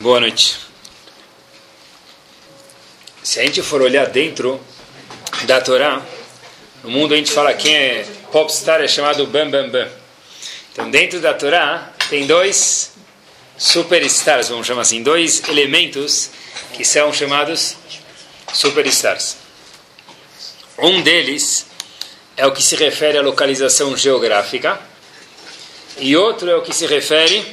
Boa 0.00 0.18
noite. 0.18 0.56
Se 3.22 3.38
a 3.38 3.44
gente 3.44 3.60
for 3.60 3.82
olhar 3.82 4.06
dentro 4.06 4.58
da 5.42 5.60
Torá, 5.60 6.00
no 6.82 6.90
mundo 6.90 7.12
a 7.12 7.18
gente 7.18 7.30
fala 7.30 7.52
quem 7.52 7.76
é 7.76 8.06
popstar 8.32 8.80
é 8.80 8.88
chamado 8.88 9.26
Bam 9.26 9.50
Bam 9.50 9.68
Bam. 9.68 9.86
Então 10.72 10.90
dentro 10.90 11.20
da 11.20 11.34
Torá 11.34 11.92
tem 12.08 12.26
dois 12.26 12.92
superstars, 13.58 14.48
vamos 14.48 14.66
chamar 14.66 14.80
assim, 14.80 15.02
dois 15.02 15.46
elementos 15.46 16.30
que 16.72 16.82
são 16.82 17.12
chamados 17.12 17.76
superstars. 18.54 19.36
Um 20.78 21.02
deles 21.02 21.66
é 22.38 22.46
o 22.46 22.52
que 22.52 22.62
se 22.62 22.74
refere 22.74 23.18
à 23.18 23.22
localização 23.22 23.94
geográfica 23.94 24.80
e 25.98 26.16
outro 26.16 26.48
é 26.48 26.56
o 26.56 26.62
que 26.62 26.74
se 26.74 26.86
refere 26.86 27.44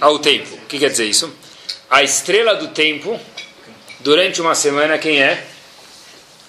ao 0.00 0.18
tempo. 0.18 0.56
O 0.56 0.66
que 0.66 0.80
quer 0.80 0.90
dizer 0.90 1.06
isso? 1.06 1.41
A 1.92 2.02
estrela 2.02 2.54
do 2.54 2.68
tempo 2.68 3.20
durante 4.00 4.40
uma 4.40 4.54
semana 4.54 4.96
quem 4.96 5.22
é? 5.22 5.44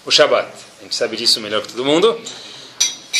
O 0.05 0.09
Shabat. 0.09 0.47
A 0.79 0.83
gente 0.83 0.95
sabe 0.95 1.17
disso 1.17 1.41
melhor 1.41 1.61
que 1.61 1.67
todo 1.67 1.83
mundo. 1.83 2.17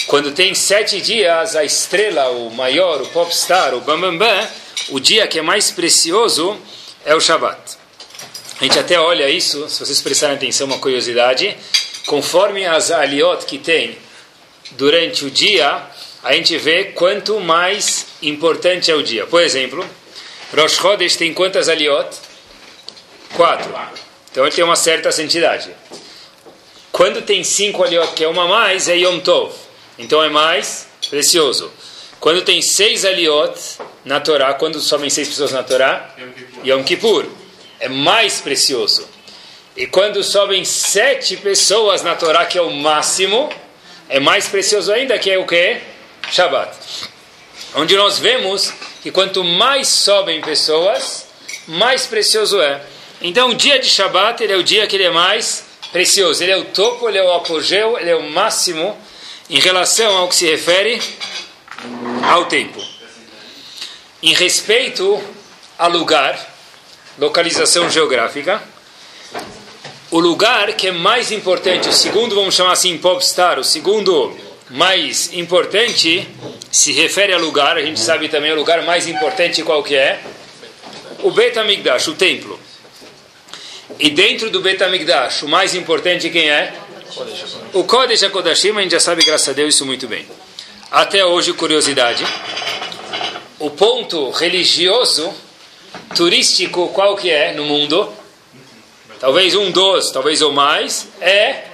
Quando 0.08 0.32
tem 0.32 0.56
sete 0.56 1.02
dias, 1.02 1.54
a 1.54 1.66
estrela, 1.66 2.30
o 2.30 2.50
maior, 2.50 3.02
o 3.02 3.08
popstar, 3.08 3.74
o 3.74 3.82
bambambam, 3.82 4.20
bam, 4.20 4.38
bam, 4.38 4.48
o 4.92 5.02
dia 5.02 5.28
que 5.28 5.38
é 5.38 5.42
mais 5.42 5.70
precioso 5.72 6.58
é 7.04 7.14
o 7.14 7.20
Shabat. 7.20 7.60
A 8.62 8.64
gente 8.64 8.80
até 8.80 8.98
olha 8.98 9.30
isso, 9.30 9.68
se 9.68 9.82
vocês 9.82 10.02
prestarem 10.02 10.38
atenção, 10.38 10.68
uma 10.68 10.80
curiosidade. 10.80 11.58
Conforme 12.06 12.66
as 12.66 12.90
aliot 12.90 13.46
que 13.46 13.58
tem 13.58 13.98
durante 14.72 15.26
o 15.26 15.30
dia, 15.30 15.90
a 16.24 16.32
gente 16.32 16.58
vê 16.58 16.86
quanto 16.86 17.38
mais 17.42 18.06
importante 18.22 18.90
é 18.90 18.96
o 18.96 19.04
dia. 19.04 19.28
Por 19.28 19.42
exemplo, 19.42 19.86
Rosh 20.56 20.78
Chodesh 20.78 21.16
tem 21.16 21.34
quantas 21.34 21.68
aliot? 21.68 22.08
Quatro. 23.36 23.74
Então 24.32 24.46
ele 24.46 24.56
tem 24.56 24.64
uma 24.64 24.76
certa 24.76 25.12
santidade. 25.12 25.70
Quando 26.92 27.24
tem 27.24 27.44
cinco 27.44 27.84
aliot, 27.84 28.14
que 28.14 28.24
é 28.24 28.28
uma 28.28 28.48
mais, 28.48 28.88
é 28.88 28.96
Yom 28.96 29.20
Tov. 29.20 29.54
Então 29.98 30.24
é 30.24 30.30
mais 30.30 30.88
precioso. 31.10 31.72
Quando 32.20 32.44
tem 32.44 32.62
seis 32.62 33.04
aliot 33.04 33.60
na 34.06 34.20
Torá, 34.20 34.54
quando 34.54 34.80
sobem 34.80 35.10
seis 35.10 35.28
pessoas 35.28 35.52
na 35.52 35.64
Torá? 35.64 36.10
Yom 36.64 36.84
Kippur. 36.84 37.26
É 37.80 37.90
mais 37.90 38.40
precioso. 38.40 39.08
E 39.76 39.88
quando 39.88 40.24
sobem 40.24 40.64
sete 40.64 41.36
pessoas 41.38 42.04
na 42.04 42.16
Torá, 42.16 42.46
que 42.46 42.60
é 42.60 42.62
o 42.62 42.70
máximo, 42.72 43.50
é 44.08 44.20
mais 44.20 44.48
precioso 44.48 44.94
ainda, 44.94 45.18
que 45.18 45.32
é 45.32 45.38
o 45.38 45.48
que? 45.48 45.82
Shabbat. 46.32 46.78
Onde 47.76 47.96
nós 47.96 48.20
vemos 48.20 48.72
que 49.02 49.12
quanto 49.12 49.44
mais 49.44 49.88
sobem 49.88 50.42
pessoas, 50.42 51.26
mais 51.68 52.06
precioso 52.06 52.62
é. 52.62 52.82
Então, 53.22 53.50
o 53.50 53.56
dia 53.56 53.80
de 53.80 53.90
Shabat 53.90 54.44
ele 54.44 54.54
é 54.54 54.58
o 54.58 54.64
dia 54.64 54.86
que 54.86 54.96
ele 54.96 55.06
é 55.06 55.12
mais 55.12 55.66
precioso. 55.92 56.44
Ele 56.44 56.52
é 56.52 56.58
o 56.58 56.66
topo, 56.66 57.08
ele 57.08 57.18
é 57.18 57.24
o 57.24 57.34
apogeu, 57.34 57.98
ele 57.98 58.10
é 58.10 58.16
o 58.16 58.30
máximo 58.30 58.98
em 59.50 59.60
relação 59.60 60.18
ao 60.18 60.28
que 60.28 60.36
se 60.36 60.46
refere 60.46 61.02
ao 62.24 62.46
tempo. 62.46 62.84
Em 64.22 64.34
respeito 64.34 65.22
ao 65.78 65.90
lugar, 65.90 66.40
localização 67.18 67.90
geográfica, 67.90 68.62
o 70.10 70.20
lugar 70.20 70.74
que 70.74 70.88
é 70.88 70.92
mais 70.92 71.32
importante, 71.32 71.90
o 71.90 71.94
segundo, 71.94 72.36
vamos 72.36 72.56
chamar 72.56 72.74
assim, 72.74 72.98
popstar, 72.98 73.60
o 73.60 73.64
segundo 73.64 74.36
mais 74.70 75.34
importante 75.34 76.28
se 76.72 76.92
refere 76.92 77.34
a 77.34 77.38
lugar, 77.38 77.78
a 77.78 77.82
gente 77.82 78.00
sabe 78.00 78.30
também 78.30 78.52
o 78.52 78.56
lugar 78.56 78.82
mais 78.84 79.08
importante 79.08 79.62
qual 79.64 79.84
que 79.84 79.96
é? 79.96 80.20
O 81.20 81.30
HaMikdash, 81.30 82.08
o 82.08 82.16
templo. 82.16 82.60
E 84.00 84.10
dentro 84.10 84.50
do 84.50 84.60
HaMikdash, 84.60 85.44
o 85.44 85.48
mais 85.48 85.76
importante 85.76 86.30
quem 86.30 86.50
é? 86.50 86.74
O 87.74 87.84
Kodesh 87.84 88.24
HaKodashim, 88.24 88.76
a 88.76 88.82
gente 88.82 88.92
já 88.92 89.00
sabe, 89.00 89.24
graças 89.24 89.50
a 89.50 89.54
Deus, 89.54 89.76
isso 89.76 89.86
muito 89.86 90.08
bem. 90.08 90.26
Até 90.90 91.24
hoje, 91.24 91.54
curiosidade, 91.54 92.26
o 93.60 93.70
ponto 93.70 94.32
religioso, 94.32 95.32
turístico, 96.16 96.90
qual 96.90 97.16
que 97.16 97.30
é 97.30 97.54
no 97.54 97.66
mundo? 97.66 98.12
Talvez 99.20 99.56
um 99.56 99.72
dos, 99.72 100.12
talvez 100.12 100.42
ou 100.42 100.52
mais, 100.52 101.08
é 101.22 101.66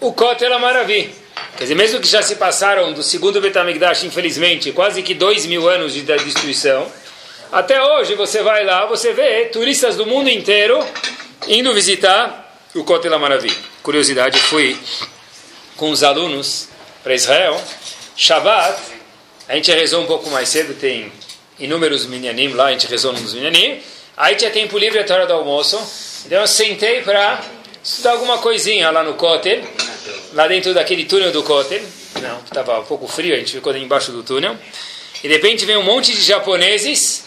o 0.00 0.12
Kotel 0.12 0.52
Amaravi. 0.52 1.19
Quer 1.56 1.64
dizer, 1.64 1.74
mesmo 1.74 2.00
que 2.00 2.08
já 2.08 2.22
se 2.22 2.36
passaram 2.36 2.92
do 2.92 3.02
segundo 3.02 3.40
Betamigdash, 3.40 4.04
infelizmente, 4.04 4.72
quase 4.72 5.02
que 5.02 5.14
dois 5.14 5.46
mil 5.46 5.68
anos 5.68 5.92
de 5.92 6.02
destruição, 6.02 6.90
até 7.52 7.82
hoje 7.82 8.14
você 8.14 8.42
vai 8.42 8.64
lá, 8.64 8.86
você 8.86 9.12
vê 9.12 9.46
turistas 9.46 9.96
do 9.96 10.06
mundo 10.06 10.30
inteiro 10.30 10.78
indo 11.48 11.74
visitar 11.74 12.56
o 12.74 12.84
Kotel 12.84 13.18
Maravi. 13.18 13.52
Curiosidade, 13.82 14.38
fui 14.38 14.78
com 15.76 15.90
os 15.90 16.02
alunos 16.02 16.68
para 17.02 17.14
Israel. 17.14 17.60
Shabbat, 18.16 18.80
a 19.48 19.56
gente 19.56 19.72
rezou 19.72 20.02
um 20.02 20.06
pouco 20.06 20.30
mais 20.30 20.48
cedo, 20.48 20.74
tem 20.74 21.12
inúmeros 21.58 22.06
minyanim 22.06 22.52
lá, 22.52 22.66
a 22.66 22.72
gente 22.72 22.86
rezou 22.86 23.12
nos 23.12 23.34
minyanim. 23.34 23.82
Aí 24.16 24.36
tinha 24.36 24.50
tempo 24.50 24.78
livre 24.78 24.98
a 25.00 25.14
hora 25.14 25.26
do 25.26 25.32
almoço. 25.32 25.76
Então 26.24 26.40
eu 26.40 26.46
sentei 26.46 27.02
para 27.02 27.42
estudar 27.82 28.12
alguma 28.12 28.38
coisinha 28.38 28.90
lá 28.90 29.02
no 29.02 29.14
Kotel 29.14 29.62
lá 30.32 30.46
dentro 30.46 30.74
daquele 30.74 31.04
túnel 31.04 31.32
do 31.32 31.42
Kotel. 31.42 31.82
Não, 32.20 32.40
estava 32.40 32.80
um 32.80 32.84
pouco 32.84 33.06
frio, 33.06 33.34
a 33.34 33.38
gente 33.38 33.52
ficou 33.52 33.74
embaixo 33.76 34.12
do 34.12 34.22
túnel. 34.22 34.56
E 35.22 35.28
de 35.28 35.34
repente 35.34 35.64
vem 35.64 35.76
um 35.76 35.82
monte 35.82 36.12
de 36.12 36.22
japoneses. 36.22 37.24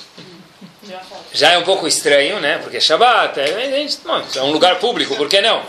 Já 1.34 1.54
é 1.54 1.58
um 1.58 1.64
pouco 1.64 1.88
estranho, 1.88 2.40
né? 2.40 2.60
Porque 2.60 2.78
é 2.78 2.80
Shabbat, 2.80 3.40
é, 3.40 3.88
é 4.36 4.42
um 4.42 4.52
lugar 4.52 4.80
público, 4.80 5.16
por 5.16 5.30
que 5.30 5.42
não? 5.42 5.64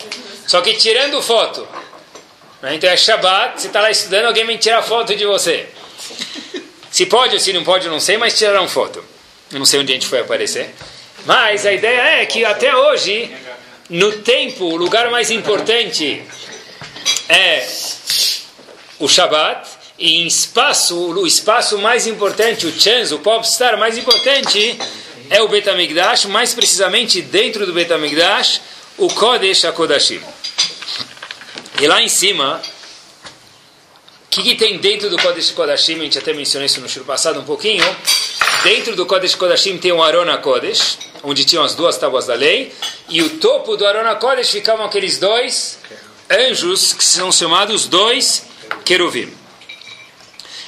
Só 0.47 0.61
que 0.61 0.75
tirando 0.75 1.23
foto. 1.23 1.67
Né? 2.61 2.75
Então 2.75 2.91
é 2.91 2.97
Shabbat, 2.97 3.61
você 3.61 3.69
está 3.69 3.81
lá 3.81 3.91
estudando, 3.91 4.27
alguém 4.27 4.47
vem 4.47 4.57
tirar 4.57 4.83
foto 4.83 5.15
de 5.15 5.25
você. 5.25 5.69
Se 6.91 7.07
pode 7.07 7.35
ou 7.35 7.41
se 7.41 7.53
não 7.53 7.65
pode, 7.65 7.87
eu 7.87 7.93
não 7.93 8.01
sei, 8.01 8.17
mas 8.17 8.37
tiraram 8.39 8.69
foto. 8.69 9.05
Eu 9.53 9.59
não 9.59 9.67
sei 9.67 9.81
onde 9.81 9.93
a 9.93 9.95
gente 9.95 10.07
foi 10.07 10.21
aparecer. 10.21 10.75
Mas 11.27 11.65
a 11.65 11.73
ideia 11.73 12.23
é 12.23 12.27
que 12.27 12.45
até 12.45 12.75
hoje, 12.75 13.31
no 13.89 14.13
tempo, 14.13 14.65
o 14.65 14.77
lugar 14.77 15.11
mais 15.11 15.31
importante 15.31 16.23
é 17.29 17.67
o 18.99 19.09
Shabat, 19.09 19.69
e 19.99 20.23
em 20.23 20.27
espaço, 20.27 20.97
o 20.97 21.27
espaço 21.27 21.79
mais 21.79 22.07
importante, 22.07 22.67
o 22.67 22.81
chance, 22.81 23.15
o 23.15 23.19
popstar 23.21 23.79
mais 23.79 23.97
importante 23.97 24.79
é 25.31 25.41
o 25.41 25.49
Betamigdash, 25.49 26.27
mais 26.27 26.53
precisamente 26.53 27.23
dentro 27.23 27.65
do 27.65 27.73
Betamigdash, 27.73 28.61
o 28.99 29.09
Kodesh 29.09 29.65
HaKodashim. 29.65 30.21
E 31.81 31.87
lá 31.87 32.03
em 32.03 32.09
cima, 32.09 32.61
o 34.27 34.29
que, 34.31 34.43
que, 34.43 34.55
tem 34.57 34.79
dentro 34.79 35.09
do 35.09 35.17
Kodesh 35.17 35.51
Kodashim? 35.51 36.01
A 36.01 36.05
gente 36.05 36.19
até 36.19 36.33
mencionou 36.33 36.67
isso 36.67 36.81
no 36.81 36.89
show 36.89 37.05
passado 37.05 37.41
um 37.41 37.45
pouquinho. 37.45 37.85
Dentro 38.63 38.97
do 38.97 39.07
Kodesh 39.07 39.35
Kodashim 39.35 39.79
tem 39.79 39.93
o 39.93 40.03
Arona 40.03 40.39
Kodesh, 40.39 40.99
onde 41.23 41.45
tinham 41.45 41.65
as 41.65 41.75
duas 41.75 41.97
tábuas 41.97 42.27
da 42.27 42.35
lei, 42.35 42.73
e 43.09 43.23
o 43.23 43.39
topo 43.39 43.77
do 43.77 43.87
Arona 43.87 44.15
Kodesh 44.17 44.51
ficavam 44.51 44.85
aqueles 44.85 45.19
dois 45.19 45.79
anjos 46.31 46.93
que 46.93 47.05
são 47.05 47.31
chamados 47.31 47.87
dois 47.87 48.47
queruvim. 48.85 49.33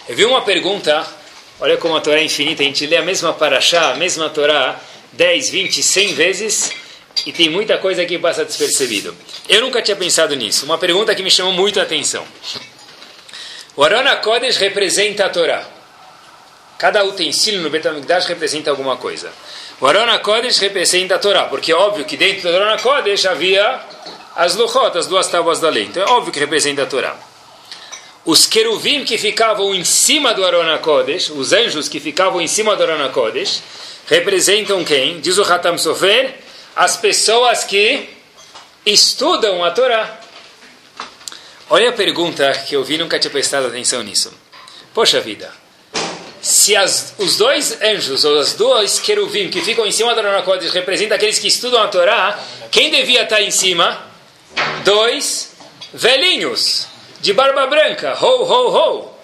Eu 0.08 0.14
vi 0.14 0.24
uma 0.24 0.42
pergunta, 0.42 1.06
olha 1.58 1.76
como 1.76 1.96
a 1.96 2.00
Torá 2.00 2.20
é 2.20 2.24
infinita, 2.24 2.62
a 2.62 2.66
gente 2.66 2.86
lê 2.86 2.96
a 2.96 3.02
mesma 3.02 3.32
paraxá, 3.32 3.92
a 3.92 3.96
mesma 3.96 4.28
Torá, 4.30 4.80
10, 5.12 5.50
20, 5.50 5.82
100 5.82 6.14
vezes 6.14 6.70
e 7.24 7.32
tem 7.32 7.48
muita 7.48 7.78
coisa 7.78 8.04
que 8.04 8.18
passa 8.18 8.44
despercebido. 8.44 9.16
Eu 9.48 9.62
nunca 9.62 9.80
tinha 9.80 9.96
pensado 9.96 10.36
nisso. 10.36 10.64
Uma 10.64 10.78
pergunta 10.78 11.14
que 11.14 11.22
me 11.22 11.30
chamou 11.30 11.52
muito 11.52 11.80
a 11.80 11.82
atenção. 11.82 12.24
O 13.74 13.82
Arona 13.82 14.16
Kodesh 14.16 14.56
representa 14.56 15.26
a 15.26 15.28
Torá. 15.28 15.66
Cada 16.78 17.02
utensílio 17.04 17.62
no 17.62 17.70
Betamigdash 17.70 18.26
representa 18.26 18.70
alguma 18.70 18.96
coisa. 18.96 19.32
O 19.80 19.86
Arona 19.86 20.18
Kodesh 20.18 20.58
representa 20.58 21.14
a 21.14 21.18
Torá, 21.18 21.44
porque 21.44 21.72
é 21.72 21.74
óbvio 21.74 22.04
que 22.04 22.16
dentro 22.16 22.42
do 22.42 22.54
Arona 22.54 22.78
Kodesh 22.78 23.24
havia 23.26 23.80
as 24.36 24.54
luchot, 24.54 24.96
as 24.96 25.06
duas 25.06 25.26
tábuas 25.28 25.60
da 25.60 25.70
lei. 25.70 25.84
Então 25.84 26.02
é 26.02 26.10
óbvio 26.10 26.32
que 26.32 26.38
representa 26.38 26.82
a 26.82 26.86
Torá. 26.86 27.16
Os 28.24 28.44
queruvim 28.44 29.04
que 29.04 29.16
ficavam 29.16 29.74
em 29.74 29.84
cima 29.84 30.34
do 30.34 30.44
Arona 30.44 30.78
Kodesh, 30.78 31.30
os 31.30 31.52
anjos 31.52 31.88
que 31.88 31.98
ficavam 31.98 32.40
em 32.40 32.46
cima 32.46 32.76
do 32.76 32.82
Arona 32.82 33.08
Kodesh, 33.08 33.62
representam 34.06 34.84
quem? 34.84 35.20
Diz 35.20 35.38
o 35.38 35.42
Hatam 35.42 35.78
Sofer, 35.78 36.34
as 36.74 36.96
pessoas 36.96 37.64
que 37.64 38.10
estudam 38.84 39.64
a 39.64 39.70
Torá. 39.70 40.20
Olha 41.70 41.90
a 41.90 41.92
pergunta 41.92 42.50
que 42.66 42.76
eu 42.76 42.84
vi 42.84 42.98
nunca 42.98 43.18
tinha 43.18 43.30
prestado 43.30 43.68
atenção 43.68 44.02
nisso. 44.02 44.32
Poxa 44.92 45.20
vida, 45.20 45.52
se 46.42 46.76
as, 46.76 47.14
os 47.18 47.36
dois 47.36 47.80
anjos, 47.80 48.24
ou 48.24 48.38
os 48.38 48.52
dois 48.52 48.98
queruvim 48.98 49.48
que 49.48 49.60
ficam 49.60 49.86
em 49.86 49.92
cima 49.92 50.14
do 50.14 50.20
Arona 50.20 50.42
Kodesh 50.42 50.72
representam 50.72 51.16
aqueles 51.16 51.38
que 51.38 51.48
estudam 51.48 51.82
a 51.82 51.88
Torá, 51.88 52.38
quem 52.70 52.90
devia 52.90 53.22
estar 53.22 53.40
em 53.40 53.50
cima? 53.50 54.15
Dois 54.86 55.52
velhinhos 55.92 56.86
de 57.20 57.34
barba 57.34 57.66
branca, 57.66 58.16
ho, 58.18 58.44
ho, 58.44 58.70
ho. 58.70 59.16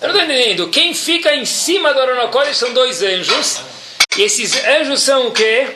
Eu 0.00 0.08
não 0.08 0.16
estou 0.16 0.22
entendendo. 0.22 0.68
Quem 0.68 0.94
fica 0.94 1.34
em 1.34 1.44
cima 1.44 1.92
do 1.92 2.00
Aronocóide 2.00 2.54
são 2.54 2.72
dois 2.72 3.02
anjos. 3.02 3.60
E 4.16 4.22
esses 4.22 4.64
anjos 4.64 5.02
são 5.02 5.26
o 5.26 5.32
quê? 5.32 5.66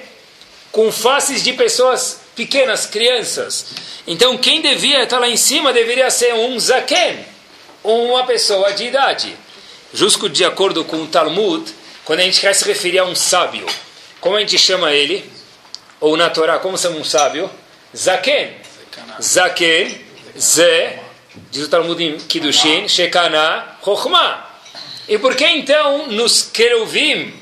com 0.75 0.91
faces 0.91 1.45
de 1.45 1.53
pessoas 1.53 2.19
pequenas, 2.35 2.85
crianças. 2.85 3.67
Então 4.09 4.37
quem 4.37 4.61
devia 4.61 5.05
estar 5.05 5.21
lá 5.21 5.29
em 5.29 5.37
cima 5.37 5.73
deveria 5.73 6.11
ser 6.11 6.35
um 6.35 6.59
zaken, 6.59 7.25
uma 7.85 8.27
pessoa 8.27 8.73
de 8.73 8.87
idade. 8.87 9.37
Justo 9.93 10.29
de 10.29 10.45
acordo 10.45 10.85
com 10.85 10.97
o 10.97 11.07
Talmud, 11.07 11.73
quando 12.05 12.19
a 12.19 12.23
gente 12.25 12.41
quer 12.41 12.53
se 12.53 12.65
referir 12.65 12.99
a 12.99 13.05
um 13.05 13.15
sábio, 13.15 13.65
como 14.21 14.35
a 14.35 14.41
gente 14.41 14.59
chama 14.59 14.91
ele? 14.91 15.25
Ou 16.01 16.17
na 16.17 16.29
Torá, 16.29 16.59
como 16.59 16.77
chama 16.77 16.97
um 16.97 17.05
sábio? 17.05 17.49
Zaken. 17.97 18.64
Zaken, 19.21 20.01
Ze, 20.39 20.99
diz 21.51 21.65
o 21.65 21.69
Talmud 21.69 22.03
em 22.03 22.19
Kiddushin, 22.19 22.89
Shekana, 22.89 23.79
Chokhmah. 23.85 24.51
E 25.09 25.19
por 25.19 25.37
que 25.37 25.47
então 25.47 26.09
nos 26.09 26.43
Keruvim 26.43 27.35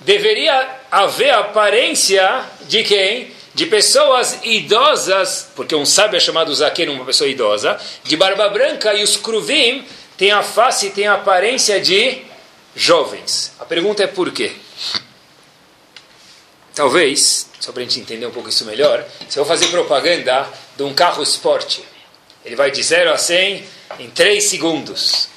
deveria 0.00 0.68
haver 0.90 1.32
aparência 1.32 2.44
de 2.68 2.82
quem? 2.84 3.34
De 3.54 3.66
pessoas 3.66 4.38
idosas, 4.44 5.50
porque 5.56 5.74
um 5.74 5.86
sábio 5.86 6.18
é 6.18 6.20
chamado 6.20 6.54
Zaken, 6.54 6.90
uma 6.90 7.06
pessoa 7.06 7.28
idosa, 7.28 7.80
de 8.04 8.16
barba 8.16 8.48
branca, 8.50 8.92
e 8.92 9.02
os 9.02 9.16
Kruvim 9.16 9.84
têm 10.18 10.30
a 10.30 10.42
face, 10.42 10.90
têm 10.90 11.06
a 11.06 11.14
aparência 11.14 11.80
de 11.80 12.22
jovens. 12.74 13.52
A 13.58 13.64
pergunta 13.64 14.02
é 14.02 14.06
por 14.06 14.30
quê? 14.30 14.52
Talvez, 16.74 17.48
só 17.58 17.72
para 17.72 17.80
a 17.80 17.84
gente 17.86 17.98
entender 18.00 18.26
um 18.26 18.30
pouco 18.30 18.50
isso 18.50 18.66
melhor, 18.66 19.02
se 19.26 19.38
eu 19.38 19.44
vou 19.44 19.56
fazer 19.56 19.68
propaganda 19.68 20.46
de 20.76 20.82
um 20.82 20.92
carro 20.92 21.22
esporte, 21.22 21.82
ele 22.44 22.54
vai 22.54 22.70
de 22.70 22.82
0 22.82 23.12
a 23.12 23.18
100 23.18 23.64
em 23.98 24.10
3 24.10 24.44
segundos. 24.44 25.28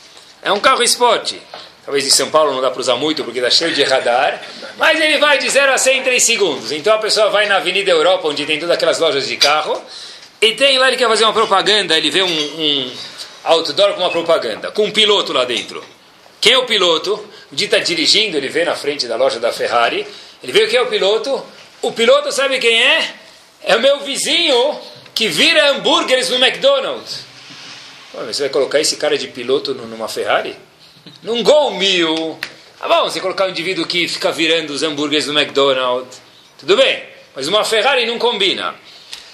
É 0.41 0.51
um 0.51 0.59
carro 0.59 0.83
esporte. 0.83 1.41
Talvez 1.83 2.05
em 2.05 2.11
São 2.11 2.29
Paulo 2.29 2.53
não 2.53 2.61
dá 2.61 2.69
para 2.69 2.79
usar 2.79 2.95
muito 2.95 3.23
porque 3.23 3.39
está 3.39 3.49
cheio 3.49 3.73
de 3.73 3.83
radar, 3.83 4.39
mas 4.77 4.99
ele 4.99 5.17
vai 5.17 5.39
de 5.39 5.49
0 5.49 5.71
a 5.71 5.77
100 5.77 5.99
em 5.99 6.03
3 6.03 6.23
segundos. 6.23 6.71
Então 6.71 6.93
a 6.93 6.99
pessoa 6.99 7.29
vai 7.29 7.47
na 7.47 7.55
Avenida 7.55 7.89
Europa, 7.89 8.27
onde 8.27 8.45
tem 8.45 8.59
todas 8.59 8.75
aquelas 8.75 8.99
lojas 8.99 9.27
de 9.27 9.37
carro, 9.37 9.81
e 10.41 10.53
tem 10.53 10.77
lá, 10.77 10.87
ele 10.87 10.97
quer 10.97 11.07
fazer 11.07 11.23
uma 11.23 11.33
propaganda, 11.33 11.97
ele 11.97 12.11
vê 12.11 12.21
um, 12.21 12.27
um 12.27 12.91
outdoor 13.43 13.93
com 13.93 14.01
uma 14.01 14.11
propaganda, 14.11 14.71
com 14.71 14.85
um 14.85 14.91
piloto 14.91 15.33
lá 15.33 15.45
dentro. 15.45 15.83
Quem 16.39 16.53
é 16.53 16.57
o 16.57 16.65
piloto? 16.65 17.13
O 17.51 17.55
dia 17.55 17.65
está 17.65 17.79
dirigindo, 17.79 18.37
ele 18.37 18.49
vê 18.49 18.63
na 18.63 18.75
frente 18.75 19.07
da 19.07 19.15
loja 19.15 19.39
da 19.39 19.51
Ferrari, 19.51 20.05
ele 20.43 20.51
vê 20.51 20.67
quem 20.67 20.77
é 20.77 20.81
o 20.81 20.87
piloto. 20.87 21.43
O 21.81 21.91
piloto 21.91 22.31
sabe 22.31 22.59
quem 22.59 22.81
é? 22.81 23.13
É 23.63 23.75
o 23.75 23.81
meu 23.81 23.99
vizinho 24.01 24.79
que 25.19 25.27
vira 25.27 25.71
hambúrgueres 25.71 26.29
no 26.29 26.37
McDonald's. 26.37 27.25
Você 28.25 28.43
vai 28.43 28.49
colocar 28.49 28.79
esse 28.79 28.95
cara 28.95 29.17
de 29.17 29.27
piloto 29.27 29.73
numa 29.73 30.07
Ferrari? 30.07 30.55
Num 31.21 31.43
Gol 31.43 31.71
Mil. 31.71 32.39
Ah, 32.79 32.87
bom, 32.87 33.03
você 33.03 33.19
colocar 33.19 33.45
um 33.45 33.49
indivíduo 33.49 33.85
que 33.85 34.07
fica 34.07 34.31
virando 34.31 34.69
os 34.69 34.81
hambúrgueres 34.81 35.27
no 35.27 35.37
McDonald's. 35.37 36.21
Tudo 36.57 36.77
bem, 36.77 37.03
mas 37.35 37.49
uma 37.49 37.65
Ferrari 37.65 38.05
não 38.05 38.17
combina. 38.17 38.73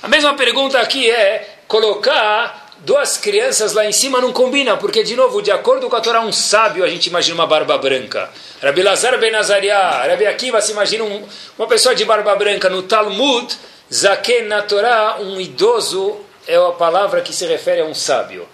A 0.01 0.07
mesma 0.07 0.33
pergunta 0.33 0.79
aqui 0.79 1.07
é 1.07 1.57
colocar 1.67 2.73
duas 2.79 3.17
crianças 3.17 3.73
lá 3.73 3.85
em 3.85 3.91
cima 3.91 4.19
não 4.19 4.33
combina, 4.33 4.77
porque, 4.77 5.03
de 5.03 5.15
novo, 5.15 5.39
de 5.39 5.51
acordo 5.51 5.87
com 5.87 5.95
a 5.95 6.01
Torá, 6.01 6.21
um 6.21 6.31
sábio, 6.31 6.83
a 6.83 6.87
gente 6.87 7.05
imagina 7.05 7.35
uma 7.35 7.45
barba 7.45 7.77
branca. 7.77 8.31
Rabi 8.59 8.81
Lazar 8.81 9.19
Ben 9.19 9.35
Azariah, 9.35 10.07
Rabi 10.07 10.25
Akiva 10.25 10.59
se 10.61 10.71
imagina 10.71 11.03
um, 11.03 11.23
uma 11.59 11.67
pessoa 11.67 11.93
de 11.93 12.03
barba 12.05 12.35
branca. 12.35 12.71
No 12.71 12.81
Talmud, 12.81 13.55
Zaken 13.93 14.45
na 14.45 14.61
Torá, 14.61 15.17
um 15.19 15.39
idoso 15.39 16.19
é 16.47 16.55
a 16.55 16.71
palavra 16.71 17.21
que 17.21 17.33
se 17.33 17.45
refere 17.45 17.81
a 17.81 17.85
um 17.85 17.93
sábio. 17.93 18.47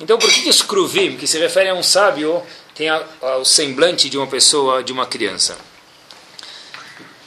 Então, 0.00 0.18
por 0.18 0.30
que, 0.30 0.42
que 0.42 1.16
que 1.16 1.26
se 1.26 1.38
refere 1.38 1.68
a 1.68 1.74
um 1.74 1.82
sábio, 1.82 2.42
tem 2.74 2.88
a, 2.88 3.04
a, 3.20 3.36
o 3.36 3.44
semblante 3.44 4.08
de 4.10 4.18
uma 4.18 4.26
pessoa, 4.26 4.82
de 4.82 4.92
uma 4.92 5.06
criança? 5.06 5.56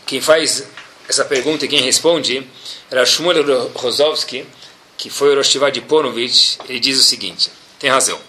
Quem 0.05 0.19
faz 0.19 0.67
essa 1.07 1.23
pergunta 1.23 1.65
e 1.65 1.67
quem 1.67 1.81
responde 1.81 2.45
era 2.91 3.05
Shmuel 3.05 3.71
Rozovsky, 3.75 4.45
que 4.97 5.09
foi 5.09 5.33
o 5.33 5.37
Rosh 5.37 5.57
de 5.71 5.81
Ponovich, 5.81 6.57
ele 6.67 6.79
diz 6.79 6.99
o 6.99 7.03
seguinte, 7.03 7.51
tem 7.79 7.89
razão, 7.89 8.19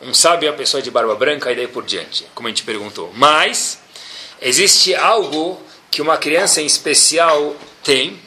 um 0.00 0.12
sábio 0.12 0.48
é 0.48 0.50
a 0.50 0.54
pessoa 0.54 0.82
de 0.82 0.90
barba 0.90 1.14
branca 1.14 1.50
e 1.50 1.56
daí 1.56 1.66
por 1.66 1.84
diante, 1.84 2.26
como 2.34 2.48
a 2.48 2.50
gente 2.50 2.62
perguntou. 2.62 3.12
Mas, 3.14 3.78
existe 4.40 4.94
algo 4.94 5.60
que 5.90 6.02
uma 6.02 6.18
criança 6.18 6.60
em 6.60 6.66
especial 6.66 7.56
tem, 7.82 8.20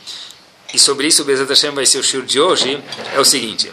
e 0.73 0.79
sobre 0.79 1.07
isso 1.07 1.23
Bezat 1.25 1.49
Hashem 1.49 1.71
vai 1.71 1.85
ser 1.85 1.99
o 1.99 2.03
shur 2.03 2.23
de 2.23 2.39
hoje, 2.39 2.81
é 3.13 3.19
o 3.19 3.25
seguinte 3.25 3.71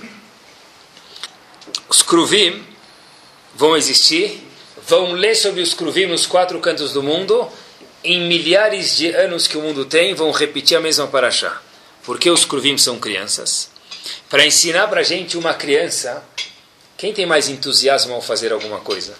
os 1.88 2.02
Kruvim 2.02 2.64
vão 3.54 3.76
existir, 3.76 4.42
vão 4.86 5.12
ler 5.12 5.34
sobre 5.34 5.60
os 5.60 5.74
Kruvim 5.74 6.06
nos 6.06 6.26
quatro 6.26 6.58
cantos 6.60 6.92
do 6.92 7.02
mundo, 7.02 7.48
em 8.02 8.26
milhares 8.28 8.96
de 8.96 9.08
anos 9.10 9.46
que 9.46 9.56
o 9.56 9.62
mundo 9.62 9.84
tem, 9.84 10.14
vão 10.14 10.30
repetir 10.30 10.76
a 10.76 10.80
mesma 10.80 11.06
paraxá. 11.06 11.60
Porque 12.04 12.30
os 12.30 12.44
Kruvim 12.44 12.78
são 12.78 12.98
crianças. 12.98 13.70
Para 14.28 14.46
ensinar 14.46 14.88
para 14.88 15.00
a 15.00 15.04
gente 15.04 15.36
uma 15.36 15.54
criança, 15.54 16.24
quem 16.96 17.12
tem 17.12 17.26
mais 17.26 17.48
entusiasmo 17.48 18.14
ao 18.14 18.22
fazer 18.22 18.52
alguma 18.52 18.80
coisa? 18.80 19.16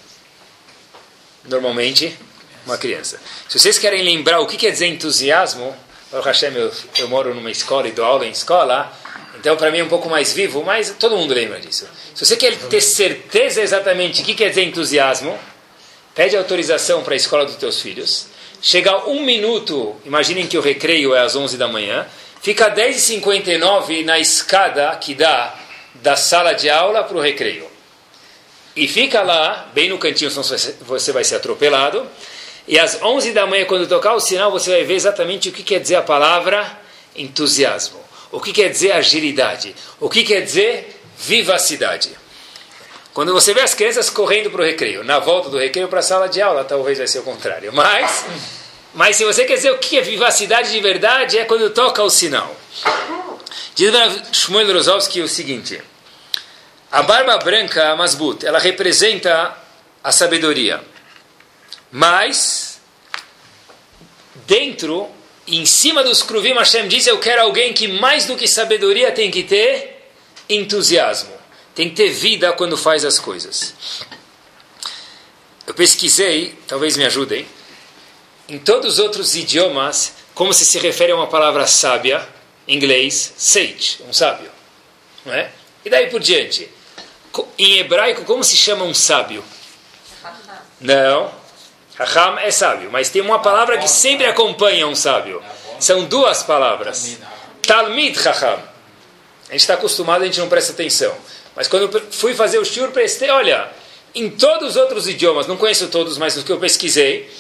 Normalmente, 1.45 2.17
uma 2.65 2.79
criança. 2.79 3.21
Se 3.49 3.59
vocês 3.59 3.79
querem 3.79 4.03
lembrar 4.03 4.41
o 4.41 4.47
que 4.47 4.57
quer 4.57 4.71
dizer 4.71 4.87
entusiasmo, 4.87 5.75
Hashem, 6.13 6.55
eu, 6.55 6.73
eu 6.99 7.09
moro 7.09 7.35
numa 7.35 7.51
escola 7.51 7.89
e 7.89 7.93
dou 7.93 8.05
aula 8.05 8.27
em 8.27 8.31
escola, 8.31 8.93
então, 9.39 9.57
para 9.57 9.71
mim 9.71 9.79
é 9.79 9.85
um 9.85 9.89
pouco 9.89 10.09
mais 10.09 10.33
vivo, 10.33 10.65
mas 10.65 10.95
todo 10.99 11.17
mundo 11.17 11.35
lembra 11.35 11.61
disso. 11.61 11.87
Se 12.15 12.25
você 12.25 12.37
quer 12.37 12.57
ter 12.57 12.81
certeza 12.81 13.61
exatamente 13.61 14.23
o 14.23 14.25
que 14.25 14.35
quer 14.35 14.49
dizer 14.49 14.65
entusiasmo, 14.65 15.39
pede 16.15 16.37
autorização 16.37 17.03
para 17.03 17.15
a 17.15 17.17
escola 17.17 17.45
dos 17.45 17.57
teus 17.57 17.81
filhos. 17.81 18.29
Chega 18.63 19.07
um 19.07 19.23
minuto, 19.23 19.95
imaginem 20.05 20.47
que 20.47 20.57
o 20.57 20.61
recreio 20.61 21.15
é 21.15 21.21
às 21.21 21.37
11 21.37 21.59
da 21.59 21.69
manhã, 21.69 22.07
fica 22.41 22.75
10h59 22.75 24.05
na 24.05 24.19
escada 24.19 24.97
que 24.97 25.15
dá 25.15 25.55
da 25.95 26.17
sala 26.17 26.53
de 26.53 26.71
aula 26.71 27.05
para 27.05 27.17
o 27.17 27.21
recreio. 27.21 27.69
E 28.75 28.89
fica 28.89 29.23
lá, 29.23 29.71
bem 29.75 29.91
no 29.91 29.99
cantinho, 29.99 30.31
senão 30.31 30.43
você 30.43 31.13
vai 31.13 31.25
ser 31.25 31.37
atropelado. 31.37 32.07
E 32.69 32.79
às 32.79 33.01
11 33.01 33.33
da 33.33 33.47
manhã, 33.47 33.65
quando 33.65 33.87
tocar 33.87 34.15
o 34.15 34.21
sinal, 34.21 34.51
você 34.51 34.71
vai 34.71 34.85
ver 34.85 34.95
exatamente 34.95 35.49
o 35.49 35.53
que 35.53 35.63
quer 35.63 35.79
dizer 35.79 35.97
a 35.97 36.03
palavra 36.03 36.67
entusiasmo. 37.15 37.99
O 38.33 38.41
que 38.41 38.53
quer 38.53 38.69
dizer 38.69 38.93
agilidade? 38.93 39.75
O 40.01 40.11
que 40.11 40.25
quer 40.25 40.41
dizer 40.41 41.01
vivacidade? 41.17 42.11
Quando 43.15 43.33
você 43.33 43.55
vê 43.55 43.61
as 43.61 43.73
crianças 43.73 44.11
correndo 44.11 44.51
para 44.51 44.61
o 44.61 44.65
recreio, 44.65 45.03
na 45.03 45.19
volta 45.19 45.49
do 45.49 45.59
recreio 45.59 45.89
para 45.89 46.01
a 46.01 46.03
sala 46.03 46.29
de 46.29 46.43
aula, 46.43 46.65
talvez 46.65 46.99
vai 46.99 47.07
ser 47.07 47.21
o 47.21 47.23
contrário. 47.23 47.73
Mas, 47.73 48.27
mas 48.93 49.17
se 49.17 49.25
você 49.25 49.45
quer 49.45 49.55
dizer 49.55 49.71
o 49.71 49.79
que 49.79 49.97
é 49.97 50.03
vivacidade 50.03 50.71
de 50.71 50.81
verdade, 50.81 51.39
é 51.39 51.45
quando 51.45 51.71
toca 51.71 52.03
o 52.03 52.11
sinal. 52.11 52.55
Diz 53.75 53.91
Shmuel 54.33 54.73
Rozovsky 54.73 55.23
o 55.23 55.29
seguinte: 55.29 55.81
a 56.91 57.03
barba 57.03 57.39
branca, 57.39 57.91
a 57.91 57.97
masbut, 57.97 58.45
ela 58.45 58.59
representa 58.59 59.57
a 60.03 60.13
sabedoria. 60.13 60.83
Mas, 61.97 62.79
dentro 64.47 65.09
em 65.47 65.65
cima 65.65 66.05
dos 66.05 66.23
Kruvim, 66.23 66.53
Hashem 66.53 66.89
diz: 66.89 67.07
Eu 67.07 67.19
quero 67.19 67.41
alguém 67.41 67.73
que 67.73 67.89
mais 67.89 68.27
do 68.27 68.37
que 68.37 68.47
sabedoria 68.47 69.11
tem 69.13 69.31
que 69.31 69.43
ter 69.43 70.07
entusiasmo, 70.47 71.33
tem 71.75 71.89
que 71.89 71.97
ter 71.97 72.11
vida 72.11 72.53
quando 72.53 72.77
faz 72.77 73.03
as 73.03 73.19
coisas. 73.19 73.75
Eu 75.67 75.73
pesquisei, 75.73 76.59
talvez 76.69 76.99
me 76.99 77.07
ajudem, 77.07 77.47
em 78.47 78.59
todos 78.59 78.95
os 78.95 78.99
outros 78.99 79.35
idiomas, 79.35 80.13
como 80.35 80.53
se 80.53 80.67
se 80.67 80.79
refere 80.79 81.13
a 81.13 81.17
uma 81.17 81.29
palavra 81.29 81.67
sábia, 81.67 82.29
em 82.69 82.77
inglês, 82.77 83.33
sage, 83.39 84.01
um 84.07 84.13
sábio. 84.13 84.51
Não 85.25 85.33
é? 85.33 85.51
E 85.83 85.89
daí 85.89 86.11
por 86.11 86.21
diante. 86.21 86.69
Em 87.57 87.79
hebraico, 87.79 88.27
como 88.27 88.45
se 88.45 88.55
chama 88.55 88.85
um 88.85 88.93
sábio? 88.93 89.43
Não. 90.79 91.46
Raham 91.99 92.39
é 92.39 92.51
sábio, 92.51 92.91
mas 92.93 93.09
tem 93.09 93.23
uma 93.23 93.39
palavra 93.39 93.79
que 93.79 93.89
sempre 93.89 94.27
acompanha 94.27 94.87
um 94.87 94.95
sábio. 94.95 95.43
São 95.81 96.05
duas 96.05 96.43
palavras. 96.43 97.19
Talmid 97.67 98.19
Raham. 98.19 98.59
A 99.49 99.53
gente 99.53 99.61
está 99.61 99.75
acostumado, 99.75 100.23
a 100.23 100.27
gente 100.27 100.41
não 100.41 100.49
presta 100.49 100.73
atenção. 100.73 101.15
Mas 101.55 101.69
quando 101.69 102.03
fui 102.13 102.35
fazer 102.35 102.59
o 102.59 102.65
shur, 102.65 102.91
prestei, 102.91 103.31
olha, 103.31 103.71
em 104.15 104.29
todos 104.29 104.71
os 104.71 104.77
outros 104.77 105.09
idiomas, 105.09 105.47
não 105.47 105.57
conheço 105.57 105.89
todos, 105.89 106.19
mas 106.19 106.37
os 106.37 106.45
que 106.45 106.53
eu 106.53 106.59
pesquisei, 106.59 107.31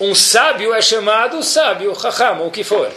um 0.00 0.14
sábio 0.14 0.74
é 0.74 0.82
chamado 0.82 1.42
sábio, 1.42 1.92
Raham, 1.92 2.40
ou 2.40 2.48
o 2.48 2.50
que 2.50 2.64
for. 2.64 2.90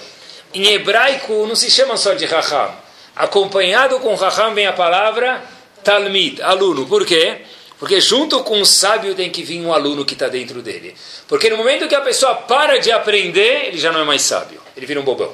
Em 0.53 0.73
hebraico 0.73 1.45
não 1.45 1.55
se 1.55 1.69
chama 1.69 1.95
só 1.95 2.13
de 2.13 2.25
Raham. 2.25 2.73
Acompanhado 3.15 3.99
com 3.99 4.15
Raham 4.15 4.55
vem 4.55 4.65
a 4.65 4.73
palavra 4.73 5.43
Talmid, 5.83 6.41
aluno. 6.41 6.87
Por 6.87 7.05
quê? 7.05 7.41
Porque 7.79 8.01
junto 8.01 8.43
com 8.43 8.59
o 8.59 8.65
sábio 8.65 9.13
tem 9.13 9.29
que 9.29 9.43
vir 9.43 9.61
um 9.61 9.71
aluno 9.71 10.03
que 10.03 10.13
está 10.13 10.27
dentro 10.27 10.61
dele. 10.61 10.95
Porque 11.27 11.49
no 11.49 11.57
momento 11.57 11.87
que 11.87 11.95
a 11.95 12.01
pessoa 12.01 12.35
para 12.35 12.79
de 12.79 12.91
aprender, 12.91 13.67
ele 13.67 13.77
já 13.77 13.91
não 13.91 14.01
é 14.01 14.03
mais 14.03 14.23
sábio. 14.23 14.59
Ele 14.75 14.85
vira 14.85 14.99
um 14.99 15.03
bobão. 15.03 15.31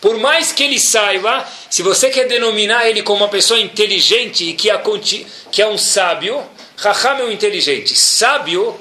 Por 0.00 0.18
mais 0.18 0.52
que 0.52 0.62
ele 0.62 0.78
saiba, 0.78 1.44
se 1.70 1.82
você 1.82 2.10
quer 2.10 2.26
denominar 2.26 2.88
ele 2.88 3.02
como 3.02 3.24
uma 3.24 3.28
pessoa 3.28 3.58
inteligente 3.58 4.44
e 4.44 4.54
que 4.54 4.68
que 5.50 5.62
é 5.62 5.66
um 5.66 5.78
sábio, 5.78 6.42
Raham 6.76 7.18
é 7.20 7.24
um 7.24 7.32
inteligente. 7.32 7.98
Sábio 7.98 8.78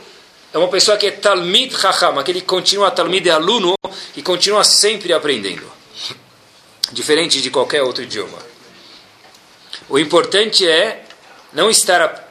é 0.54 0.58
uma 0.58 0.68
pessoa 0.68 0.98
que 0.98 1.08
é 1.08 1.12
Talmid 1.12 1.74
Raham, 1.74 2.20
aquele 2.20 2.42
que 2.42 2.48
continua 2.48 2.92
Talmid 2.92 3.28
é 3.28 3.32
aluno 3.32 3.74
e 4.16 4.22
continua 4.22 4.64
sempre 4.64 5.14
aprendendo. 5.14 5.74
diferente 6.92 7.42
de 7.42 7.50
qualquer 7.50 7.82
outro 7.82 8.04
idioma. 8.04 8.38
O 9.90 9.98
importante 9.98 10.68
é 10.68 11.04
não 11.52 11.70
estar 11.70 12.25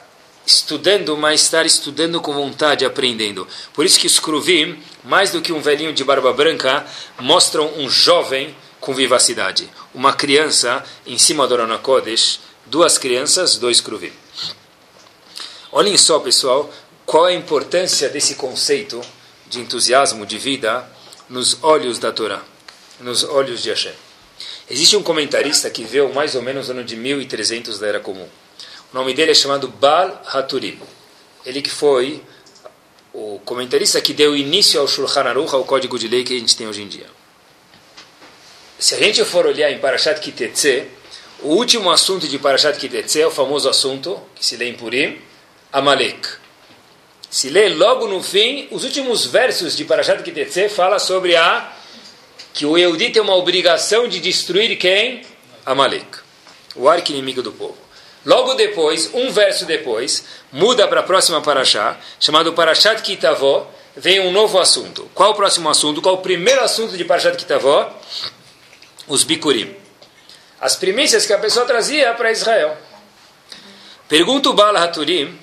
estudando, 0.47 1.17
mas 1.17 1.43
estar 1.43 1.65
estudando 1.65 2.21
com 2.21 2.33
vontade, 2.33 2.85
aprendendo. 2.85 3.47
Por 3.73 3.85
isso 3.85 3.99
que 3.99 4.07
os 4.07 4.19
Kruvim, 4.19 4.79
mais 5.03 5.31
do 5.31 5.41
que 5.41 5.53
um 5.53 5.61
velhinho 5.61 5.93
de 5.93 6.05
barba 6.05 6.33
branca, 6.33 6.87
mostram 7.19 7.73
um 7.79 7.89
jovem 7.89 8.55
com 8.81 8.95
vivacidade. 8.95 9.69
Uma 9.95 10.13
criança 10.13 10.85
em 11.07 11.19
cima 11.19 11.47
do 11.47 11.55
Arona 11.55 11.79
Kodesh, 11.79 12.41
duas 12.67 12.99
crianças, 12.99 13.57
dois 13.57 13.81
Kruvim. 13.81 14.13
Olhem 15.73 15.97
só, 15.97 16.19
pessoal, 16.19 16.73
qual 17.07 17.29
é 17.29 17.33
a 17.33 17.37
importância 17.37 18.09
desse 18.09 18.35
conceito 18.35 19.01
de 19.49 19.61
entusiasmo 19.61 20.27
de 20.27 20.39
vida 20.39 20.89
nos 21.29 21.63
olhos 21.63 21.99
da 21.99 22.13
Torá, 22.13 22.43
nos 23.01 23.25
olhos 23.25 23.63
de 23.63 23.71
Hashem. 23.71 23.93
Existe 24.69 24.97
um 24.97 25.03
comentarista 25.03 25.71
que 25.71 25.85
veio 25.85 26.13
mais 26.15 26.35
ou 26.35 26.43
menos 26.43 26.69
no 26.69 26.75
ano 26.75 26.85
de 26.85 26.97
1300 26.97 27.79
da 27.79 27.87
Era 27.87 28.01
Comum. 28.01 28.29
O 28.95 28.97
nome 28.97 29.13
dele 29.13 29.33
é 29.33 29.35
chamado 29.35 29.67
Bal 29.67 30.23
Haturim. 30.25 30.79
Ele 31.45 31.61
que 31.61 31.69
foi 31.69 32.23
o 33.13 33.41
comentarista 33.45 34.01
que 34.01 34.13
deu 34.13 34.37
início 34.37 34.81
ao 34.81 34.87
Shulchan 34.87 35.23
Aruch, 35.23 35.53
ao 35.53 35.65
código 35.65 35.99
de 35.99 36.07
lei 36.07 36.23
que 36.23 36.37
a 36.37 36.39
gente 36.39 36.57
tem 36.57 36.69
hoje 36.69 36.83
em 36.83 36.87
dia. 36.87 37.09
Se 38.79 38.95
a 38.95 38.99
gente 38.99 39.25
for 39.25 39.47
olhar 39.47 39.69
em 39.73 39.81
Parashat 39.81 40.21
Kitetse, 40.21 40.85
o 41.43 41.49
último 41.57 41.91
assunto 41.91 42.29
de 42.29 42.39
Parashat 42.39 42.79
Kitetse 42.79 43.21
é 43.21 43.27
o 43.27 43.33
famoso 43.33 43.69
assunto 43.69 44.23
que 44.33 44.47
se 44.47 44.57
lê 44.57 44.69
em 44.69 44.75
Purim, 44.75 45.19
Amalek. 45.73 46.29
Se 47.29 47.49
lê 47.49 47.71
logo 47.71 48.07
no 48.07 48.23
fim, 48.23 48.69
os 48.71 48.85
últimos 48.85 49.27
versos 49.27 49.77
de 49.77 49.85
Parashat 49.85 50.23
Kitetse 50.23 50.69
fala 50.69 51.01
sobre 51.01 51.35
a 51.35 51.73
que 52.53 52.65
o 52.65 52.79
Eudi 52.79 53.11
tem 53.11 53.21
uma 53.21 53.35
obrigação 53.35 54.07
de 54.07 54.21
destruir 54.21 54.79
quem? 54.79 55.27
Amalek, 55.67 56.19
o 56.77 56.89
arco 56.89 57.11
inimigo 57.11 57.43
do 57.43 57.51
povo. 57.51 57.84
Logo 58.25 58.54
depois, 58.54 59.11
um 59.12 59.31
verso 59.31 59.66
depois, 59.66 60.25
muda 60.52 60.88
para 60.88 61.00
a 61.00 61.02
próxima 61.02 61.40
Parashá, 61.40 61.99
chamado 62.19 62.52
Parashat 62.52 63.02
Kitavó, 63.02 63.71
vem 63.97 64.21
um 64.21 64.33
novo 64.33 64.59
assunto. 64.59 65.11
Qual 65.14 65.33
o 65.33 65.35
próximo 65.35 65.69
assunto? 65.69 66.00
Qual 66.00 66.16
o 66.16 66.19
primeiro 66.19 66.62
assunto 66.62 66.97
de 66.97 67.04
Parashat 67.04 67.37
Kitavó? 67.37 67.93
Os 69.07 69.25
Bikurim. 69.25 69.75
As 70.61 70.76
primícias 70.76 71.26
que 71.26 71.33
a 71.33 71.38
pessoa 71.38 71.66
trazia 71.66 72.14
para 72.14 72.33
Israel. 72.33 72.76
Pergunta 74.09 74.49
o 74.49 74.54
Bala 74.54 74.83
Haturim, 74.83 75.38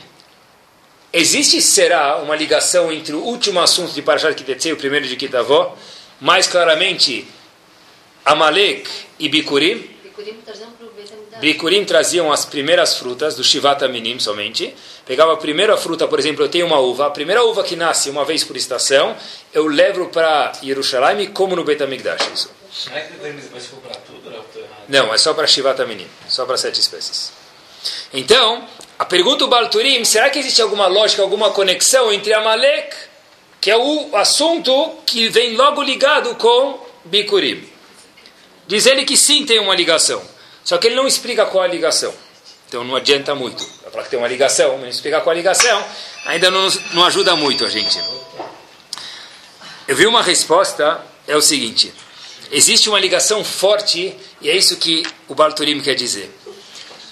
existe, 1.14 1.62
será, 1.62 2.18
uma 2.18 2.36
ligação 2.36 2.92
entre 2.92 3.14
o 3.14 3.22
último 3.22 3.60
assunto 3.60 3.94
de 3.94 4.02
Parashat 4.02 4.36
Kitetse 4.36 4.70
e 4.70 4.74
o 4.74 4.78
primeiro 4.78 5.08
de 5.08 5.16
Kitavó? 5.16 5.78
mais 6.22 6.48
claramente 6.48 7.28
Amalek 8.24 8.88
e 9.18 9.28
Bikurim. 9.28 9.90
Bikurim 10.04 10.38
traziam 11.86 12.32
as 12.32 12.46
primeiras 12.46 12.98
frutas 12.98 13.36
do 13.36 13.44
Shivata 13.44 13.88
Minim 13.88 14.20
somente. 14.20 14.76
Pegava 15.06 15.34
a 15.34 15.38
primeira 15.38 15.78
fruta, 15.78 16.08
por 16.08 16.20
exemplo, 16.20 16.44
eu 16.44 16.50
tenho 16.50 16.66
uma 16.66 16.80
uva, 16.80 17.08
a 17.08 17.10
primeira 17.10 17.44
uva 17.44 17.64
que 17.64 17.76
nasce 17.76 18.10
uma 18.10 18.26
vez 18.26 18.44
por 18.44 18.56
estação, 18.56 19.16
eu 19.54 19.68
levo 19.68 20.08
para 20.08 20.52
Jerusalém 20.62 21.22
e 21.22 21.28
como 21.28 21.56
no 21.56 21.64
Betamigdash. 21.64 22.30
Isso. 22.34 22.52
Não, 24.88 25.14
é 25.14 25.18
só 25.18 25.34
para 25.34 25.48
Shivata 25.48 25.86
Minim, 25.86 26.08
só 26.28 26.46
para 26.46 26.58
sete 26.58 26.80
espécies. 26.80 27.32
Então, 28.14 28.68
a 29.00 29.06
pergunta 29.06 29.40
do 29.40 29.48
Balturim, 29.48 30.04
será 30.06 30.30
que 30.30 30.40
existe 30.40 30.62
alguma 30.62 30.88
lógica, 30.88 31.22
alguma 31.22 31.52
conexão 31.52 32.12
entre 32.12 32.34
Amalek 32.34 33.12
que 33.62 33.70
é 33.70 33.78
o 33.78 34.16
assunto 34.16 34.98
que 35.06 35.30
vem 35.30 35.56
logo 35.56 35.84
ligado 35.84 36.34
com 36.36 36.84
Bikurim. 37.06 37.64
Diz 38.66 38.88
ele 38.88 39.06
que 39.06 39.16
sim 39.16 39.46
tem 39.46 39.60
uma 39.60 39.76
ligação, 39.76 40.20
só 40.64 40.78
que 40.78 40.88
ele 40.88 40.96
não 40.96 41.08
explica 41.08 41.46
qual 41.46 41.64
a 41.64 41.68
ligação. 41.68 42.14
Então 42.68 42.84
não 42.84 42.96
adianta 42.96 43.36
muito. 43.36 43.66
Falar 43.92 44.06
que 44.06 44.12
tem 44.12 44.20
uma 44.20 44.28
ligação, 44.28 44.78
mas 44.78 44.96
explicar 44.96 45.20
qual 45.22 45.32
a 45.32 45.36
ligação 45.36 45.86
ainda 46.26 46.50
não, 46.50 46.70
não 46.94 47.04
ajuda 47.04 47.36
muito 47.36 47.66
a 47.66 47.70
gente. 47.70 48.00
Eu 49.88 49.96
vi 49.96 50.08
uma 50.08 50.24
resposta, 50.24 51.02
é 51.28 51.36
o 51.36 51.42
seguinte: 51.42 51.94
existe 52.50 52.88
uma 52.88 53.00
ligação 53.00 53.44
forte, 53.44 54.16
e 54.42 54.50
é 54.50 54.56
isso 54.56 54.78
que 54.78 55.04
o 55.28 55.36
Balturim 55.36 55.82
quer 55.82 55.96
dizer. 55.96 56.34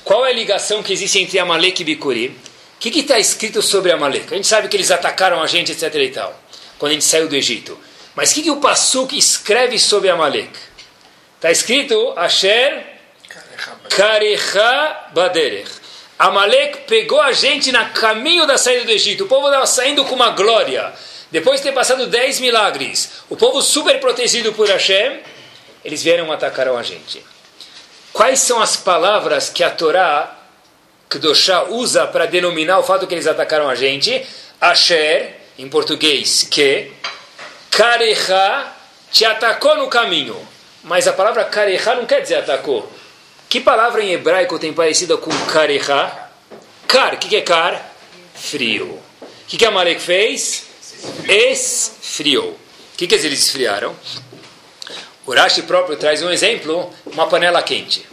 Qual 0.05 0.25
é 0.25 0.29
a 0.29 0.33
ligação 0.33 0.81
que 0.81 0.93
existe 0.93 1.19
entre 1.19 1.37
Amalek 1.37 1.81
e 1.81 1.85
Bikurim? 1.85 2.27
O 2.27 2.79
que 2.79 2.97
está 2.97 3.19
escrito 3.19 3.61
sobre 3.61 3.91
Amalek? 3.91 4.33
A 4.33 4.37
gente 4.37 4.47
sabe 4.47 4.69
que 4.69 4.77
eles 4.77 4.89
atacaram 4.89 5.43
a 5.43 5.47
gente, 5.47 5.73
etc. 5.73 5.93
e 5.95 6.09
tal, 6.09 6.41
quando 6.77 6.91
a 6.91 6.93
gente 6.93 7.03
saiu 7.03 7.27
do 7.27 7.35
Egito. 7.35 7.77
Mas 8.15 8.31
o 8.31 8.35
que, 8.35 8.43
que 8.43 8.51
o 8.51 8.61
Passuk 8.61 9.17
escreve 9.17 9.77
sobre 9.77 10.09
Amalek? 10.09 10.57
Está 11.35 11.51
escrito 11.51 12.13
Asher 12.15 12.98
Karecha 13.89 15.10
Baderech. 15.13 15.69
Amalek 16.17 16.79
pegou 16.88 17.22
a 17.22 17.31
gente 17.31 17.72
no 17.72 17.89
caminho 17.89 18.46
da 18.46 18.58
saída 18.58 18.86
do 18.86 18.91
Egito. 18.91 19.24
O 19.24 19.27
povo 19.27 19.48
estava 19.48 19.65
saindo 19.65 20.03
com 20.05 20.15
uma 20.15 20.31
glória. 20.31 20.93
Depois 21.31 21.60
de 21.60 21.67
ter 21.67 21.74
passado 21.74 22.08
dez 22.08 22.39
milagres, 22.39 23.24
o 23.29 23.38
povo 23.38 23.62
super 23.62 24.00
protegido 24.00 24.51
por 24.53 24.67
Hashem, 24.67 25.19
eles 25.86 26.03
vieram 26.03 26.31
atacar 26.31 26.67
a 26.67 26.84
gente. 26.84 27.24
Quais 28.12 28.39
são 28.39 28.62
as 28.62 28.75
palavras 28.75 29.50
que 29.50 29.63
a 29.63 29.69
Torá 29.69 30.39
Kedoshá 31.10 31.63
usa 31.63 32.05
para 32.05 32.27
denominar 32.27 32.77
o 32.77 32.84
fato 32.84 33.08
que 33.08 33.15
eles 33.15 33.25
atacaram 33.25 33.67
a 33.67 33.74
gente. 33.74 34.24
Asher, 34.62 35.36
em 35.58 35.67
português, 35.67 36.43
que. 36.43 36.91
Karecha, 37.72 38.67
te 39.12 39.25
atacou 39.25 39.75
no 39.75 39.88
caminho. 39.88 40.38
Mas 40.84 41.08
a 41.08 41.13
palavra 41.13 41.43
karecha 41.46 41.96
não 41.96 42.05
quer 42.05 42.22
dizer 42.22 42.36
atacou. 42.36 42.91
Que 43.49 43.59
palavra 43.59 44.03
em 44.03 44.11
hebraico 44.11 44.59
tem 44.59 44.71
parecida 44.71 45.17
com 45.17 45.31
karecha? 45.47 46.29
Kar, 46.87 47.15
o 47.15 47.17
que, 47.17 47.27
que 47.27 47.35
é 47.35 47.41
kar? 47.41 47.93
Frio. 48.35 48.85
O 48.85 49.01
que, 49.47 49.57
que 49.57 49.65
Amalek 49.65 49.99
fez? 49.99 50.65
Esfriou. 51.27 52.49
O 52.49 52.57
que, 52.95 53.07
que 53.07 53.15
eles 53.15 53.45
esfriaram? 53.45 53.95
O 55.25 55.33
Rashi 55.33 55.63
próprio 55.63 55.97
traz 55.97 56.21
um 56.21 56.29
exemplo, 56.29 56.93
uma 57.07 57.25
panela 57.25 57.63
quente. 57.63 58.05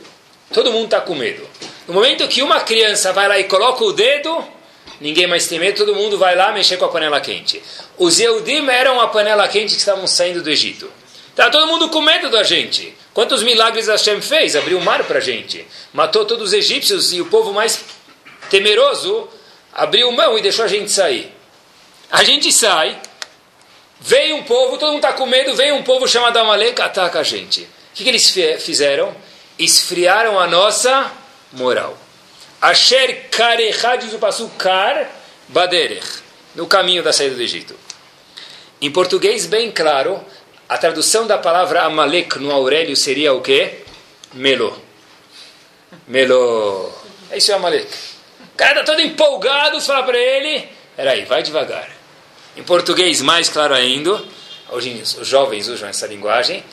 Todo 0.54 0.72
mundo 0.72 0.86
está 0.86 1.02
com 1.02 1.14
medo. 1.14 1.46
No 1.86 1.92
momento 1.92 2.26
que 2.28 2.40
uma 2.40 2.60
criança 2.60 3.12
vai 3.12 3.28
lá 3.28 3.38
e 3.38 3.44
coloca 3.44 3.84
o 3.84 3.92
dedo, 3.92 4.42
ninguém 5.02 5.26
mais 5.26 5.46
tem 5.46 5.58
medo, 5.58 5.76
todo 5.76 5.94
mundo 5.94 6.16
vai 6.16 6.34
lá 6.34 6.50
mexer 6.50 6.78
com 6.78 6.86
a 6.86 6.88
panela 6.88 7.20
quente. 7.20 7.62
Os 7.98 8.18
Eudim 8.18 8.66
eram 8.70 8.98
a 9.02 9.08
panela 9.08 9.46
quente 9.48 9.74
que 9.74 9.80
estavam 9.80 10.06
saindo 10.06 10.42
do 10.42 10.48
Egito. 10.48 10.90
Está 11.36 11.50
todo 11.50 11.66
mundo 11.66 11.90
com 11.90 12.00
medo 12.00 12.30
da 12.30 12.42
gente. 12.42 12.96
Quantos 13.12 13.42
milagres 13.42 13.88
Hashem 13.88 14.22
fez? 14.22 14.56
Abriu 14.56 14.78
o 14.78 14.82
mar 14.82 15.04
para 15.04 15.18
a 15.18 15.20
gente. 15.20 15.68
Matou 15.92 16.24
todos 16.24 16.48
os 16.48 16.52
egípcios 16.54 17.12
e 17.12 17.20
o 17.20 17.26
povo 17.26 17.52
mais 17.52 17.84
temeroso 18.48 19.28
abriu 19.70 20.10
mão 20.12 20.38
e 20.38 20.40
deixou 20.40 20.64
a 20.64 20.68
gente 20.68 20.90
sair. 20.90 21.30
A 22.10 22.24
gente 22.24 22.50
sai, 22.50 22.98
vem 24.00 24.32
um 24.32 24.44
povo, 24.44 24.78
todo 24.78 24.92
mundo 24.92 25.04
está 25.04 25.12
com 25.12 25.26
medo, 25.26 25.54
vem 25.54 25.72
um 25.72 25.82
povo 25.82 26.08
chamado 26.08 26.38
Amalek, 26.38 26.80
ataca 26.80 27.20
a 27.20 27.22
gente. 27.22 27.64
O 27.64 27.68
que, 27.92 28.04
que 28.04 28.08
eles 28.08 28.34
fizeram? 28.60 29.14
Esfriaram 29.58 30.40
a 30.40 30.46
nossa 30.46 31.12
moral. 31.52 31.98
Asher 32.62 33.28
karecha, 33.30 33.96
diz 33.96 34.14
o 34.14 34.18
passo 34.18 34.50
kar 34.56 35.06
baderech, 35.48 36.22
no 36.54 36.66
caminho 36.66 37.02
da 37.02 37.12
saída 37.12 37.34
do 37.34 37.42
Egito. 37.42 37.74
Em 38.80 38.90
português, 38.90 39.44
bem 39.44 39.70
claro, 39.70 40.24
a 40.68 40.78
tradução 40.78 41.26
da 41.26 41.38
palavra 41.38 41.82
Amalek 41.82 42.38
no 42.38 42.50
Aurélio 42.50 42.96
seria 42.96 43.32
o 43.32 43.40
quê? 43.40 43.82
Melo. 44.32 44.80
Melo. 46.06 46.92
É 47.30 47.38
isso 47.38 47.52
Amalek. 47.54 47.88
O 48.54 48.56
cara 48.56 48.80
está 48.80 48.92
todo 48.92 49.00
empolgado, 49.00 49.80
fala 49.80 50.02
para 50.02 50.18
ele, 50.18 50.68
peraí, 50.96 51.24
vai 51.24 51.42
devagar. 51.42 51.88
Em 52.56 52.62
português, 52.62 53.20
mais 53.20 53.48
claro 53.48 53.74
ainda, 53.74 54.22
hoje 54.70 55.00
os 55.02 55.26
jovens 55.26 55.68
usam 55.68 55.88
essa 55.88 56.06
linguagem, 56.06 56.64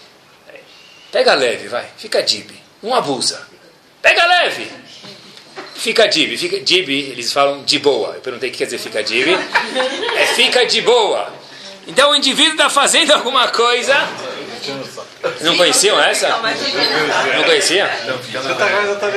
pega 1.12 1.34
leve, 1.34 1.68
vai, 1.68 1.86
fica 1.98 2.22
deep, 2.22 2.54
não 2.82 2.96
abusa. 2.96 3.54
Pega 4.02 4.26
leve. 4.26 4.70
Fica 5.76 6.08
dib. 6.08 6.38
Fica 6.38 6.60
dib, 6.60 6.90
eles 6.90 7.32
falam 7.32 7.64
de 7.64 7.80
boa. 7.80 8.16
Eu 8.16 8.22
perguntei 8.22 8.50
o 8.50 8.52
que 8.52 8.58
quer 8.58 8.66
dizer 8.66 8.78
fica 8.78 9.02
dib. 9.02 9.28
É 10.18 10.28
fica 10.28 10.66
de 10.66 10.82
boa. 10.82 11.32
Então 11.88 12.12
o 12.12 12.16
indivíduo 12.16 12.54
está 12.54 12.70
fazendo 12.70 13.12
alguma 13.12 13.48
coisa. 13.50 13.96
Não 15.42 15.58
conheciam 15.58 16.00
essa? 16.02 16.30
Não 16.30 17.44
conhecia? 17.44 17.90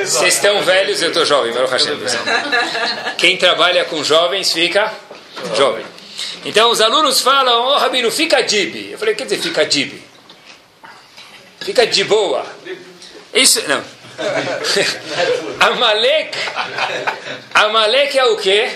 Vocês 0.05 0.35
estão 0.35 0.61
velhos, 0.61 1.01
eu 1.01 1.09
estou 1.09 1.25
jovem. 1.25 1.53
Quem 3.17 3.37
trabalha 3.37 3.85
com 3.85 4.03
jovens 4.03 4.51
fica 4.51 4.91
jovem. 5.55 5.85
Então 6.43 6.71
os 6.71 6.81
alunos 6.81 7.21
falam, 7.21 7.67
oh 7.67 7.77
Rabino, 7.77 8.11
fica 8.11 8.41
dib. 8.41 8.91
Eu 8.91 8.97
falei, 8.97 9.15
quer 9.15 9.25
dizer 9.25 9.39
fica 9.39 9.65
dib? 9.65 9.93
Fica 11.61 11.85
de 11.85 12.03
boa. 12.03 12.45
Isso, 13.33 13.61
não. 13.67 13.83
Amalek, 15.59 16.37
Amalek 17.53 18.17
é 18.17 18.25
o 18.25 18.37
quê? 18.37 18.71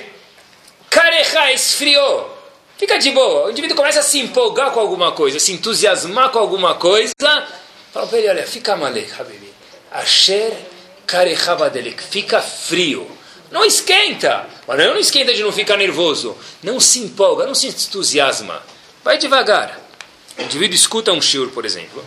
Careja 0.90 1.52
esfriou. 1.52 2.31
Fica 2.82 2.98
de 2.98 3.12
boa. 3.12 3.46
O 3.46 3.52
indivíduo 3.52 3.78
começa 3.78 4.00
a 4.00 4.04
se 4.04 4.18
empolgar 4.18 4.72
com 4.72 4.80
alguma 4.80 5.12
coisa, 5.12 5.40
se 5.40 5.54
entusiasmar 5.54 6.32
com 6.32 6.40
alguma 6.40 6.74
coisa, 6.74 7.14
Fala 7.94 8.08
para 8.08 8.18
ele, 8.18 8.30
olha, 8.30 8.48
fica 8.48 8.74
Amalek, 8.74 9.12
Habibi. 9.20 9.54
Asher 9.92 10.52
Karechabadelek. 11.06 12.02
Fica 12.02 12.42
frio. 12.42 13.08
Não 13.52 13.64
esquenta. 13.64 14.48
Mas 14.68 14.80
não 14.80 14.98
esquenta 14.98 15.32
de 15.32 15.44
não 15.44 15.52
ficar 15.52 15.78
nervoso. 15.78 16.36
Não 16.64 16.80
se 16.80 17.02
empolga, 17.02 17.46
não 17.46 17.54
se 17.54 17.68
entusiasma. 17.68 18.64
Vai 19.04 19.20
devagar. 19.20 19.80
O 20.40 20.42
indivíduo 20.42 20.74
escuta 20.74 21.12
um 21.12 21.22
shiur, 21.22 21.52
por 21.52 21.66
exemplo. 21.66 22.04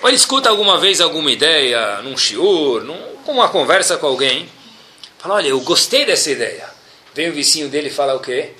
Ou 0.00 0.08
ele 0.08 0.16
escuta 0.16 0.50
alguma 0.50 0.78
vez 0.78 1.00
alguma 1.00 1.32
ideia, 1.32 2.00
num 2.02 2.16
shiur, 2.16 2.84
num, 2.84 3.16
uma 3.26 3.48
conversa 3.48 3.96
com 3.96 4.06
alguém. 4.06 4.48
Fala, 5.18 5.34
olha, 5.34 5.48
eu 5.48 5.60
gostei 5.62 6.04
dessa 6.04 6.30
ideia. 6.30 6.70
Vem 7.12 7.28
o 7.28 7.32
vizinho 7.32 7.68
dele 7.68 7.88
e 7.88 7.92
fala 7.92 8.14
o 8.14 8.20
quê? 8.20 8.52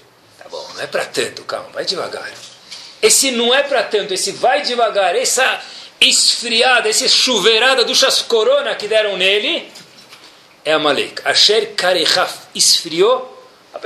Bom, 0.53 0.69
não 0.75 0.83
é 0.83 0.87
para 0.87 1.07
tanto, 1.07 1.45
calma, 1.45 1.71
vai 1.73 1.87
devagar. 1.87 2.31
Esse 3.01 3.31
não 3.31 3.55
é 3.55 3.63
para 3.63 3.83
tanto, 3.85 4.13
esse 4.13 4.33
vai 4.33 4.61
devagar, 4.61 5.17
essa 5.17 5.63
esfriada, 5.99 6.91
essa 6.91 7.09
chuveirada 7.09 7.87
do 7.87 7.95
chas 7.95 8.21
corona 8.21 8.75
que 8.75 8.87
deram 8.87 9.17
nele, 9.17 9.73
é 10.63 10.75
Amalek. 10.75 11.23
Asher 11.25 11.73
Karechaf 11.75 12.49
esfriou, 12.55 13.43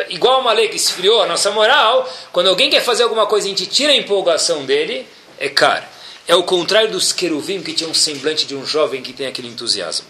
igual 0.09 0.41
Amalek 0.41 0.75
esfriou 0.75 1.23
a 1.23 1.27
nossa 1.27 1.53
moral, 1.53 2.13
quando 2.33 2.49
alguém 2.49 2.69
quer 2.69 2.83
fazer 2.83 3.05
alguma 3.05 3.27
coisa 3.27 3.47
e 3.47 3.53
a 3.53 3.57
gente 3.57 3.71
tira 3.71 3.93
a 3.93 3.97
empolgação 3.97 4.67
dele, 4.67 5.07
é 5.39 5.49
Kar. 5.49 5.89
É 6.27 6.35
o 6.35 6.43
contrário 6.43 6.91
dos 6.91 7.13
queruvim 7.13 7.63
que 7.63 7.75
tinha 7.75 7.89
um 7.89 7.95
semblante 7.95 8.45
de 8.45 8.57
um 8.57 8.67
jovem 8.67 9.03
que 9.03 9.13
tem 9.13 9.29
aquele 9.29 9.47
entusiasmo. 9.47 10.09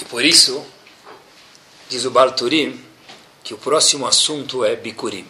E 0.00 0.06
por 0.06 0.24
isso, 0.24 0.64
diz 1.90 2.06
o 2.06 2.10
Balturim, 2.10 2.82
que 3.44 3.52
o 3.52 3.58
próximo 3.58 4.06
assunto 4.06 4.64
é 4.64 4.74
Bikurim, 4.74 5.26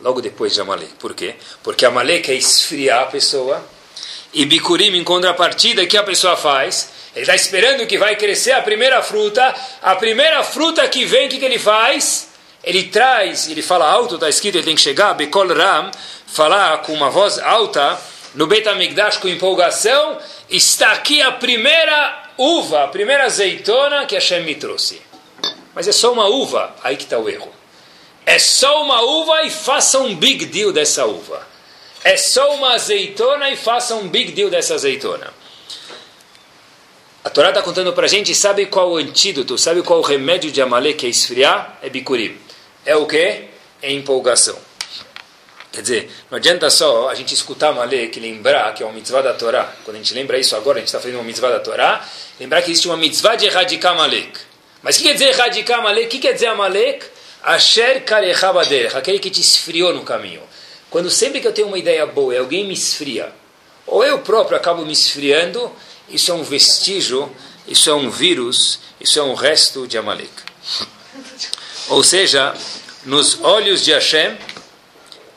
logo 0.00 0.20
depois 0.20 0.54
de 0.54 0.60
Amalek. 0.60 0.94
Por 0.98 1.14
quê? 1.14 1.34
Porque 1.62 1.84
Amalek 1.84 2.30
é 2.30 2.34
esfriar 2.34 3.02
a 3.02 3.06
pessoa, 3.06 3.64
e 4.36 4.44
Bikurim, 4.44 4.94
em 4.94 5.02
contrapartida, 5.02 5.86
que 5.86 5.96
a 5.96 6.02
pessoa 6.02 6.36
faz? 6.36 6.90
Ele 7.14 7.22
está 7.22 7.34
esperando 7.34 7.86
que 7.86 7.96
vai 7.96 8.16
crescer 8.16 8.52
a 8.52 8.60
primeira 8.60 9.02
fruta. 9.02 9.54
A 9.82 9.96
primeira 9.96 10.42
fruta 10.44 10.86
que 10.88 11.06
vem, 11.06 11.26
o 11.26 11.30
que, 11.30 11.38
que 11.38 11.44
ele 11.46 11.58
faz? 11.58 12.28
Ele 12.62 12.84
traz, 12.84 13.48
ele 13.48 13.62
fala 13.62 13.90
alto, 13.90 14.16
está 14.16 14.28
escrito, 14.28 14.56
ele 14.56 14.64
tem 14.64 14.74
que 14.74 14.82
chegar, 14.82 15.14
Bekol 15.14 15.48
Ram, 15.48 15.90
falar 16.26 16.82
com 16.82 16.92
uma 16.92 17.08
voz 17.08 17.38
alta, 17.38 17.98
no 18.34 18.46
Beit 18.46 18.68
HaMikdash 18.68 19.16
com 19.16 19.28
empolgação, 19.28 20.18
está 20.50 20.92
aqui 20.92 21.22
a 21.22 21.32
primeira 21.32 22.32
uva, 22.36 22.84
a 22.84 22.88
primeira 22.88 23.24
azeitona 23.24 24.04
que 24.04 24.16
Hashem 24.16 24.42
me 24.42 24.56
trouxe. 24.56 25.00
Mas 25.74 25.88
é 25.88 25.92
só 25.92 26.12
uma 26.12 26.26
uva, 26.26 26.74
aí 26.82 26.96
que 26.96 27.04
está 27.04 27.18
o 27.18 27.26
erro. 27.28 27.55
É 28.26 28.40
só 28.40 28.82
uma 28.82 29.00
uva 29.02 29.44
e 29.44 29.50
faça 29.50 30.00
um 30.00 30.16
big 30.16 30.46
deal 30.46 30.72
dessa 30.72 31.06
uva. 31.06 31.46
É 32.02 32.16
só 32.16 32.54
uma 32.56 32.74
azeitona 32.74 33.48
e 33.50 33.56
faça 33.56 33.94
um 33.94 34.08
big 34.08 34.32
deal 34.32 34.50
dessa 34.50 34.74
azeitona. 34.74 35.32
A 37.22 37.30
Torá 37.30 37.48
está 37.48 37.62
contando 37.62 37.92
para 37.92 38.06
a 38.06 38.08
gente, 38.08 38.34
sabe 38.34 38.66
qual 38.66 38.90
o 38.90 38.96
antídoto, 38.96 39.56
sabe 39.56 39.82
qual 39.82 40.00
o 40.00 40.02
remédio 40.02 40.50
de 40.50 40.60
Amalek 40.60 40.98
que 40.98 41.06
é 41.06 41.08
esfriar? 41.08 41.78
É 41.82 41.88
bicurim. 41.88 42.36
É 42.84 42.96
o 42.96 43.06
que? 43.06 43.44
É 43.82 43.92
empolgação. 43.92 44.58
Quer 45.72 45.82
dizer, 45.82 46.10
não 46.30 46.38
adianta 46.38 46.70
só 46.70 47.08
a 47.08 47.14
gente 47.14 47.34
escutar 47.34 47.68
Amalek 47.68 48.18
e 48.18 48.22
lembrar 48.22 48.72
que 48.74 48.82
é 48.82 48.86
uma 48.86 48.92
mitzvah 48.92 49.22
da 49.22 49.34
Torá. 49.34 49.72
Quando 49.84 49.96
a 49.96 49.98
gente 49.98 50.14
lembra 50.14 50.38
isso 50.38 50.56
agora, 50.56 50.78
a 50.78 50.80
gente 50.80 50.88
está 50.88 50.98
fazendo 50.98 51.16
uma 51.16 51.24
mitzvah 51.24 51.50
da 51.50 51.60
Torá, 51.60 52.04
lembrar 52.40 52.62
que 52.62 52.70
existe 52.70 52.88
uma 52.88 52.96
mitzvah 52.96 53.36
de 53.36 53.46
erradicar 53.46 53.92
Amalek. 53.92 54.38
Mas 54.82 54.96
o 54.96 54.98
que 54.98 55.04
quer 55.06 55.12
dizer 55.12 55.28
erradicar 55.28 55.80
Amalek? 55.80 56.06
O 56.06 56.08
que 56.08 56.18
quer 56.18 56.32
dizer 56.32 56.46
Amalek? 56.46 57.15
Asher 57.42 58.04
karechabader, 58.04 58.96
aquele 58.96 59.18
que 59.18 59.30
te 59.30 59.40
esfriou 59.40 59.94
no 59.94 60.02
caminho. 60.02 60.42
Quando 60.90 61.10
sempre 61.10 61.40
que 61.40 61.46
eu 61.46 61.52
tenho 61.52 61.68
uma 61.68 61.78
ideia 61.78 62.06
boa 62.06 62.34
e 62.34 62.38
alguém 62.38 62.66
me 62.66 62.74
esfria, 62.74 63.32
ou 63.86 64.04
eu 64.04 64.18
próprio 64.20 64.56
acabo 64.56 64.84
me 64.84 64.92
esfriando, 64.92 65.70
isso 66.08 66.30
é 66.30 66.34
um 66.34 66.42
vestígio, 66.42 67.30
isso 67.66 67.90
é 67.90 67.94
um 67.94 68.10
vírus, 68.10 68.80
isso 69.00 69.18
é 69.18 69.22
um 69.22 69.34
resto 69.34 69.86
de 69.86 69.98
Amalek. 69.98 70.30
Ou 71.88 72.02
seja, 72.02 72.54
nos 73.04 73.40
olhos 73.42 73.84
de 73.84 73.92
Hashem, 73.92 74.36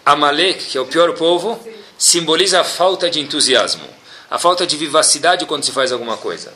Amalek, 0.05 0.65
que 0.65 0.77
é 0.77 0.81
o 0.81 0.85
pior 0.85 1.13
povo, 1.13 1.59
simboliza 1.97 2.61
a 2.61 2.63
falta 2.63 3.09
de 3.09 3.19
entusiasmo, 3.19 3.87
a 4.29 4.39
falta 4.39 4.65
de 4.65 4.75
vivacidade 4.77 5.45
quando 5.45 5.63
se 5.63 5.71
faz 5.71 5.91
alguma 5.91 6.17
coisa. 6.17 6.53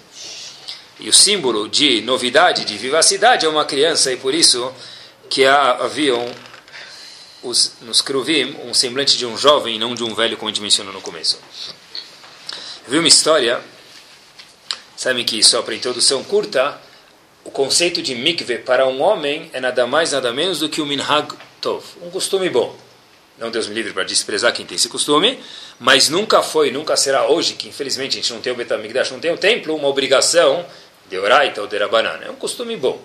E 0.99 1.09
o 1.09 1.13
símbolo 1.13 1.67
de 1.67 2.01
novidade, 2.01 2.65
de 2.65 2.77
vivacidade, 2.77 3.45
é 3.45 3.49
uma 3.49 3.65
criança, 3.65 4.11
e 4.11 4.17
por 4.17 4.33
isso 4.33 4.71
que 5.33 5.45
haviam 5.45 6.23
os, 7.41 7.73
nos 7.81 8.01
Kruvim 8.01 8.55
um 8.65 8.73
semblante 8.73 9.17
de 9.17 9.25
um 9.25 9.35
jovem 9.35 9.77
e 9.77 9.79
não 9.79 9.95
de 9.95 10.03
um 10.03 10.13
velho, 10.13 10.37
como 10.37 10.47
a 10.47 10.51
gente 10.53 10.61
mencionou 10.61 10.93
no 10.93 11.01
começo. 11.01 11.39
Eu 12.85 12.91
vi 12.91 12.99
uma 12.99 13.07
história 13.07 13.59
Sabem 14.95 15.25
que, 15.25 15.43
só 15.43 15.63
para 15.63 15.73
introdução 15.73 16.23
curta, 16.23 16.79
o 17.43 17.49
conceito 17.49 17.99
de 17.99 18.13
mikve 18.13 18.59
para 18.59 18.87
um 18.87 19.01
homem 19.01 19.49
é 19.51 19.59
nada 19.59 19.87
mais, 19.87 20.11
nada 20.11 20.31
menos 20.31 20.59
do 20.59 20.69
que 20.69 20.81
o 20.81 20.85
minhag 20.85 21.27
tov, 21.59 21.83
um 22.03 22.11
costume 22.11 22.47
bom. 22.49 22.77
Não 23.39 23.49
Deus 23.49 23.67
me 23.67 23.73
livre 23.73 23.91
para 23.91 24.03
desprezar 24.03 24.53
quem 24.53 24.67
tem 24.67 24.75
esse 24.75 24.87
costume, 24.87 25.37
mas 25.79 26.09
nunca 26.09 26.43
foi, 26.43 26.69
nunca 26.69 26.95
será 26.95 27.27
hoje, 27.27 27.55
que 27.55 27.67
infelizmente 27.67 28.19
a 28.19 28.21
gente 28.21 28.31
não 28.31 28.39
tem 28.39 28.53
o 28.53 28.55
Betamigdash, 28.55 29.09
não 29.09 29.19
tem 29.19 29.33
o 29.33 29.37
templo, 29.37 29.75
uma 29.75 29.87
obrigação 29.87 30.63
de 31.09 31.17
oraita 31.17 31.59
ou 31.59 31.67
de 31.67 31.77
rabanana. 31.77 32.25
É 32.25 32.29
um 32.29 32.35
costume 32.35 32.77
bom. 32.77 33.01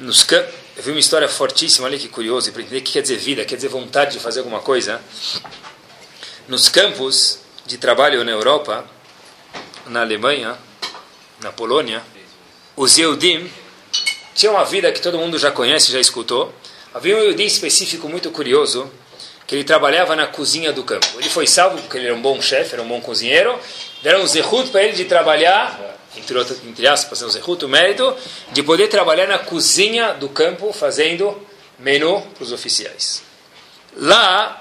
Nos 0.00 0.26
eu 0.32 0.82
vi 0.82 0.92
uma 0.92 0.98
história 0.98 1.28
fortíssima 1.28 1.86
ali, 1.86 1.98
que 1.98 2.08
curioso, 2.08 2.50
para 2.52 2.62
entender 2.62 2.78
o 2.78 2.82
que 2.82 2.92
quer 2.92 3.02
dizer 3.02 3.18
vida, 3.18 3.44
quer 3.44 3.56
dizer 3.56 3.68
vontade 3.68 4.12
de 4.12 4.18
fazer 4.18 4.38
alguma 4.38 4.60
coisa. 4.60 4.98
Nos 6.48 6.70
campos 6.70 7.40
de 7.66 7.76
trabalho 7.76 8.24
na 8.24 8.32
Europa, 8.32 8.86
na 9.88 10.00
Alemanha, 10.00 10.56
na 11.42 11.52
Polônia, 11.52 12.02
os 12.74 12.96
Yehudim 12.96 13.52
tinham 14.34 14.54
uma 14.54 14.64
vida 14.64 14.90
que 14.90 15.02
todo 15.02 15.18
mundo 15.18 15.38
já 15.38 15.50
conhece, 15.50 15.92
já 15.92 16.00
escutou. 16.00 16.50
Havia 16.94 17.18
um 17.18 17.20
Yehudi 17.20 17.44
específico 17.44 18.08
muito 18.08 18.30
curioso, 18.30 18.90
que 19.46 19.54
ele 19.54 19.64
trabalhava 19.64 20.16
na 20.16 20.26
cozinha 20.26 20.72
do 20.72 20.82
campo. 20.82 21.08
Ele 21.18 21.28
foi 21.28 21.46
salvo 21.46 21.76
porque 21.76 21.98
ele 21.98 22.06
era 22.06 22.14
um 22.14 22.22
bom 22.22 22.40
chefe, 22.40 22.72
era 22.72 22.82
um 22.82 22.88
bom 22.88 23.02
cozinheiro. 23.02 23.60
Deram 24.02 24.22
um 24.22 24.26
zehut 24.26 24.70
para 24.70 24.82
ele 24.82 24.94
de 24.94 25.04
trabalhar, 25.04 25.99
entre, 26.16 26.36
outras, 26.36 26.64
entre 26.64 26.86
aspas, 26.86 27.22
um 27.22 27.28
zehut, 27.28 27.64
o 27.64 27.68
mérito, 27.68 28.16
de 28.52 28.62
poder 28.62 28.88
trabalhar 28.88 29.26
na 29.26 29.38
cozinha 29.38 30.12
do 30.14 30.28
campo, 30.28 30.72
fazendo 30.72 31.40
menu 31.78 32.20
para 32.34 32.44
os 32.44 32.52
oficiais. 32.52 33.22
Lá, 33.96 34.60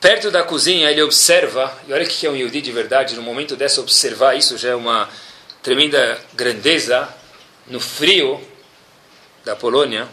Perto 0.00 0.30
da 0.30 0.44
cozinha, 0.44 0.88
ele 0.88 1.02
observa, 1.02 1.76
e 1.88 1.92
olha 1.92 2.04
o 2.04 2.08
que 2.08 2.24
é 2.24 2.30
um 2.30 2.36
Yehudi 2.36 2.60
de 2.60 2.70
verdade, 2.70 3.16
no 3.16 3.22
momento 3.22 3.56
dessa 3.56 3.80
observar 3.80 4.36
isso 4.36 4.56
já 4.56 4.68
é 4.70 4.74
uma 4.74 5.08
tremenda 5.60 6.20
grandeza, 6.34 7.12
no 7.66 7.80
frio 7.80 8.40
da 9.44 9.56
Polônia, 9.56 10.06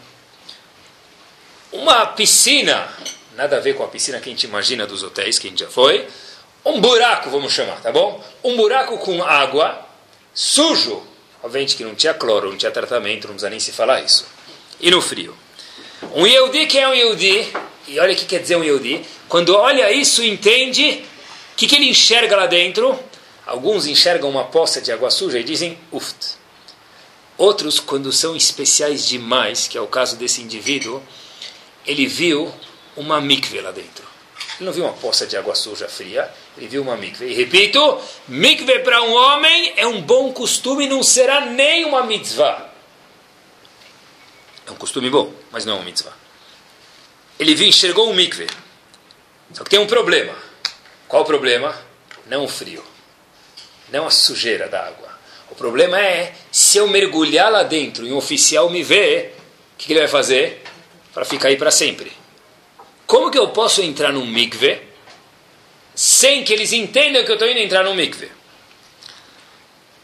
uma 1.72 2.08
piscina, 2.08 2.90
nada 3.36 3.58
a 3.58 3.60
ver 3.60 3.76
com 3.76 3.84
a 3.84 3.88
piscina 3.88 4.20
que 4.20 4.28
a 4.28 4.32
gente 4.32 4.46
imagina 4.46 4.88
dos 4.88 5.04
hotéis, 5.04 5.38
que 5.38 5.46
a 5.46 5.50
gente 5.52 5.60
já 5.60 5.70
foi, 5.70 6.08
um 6.66 6.82
buraco, 6.82 7.30
vamos 7.30 7.54
chamar, 7.54 7.80
tá 7.80 7.92
bom? 7.92 8.24
Um 8.44 8.58
buraco 8.58 8.98
com 8.98 9.24
água, 9.24 9.85
sujo, 10.36 11.02
obviamente 11.42 11.76
que 11.76 11.84
não 11.84 11.96
tinha 11.96 12.14
cloro, 12.14 12.52
não 12.52 12.58
tinha 12.58 12.72
tratamento, 12.72 13.28
não 13.28 13.34
precisa 13.34 13.50
nem 13.50 13.60
se 13.60 13.72
falar 13.72 14.02
isso. 14.02 14.28
E 14.80 14.92
no 14.92 15.02
frio. 15.02 15.36
Um 16.14 16.28
Yehudi 16.28 16.68
que 16.68 16.78
é 16.78 16.88
um 16.88 16.94
Yehudi, 16.94 17.52
e 17.88 17.98
olha 18.00 18.14
o 18.14 18.16
que 18.16 18.26
quer 18.26 18.42
dizer 18.42 18.58
um 18.58 18.64
Yehudi, 18.64 19.04
quando 19.30 19.56
olha 19.56 19.92
isso, 19.92 20.22
entende 20.22 21.04
o 21.54 21.56
que, 21.56 21.68
que 21.68 21.76
ele 21.76 21.90
enxerga 21.90 22.36
lá 22.36 22.46
dentro. 22.46 23.00
Alguns 23.48 23.88
enxergam 23.88 24.30
uma 24.30 24.44
poça 24.44 24.82
de 24.82 24.92
água 24.92 25.10
suja 25.10 25.40
e 25.40 25.44
dizem 25.44 25.78
uft. 25.92 26.36
Outros, 27.38 27.80
quando 27.80 28.12
são 28.12 28.36
especiais 28.36 29.08
demais, 29.08 29.68
que 29.68 29.78
é 29.78 29.82
o 29.82 29.88
caso 29.88 30.16
desse 30.16 30.42
indivíduo, 30.42 31.02
ele 31.86 32.08
viu 32.08 32.54
uma 32.96 33.22
mikve 33.22 33.62
lá 33.62 33.72
dentro. 33.72 34.15
Ele 34.58 34.66
não 34.66 34.74
viu 34.74 34.86
uma 34.86 34.94
poça 34.94 35.28
de 35.28 35.36
água 35.36 35.54
suja 35.54 35.88
fria, 35.88 36.32
ele 36.58 36.68
viu 36.68 36.82
uma 36.82 36.96
mikve. 36.96 37.26
E 37.26 37.34
repito, 37.34 38.02
mikve 38.28 38.80
para 38.80 39.02
um 39.02 39.14
homem 39.14 39.74
é 39.76 39.86
um 39.86 40.02
bom 40.02 40.32
costume, 40.32 40.88
não 40.88 41.04
será 41.04 41.42
nem 41.42 41.84
uma 41.84 42.04
mitzvah. 42.04 42.70
É 44.66 44.72
um 44.72 44.76
costume 44.76 45.10
bom, 45.10 45.34
mas 45.52 45.66
não 45.66 45.74
é 45.74 45.76
uma 45.78 45.86
mitzvah. 45.86 46.14
Ele 47.38 47.54
viu, 47.54 47.68
enxergou 47.68 48.10
um 48.10 48.14
mikve. 48.14 48.48
Só 49.54 49.64
que 49.64 49.70
tem 49.70 49.80
um 49.80 49.88
problema. 49.88 50.34
Qual 51.08 51.24
o 51.24 51.26
problema? 51.26 51.76
Não 52.26 52.46
o 52.46 52.48
frio. 52.48 52.84
Não 53.90 54.08
a 54.08 54.10
sujeira 54.10 54.68
da 54.68 54.88
água. 54.88 55.14
O 55.52 55.56
problema 55.56 56.00
é, 56.00 56.34
se 56.52 56.78
eu 56.78 56.88
mergulhar 56.88 57.52
lá 57.52 57.64
dentro 57.64 58.08
e 58.08 58.12
um 58.12 58.18
oficial 58.18 58.70
me 58.70 58.82
ver, 58.82 59.36
o 59.74 59.78
que, 59.78 59.88
que 59.88 59.94
ele 59.94 60.00
vai 60.00 60.08
fazer? 60.08 60.64
Para 61.14 61.26
ficar 61.26 61.50
aí 61.50 61.58
para 61.58 61.72
sempre. 61.72 62.12
Como 63.06 63.30
que 63.30 63.38
eu 63.38 63.50
posso 63.50 63.82
entrar 63.82 64.12
num 64.12 64.26
mikve 64.26 64.82
sem 65.94 66.44
que 66.44 66.52
eles 66.52 66.74
entendam 66.74 67.24
que 67.24 67.32
eu 67.32 67.36
estou 67.36 67.50
indo 67.50 67.60
entrar 67.60 67.84
num 67.84 67.94
mikve? 67.94 68.32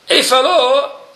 Ele 0.08 0.24
falou, 0.24 1.10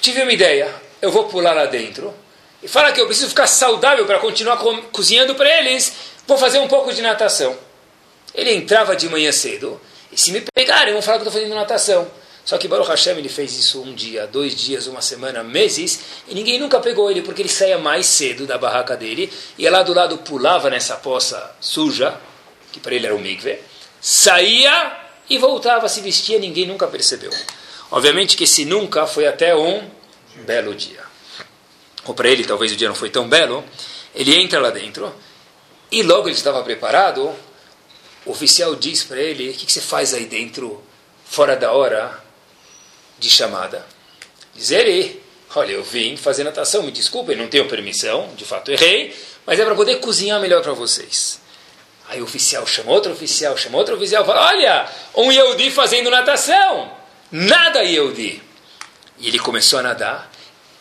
tive 0.00 0.22
uma 0.22 0.32
ideia, 0.32 0.74
eu 1.02 1.10
vou 1.10 1.24
pular 1.24 1.52
lá 1.52 1.66
dentro 1.66 2.14
e 2.62 2.68
fala 2.68 2.92
que 2.92 3.00
eu 3.00 3.06
preciso 3.06 3.28
ficar 3.28 3.46
saudável 3.46 4.06
para 4.06 4.18
continuar 4.18 4.56
co 4.56 4.82
cozinhando 4.92 5.34
para 5.34 5.48
eles, 5.58 5.92
vou 6.26 6.38
fazer 6.38 6.58
um 6.58 6.68
pouco 6.68 6.92
de 6.92 7.02
natação. 7.02 7.56
Ele 8.34 8.52
entrava 8.52 8.94
de 8.94 9.08
manhã 9.08 9.32
cedo 9.32 9.80
E 10.12 10.20
se 10.20 10.30
me 10.30 10.40
pegarem, 10.54 10.92
vão 10.92 11.02
falar 11.02 11.18
que 11.18 11.24
eu 11.24 11.28
estou 11.28 11.40
fazendo 11.40 11.56
natação. 11.56 12.08
Só 12.48 12.56
que 12.56 12.66
Baruch 12.66 12.88
Hashem 12.88 13.18
ele 13.18 13.28
fez 13.28 13.58
isso 13.58 13.82
um 13.82 13.94
dia, 13.94 14.26
dois 14.26 14.54
dias, 14.54 14.86
uma 14.86 15.02
semana, 15.02 15.44
meses, 15.44 16.00
e 16.26 16.34
ninguém 16.34 16.58
nunca 16.58 16.80
pegou 16.80 17.10
ele, 17.10 17.20
porque 17.20 17.42
ele 17.42 17.48
saía 17.50 17.76
mais 17.76 18.06
cedo 18.06 18.46
da 18.46 18.56
barraca 18.56 18.96
dele, 18.96 19.30
ia 19.58 19.70
lá 19.70 19.82
do 19.82 19.92
lado, 19.92 20.16
pulava 20.16 20.70
nessa 20.70 20.96
poça 20.96 21.54
suja, 21.60 22.18
que 22.72 22.80
para 22.80 22.94
ele 22.94 23.04
era 23.04 23.14
o 23.14 23.18
mikve, 23.18 23.58
saía 24.00 24.98
e 25.28 25.36
voltava, 25.36 25.90
se 25.90 26.00
vestia, 26.00 26.38
ninguém 26.38 26.66
nunca 26.66 26.86
percebeu. 26.86 27.30
Obviamente 27.90 28.34
que 28.34 28.44
esse 28.44 28.64
nunca 28.64 29.06
foi 29.06 29.26
até 29.26 29.54
um 29.54 29.86
belo 30.46 30.74
dia. 30.74 31.02
Ou 32.06 32.14
para 32.14 32.30
ele, 32.30 32.44
talvez 32.44 32.72
o 32.72 32.76
dia 32.76 32.88
não 32.88 32.94
foi 32.94 33.10
tão 33.10 33.28
belo, 33.28 33.62
ele 34.14 34.34
entra 34.34 34.58
lá 34.58 34.70
dentro, 34.70 35.14
e 35.92 36.02
logo 36.02 36.28
ele 36.28 36.36
estava 36.36 36.62
preparado, 36.62 37.30
o 38.24 38.30
oficial 38.30 38.74
diz 38.74 39.04
para 39.04 39.20
ele, 39.20 39.50
o 39.50 39.52
que, 39.52 39.66
que 39.66 39.72
você 39.72 39.82
faz 39.82 40.14
aí 40.14 40.24
dentro, 40.24 40.82
fora 41.26 41.54
da 41.54 41.72
hora, 41.72 42.26
de 43.18 43.28
chamada. 43.30 43.84
Diz 44.54 44.70
ele, 44.70 45.22
olha, 45.54 45.72
eu 45.72 45.82
vim 45.82 46.16
fazer 46.16 46.44
natação, 46.44 46.82
me 46.82 46.90
desculpem, 46.90 47.36
não 47.36 47.48
tenho 47.48 47.68
permissão, 47.68 48.30
de 48.36 48.44
fato 48.44 48.70
errei, 48.70 49.14
mas 49.46 49.58
é 49.58 49.64
para 49.64 49.74
poder 49.74 49.96
cozinhar 49.96 50.40
melhor 50.40 50.62
para 50.62 50.72
vocês. 50.72 51.40
Aí 52.08 52.20
o 52.20 52.24
oficial 52.24 52.66
chama 52.66 52.90
outro 52.90 53.12
oficial, 53.12 53.56
chama 53.56 53.76
outro 53.76 53.94
oficial, 53.96 54.24
fala, 54.24 54.48
olha, 54.48 54.88
um 55.14 55.30
Yehudi 55.30 55.70
fazendo 55.70 56.10
natação, 56.10 56.90
nada 57.30 57.82
Yehudi. 57.82 58.42
E 59.18 59.28
ele 59.28 59.38
começou 59.38 59.78
a 59.78 59.82
nadar, 59.82 60.30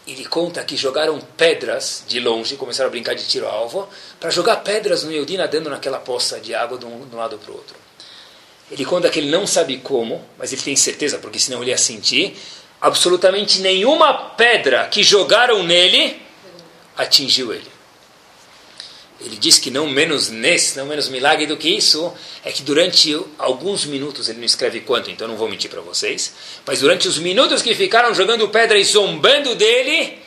ele 0.08 0.26
conta 0.26 0.64
que 0.64 0.78
jogaram 0.78 1.20
pedras 1.20 2.04
de 2.08 2.20
longe, 2.20 2.56
começaram 2.56 2.88
a 2.88 2.92
brincar 2.92 3.14
de 3.14 3.28
tiro-alvo, 3.28 3.90
para 4.20 4.30
jogar 4.30 4.58
pedras 4.58 5.04
no 5.04 5.12
Yehudi 5.12 5.38
nadando 5.38 5.70
naquela 5.70 6.00
poça 6.00 6.40
de 6.40 6.56
água 6.56 6.78
de 6.78 6.86
um 6.86 7.08
lado 7.14 7.38
para 7.38 7.52
o 7.52 7.56
outro. 7.56 7.87
Ele 8.70 8.84
conta 8.84 9.10
que 9.10 9.20
ele 9.20 9.30
não 9.30 9.48
sabe 9.48 9.78
como, 9.78 10.24
mas 10.38 10.52
ele 10.52 10.62
tem 10.62 10.76
certeza, 10.76 11.18
porque 11.20 11.40
senão 11.40 11.62
ele 11.62 11.72
ia 11.72 11.78
sentir. 11.78 12.36
Absolutamente 12.82 13.60
nenhuma 13.60 14.14
pedra 14.14 14.88
que 14.88 15.02
jogaram 15.04 15.64
nele 15.64 16.22
atingiu 16.96 17.54
ele. 17.54 17.78
Ele 19.20 19.36
diz 19.36 19.58
que 19.58 19.72
não 19.72 19.88
menos 19.90 20.30
nesse, 20.30 20.78
não 20.78 20.86
menos 20.86 21.10
milagre 21.10 21.48
do 21.48 21.58
que 21.58 21.70
isso, 21.70 22.14
é 22.44 22.52
que 22.52 22.62
durante 22.62 23.20
alguns 23.40 23.84
minutos, 23.84 24.30
ele 24.30 24.38
não 24.38 24.46
escreve 24.46 24.82
quanto, 24.82 25.10
então 25.10 25.28
não 25.28 25.38
vou 25.38 25.50
mentir 25.50 25.72
para 25.72 25.82
vocês, 25.82 26.34
mas 26.64 26.82
durante 26.82 27.08
os 27.08 27.18
minutos 27.18 27.64
que 27.64 27.74
ficaram 27.74 28.14
jogando 28.14 28.48
pedra 28.50 28.78
e 28.78 28.84
zombando 28.84 29.56
dele, 29.56 30.20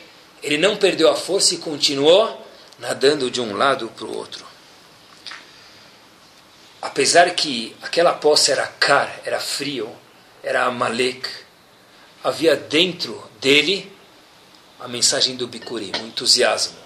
ele 0.43 0.57
não 0.57 0.75
perdeu 0.75 1.09
a 1.09 1.15
força 1.15 1.53
e 1.53 1.57
continuou 1.59 2.45
nadando 2.79 3.31
de 3.31 3.39
um 3.39 3.55
lado 3.55 3.89
para 3.95 4.05
o 4.05 4.17
outro 4.17 4.50
apesar 6.81 7.29
que 7.31 7.75
aquela 7.81 8.13
poça 8.13 8.51
era 8.51 8.65
car, 8.65 9.21
era 9.23 9.39
frio, 9.39 9.89
era 10.41 10.63
Amalek, 10.63 11.29
havia 12.23 12.55
dentro 12.55 13.23
dele 13.39 13.91
a 14.79 14.87
mensagem 14.87 15.35
do 15.35 15.47
Bikurim, 15.47 15.91
o 16.01 16.07
entusiasmo. 16.07 16.81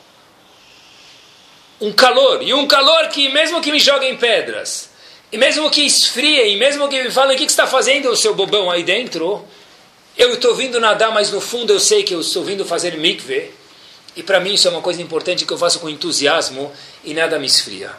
Um 1.79 1.93
calor, 1.93 2.43
e 2.43 2.53
um 2.53 2.67
calor 2.67 3.07
que 3.07 3.29
mesmo 3.29 3.61
que 3.61 3.71
me 3.71 3.79
joguem 3.79 4.17
pedras, 4.17 4.89
e 5.31 5.37
mesmo 5.37 5.69
que 5.69 5.81
esfriem, 5.81 6.57
mesmo 6.57 6.87
que 6.89 7.01
me 7.01 7.11
falem 7.11 7.35
o 7.35 7.39
que, 7.39 7.45
que 7.45 7.51
está 7.51 7.65
fazendo 7.65 8.15
seu 8.15 8.35
bobão 8.35 8.69
aí 8.69 8.83
dentro, 8.83 9.45
eu 10.17 10.33
estou 10.33 10.55
vindo 10.55 10.79
nadar, 10.79 11.11
mas 11.11 11.31
no 11.31 11.39
fundo 11.39 11.71
eu 11.71 11.79
sei 11.79 12.03
que 12.03 12.13
eu 12.13 12.21
estou 12.21 12.43
vindo 12.43 12.65
fazer 12.65 12.97
mikve, 12.97 13.51
e 14.15 14.23
para 14.23 14.39
mim 14.39 14.53
isso 14.53 14.67
é 14.67 14.71
uma 14.71 14.81
coisa 14.81 15.01
importante 15.01 15.45
que 15.45 15.51
eu 15.51 15.57
faço 15.57 15.79
com 15.79 15.89
entusiasmo 15.89 16.71
e 17.03 17.13
nada 17.13 17.37
me 17.39 17.45
esfria 17.45 17.91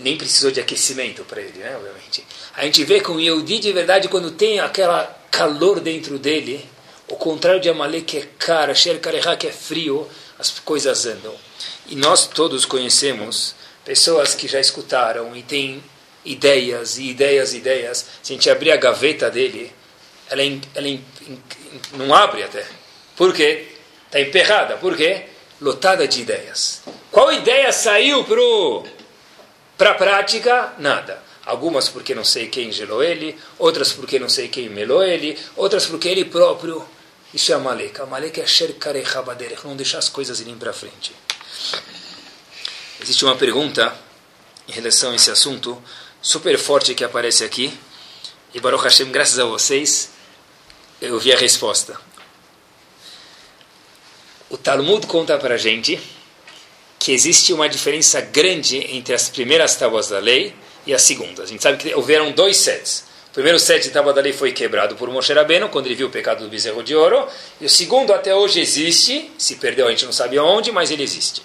nem 0.00 0.16
precisou 0.16 0.50
de 0.50 0.60
aquecimento 0.60 1.24
para 1.24 1.40
ele, 1.40 1.58
né, 1.58 1.76
obviamente. 1.76 2.24
A 2.54 2.64
gente 2.64 2.84
vê 2.84 3.00
com 3.00 3.12
o 3.12 3.20
Yehudi 3.20 3.58
de 3.58 3.72
verdade, 3.72 4.08
quando 4.08 4.30
tem 4.30 4.60
aquela 4.60 5.04
calor 5.30 5.80
dentro 5.80 6.18
dele, 6.18 6.68
o 7.08 7.16
contrário 7.16 7.60
de 7.60 7.68
Amalek, 7.68 8.04
que 8.04 8.18
é 8.18 8.28
cara, 8.38 8.74
Sher 8.74 9.00
Karechá, 9.00 9.36
que 9.36 9.46
é 9.46 9.52
frio, 9.52 10.08
as 10.38 10.50
coisas 10.60 11.06
andam. 11.06 11.34
E 11.86 11.96
nós 11.96 12.26
todos 12.26 12.64
conhecemos 12.64 13.54
pessoas 13.84 14.34
que 14.34 14.48
já 14.48 14.60
escutaram 14.60 15.36
e 15.36 15.42
têm 15.42 15.82
ideias 16.24 16.98
e 16.98 17.10
ideias 17.10 17.52
e 17.52 17.58
ideias. 17.58 18.06
Se 18.22 18.32
a 18.32 18.36
gente 18.36 18.50
abrir 18.50 18.70
a 18.72 18.76
gaveta 18.76 19.30
dele, 19.30 19.72
ela, 20.28 20.42
é 20.42 20.58
ela 20.74 20.88
é 20.88 20.98
não 21.94 22.14
abre 22.14 22.42
até. 22.42 22.64
Por 23.16 23.34
quê? 23.34 23.68
Está 24.06 24.20
emperrada. 24.20 24.76
Por 24.76 24.96
quê? 24.96 25.24
Lotada 25.60 26.06
de 26.06 26.22
ideias. 26.22 26.82
Qual 27.10 27.32
ideia 27.32 27.72
saiu 27.72 28.24
para 28.24 28.40
o 28.40 28.84
para 29.80 29.92
a 29.92 29.94
prática, 29.94 30.74
nada. 30.76 31.22
Algumas 31.46 31.88
porque 31.88 32.14
não 32.14 32.22
sei 32.22 32.48
quem 32.48 32.70
gelou 32.70 33.02
ele, 33.02 33.34
outras 33.58 33.94
porque 33.94 34.18
não 34.18 34.28
sei 34.28 34.46
quem 34.48 34.68
melou 34.68 35.02
ele, 35.02 35.38
outras 35.56 35.86
porque 35.86 36.06
ele 36.06 36.26
próprio. 36.26 36.86
Isso 37.32 37.50
é 37.50 37.54
Amalek. 37.54 37.98
Amalek 37.98 38.42
é 38.42 38.46
Sher 38.46 38.76
não 39.64 39.74
deixar 39.74 39.96
as 39.96 40.10
coisas 40.10 40.38
irem 40.38 40.54
para 40.58 40.74
frente. 40.74 41.16
Existe 43.00 43.24
uma 43.24 43.36
pergunta 43.36 43.96
em 44.68 44.72
relação 44.72 45.12
a 45.12 45.16
esse 45.16 45.30
assunto, 45.30 45.82
super 46.20 46.58
forte 46.58 46.94
que 46.94 47.02
aparece 47.02 47.42
aqui. 47.42 47.72
E 48.52 48.60
Baruch 48.60 48.84
Hashem, 48.84 49.10
graças 49.10 49.38
a 49.38 49.46
vocês, 49.46 50.10
eu 51.00 51.18
vi 51.18 51.32
a 51.32 51.38
resposta. 51.38 51.98
O 54.50 54.58
Talmud 54.58 55.06
conta 55.06 55.38
para 55.38 55.54
a 55.54 55.58
gente 55.58 55.98
que 57.00 57.12
existe 57.12 57.50
uma 57.54 57.66
diferença 57.66 58.20
grande 58.20 58.76
entre 58.94 59.14
as 59.14 59.30
primeiras 59.30 59.74
tábuas 59.74 60.08
da 60.08 60.18
lei 60.18 60.54
e 60.86 60.92
as 60.92 61.00
segundas. 61.00 61.46
A 61.46 61.48
gente 61.48 61.62
sabe 61.62 61.78
que 61.78 61.94
houveram 61.94 62.30
dois 62.30 62.58
sets. 62.58 63.04
O 63.30 63.32
primeiro 63.32 63.58
set 63.58 63.84
de 63.84 63.90
tábua 63.90 64.12
da 64.12 64.20
lei 64.20 64.34
foi 64.34 64.52
quebrado 64.52 64.94
por 64.96 65.08
Moshe 65.08 65.32
Rabbeinu, 65.32 65.70
quando 65.70 65.86
ele 65.86 65.94
viu 65.94 66.08
o 66.08 66.10
pecado 66.10 66.44
do 66.44 66.50
bezerro 66.50 66.82
de 66.82 66.94
ouro. 66.94 67.26
E 67.58 67.64
o 67.64 67.70
segundo 67.70 68.12
até 68.12 68.34
hoje 68.34 68.60
existe. 68.60 69.32
Se 69.38 69.56
perdeu, 69.56 69.86
a 69.86 69.90
gente 69.90 70.04
não 70.04 70.12
sabe 70.12 70.38
onde, 70.38 70.70
mas 70.70 70.90
ele 70.90 71.02
existe. 71.02 71.42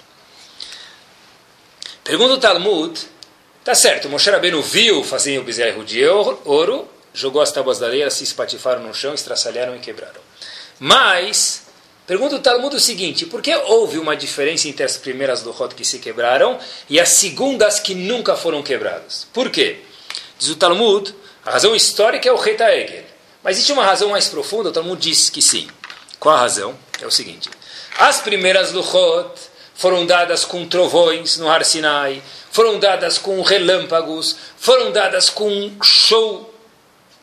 Pergunta 2.04 2.34
o 2.34 2.38
Talmud. 2.38 3.00
Tá 3.64 3.74
certo, 3.74 4.10
Moshe 4.10 4.30
Rabbeinu 4.30 4.62
viu 4.62 5.06
fazendo 5.06 5.40
o 5.40 5.44
bezerro 5.44 5.86
de 5.86 6.06
ouro, 6.06 6.88
jogou 7.14 7.42
as 7.42 7.52
tábuas 7.52 7.80
da 7.80 7.88
lei, 7.88 8.02
elas 8.02 8.14
se 8.14 8.26
espatifaram 8.26 8.84
no 8.84 8.94
chão, 8.94 9.14
estraçalharam 9.14 9.76
e 9.76 9.80
quebraram. 9.80 10.20
Mas 10.78 11.65
Pergunta 12.08 12.36
o 12.36 12.40
Talmud 12.40 12.76
o 12.76 12.80
seguinte: 12.80 13.26
por 13.26 13.42
que 13.42 13.56
houve 13.56 13.98
uma 13.98 14.16
diferença 14.16 14.68
entre 14.68 14.84
as 14.84 14.98
primeiras 14.98 15.44
Luchot 15.44 15.74
que 15.74 15.84
se 15.84 16.00
quebraram 16.00 16.60
e 16.88 17.00
as 17.00 17.10
segundas 17.10 17.80
que 17.80 17.96
nunca 17.96 18.36
foram 18.36 18.62
quebradas? 18.62 19.28
Por 19.34 19.50
quê? 19.50 19.80
Diz 20.38 20.50
o 20.50 20.56
Talmud, 20.56 21.16
a 21.44 21.52
razão 21.52 21.76
histórica 21.76 22.30
é 22.30 22.32
o 22.32 22.38
Reta 22.38 22.74
Egel. 22.76 23.04
Mas 23.44 23.58
existe 23.58 23.72
uma 23.72 23.84
razão 23.84 24.10
mais 24.10 24.28
profunda, 24.28 24.70
o 24.70 24.72
Talmud 24.72 25.02
diz 25.02 25.30
que 25.30 25.42
sim. 25.42 25.68
Qual 26.20 26.36
a 26.36 26.40
razão? 26.40 26.76
É 27.02 27.08
o 27.08 27.12
seguinte: 27.12 27.50
as 27.98 28.22
primeiras 28.22 28.72
Luchot 28.72 29.32
foram 29.74 30.06
dadas 30.06 30.46
com 30.46 30.66
trovões 30.68 31.38
no 31.38 31.50
Har 31.50 31.66
Sinai, 31.66 32.22
foram 32.52 32.80
dadas 32.80 33.18
com 33.18 33.42
relâmpagos, 33.42 34.36
foram 34.58 34.92
dadas 34.92 35.30
com 35.30 35.50
um 35.50 35.84
show, 35.84 36.54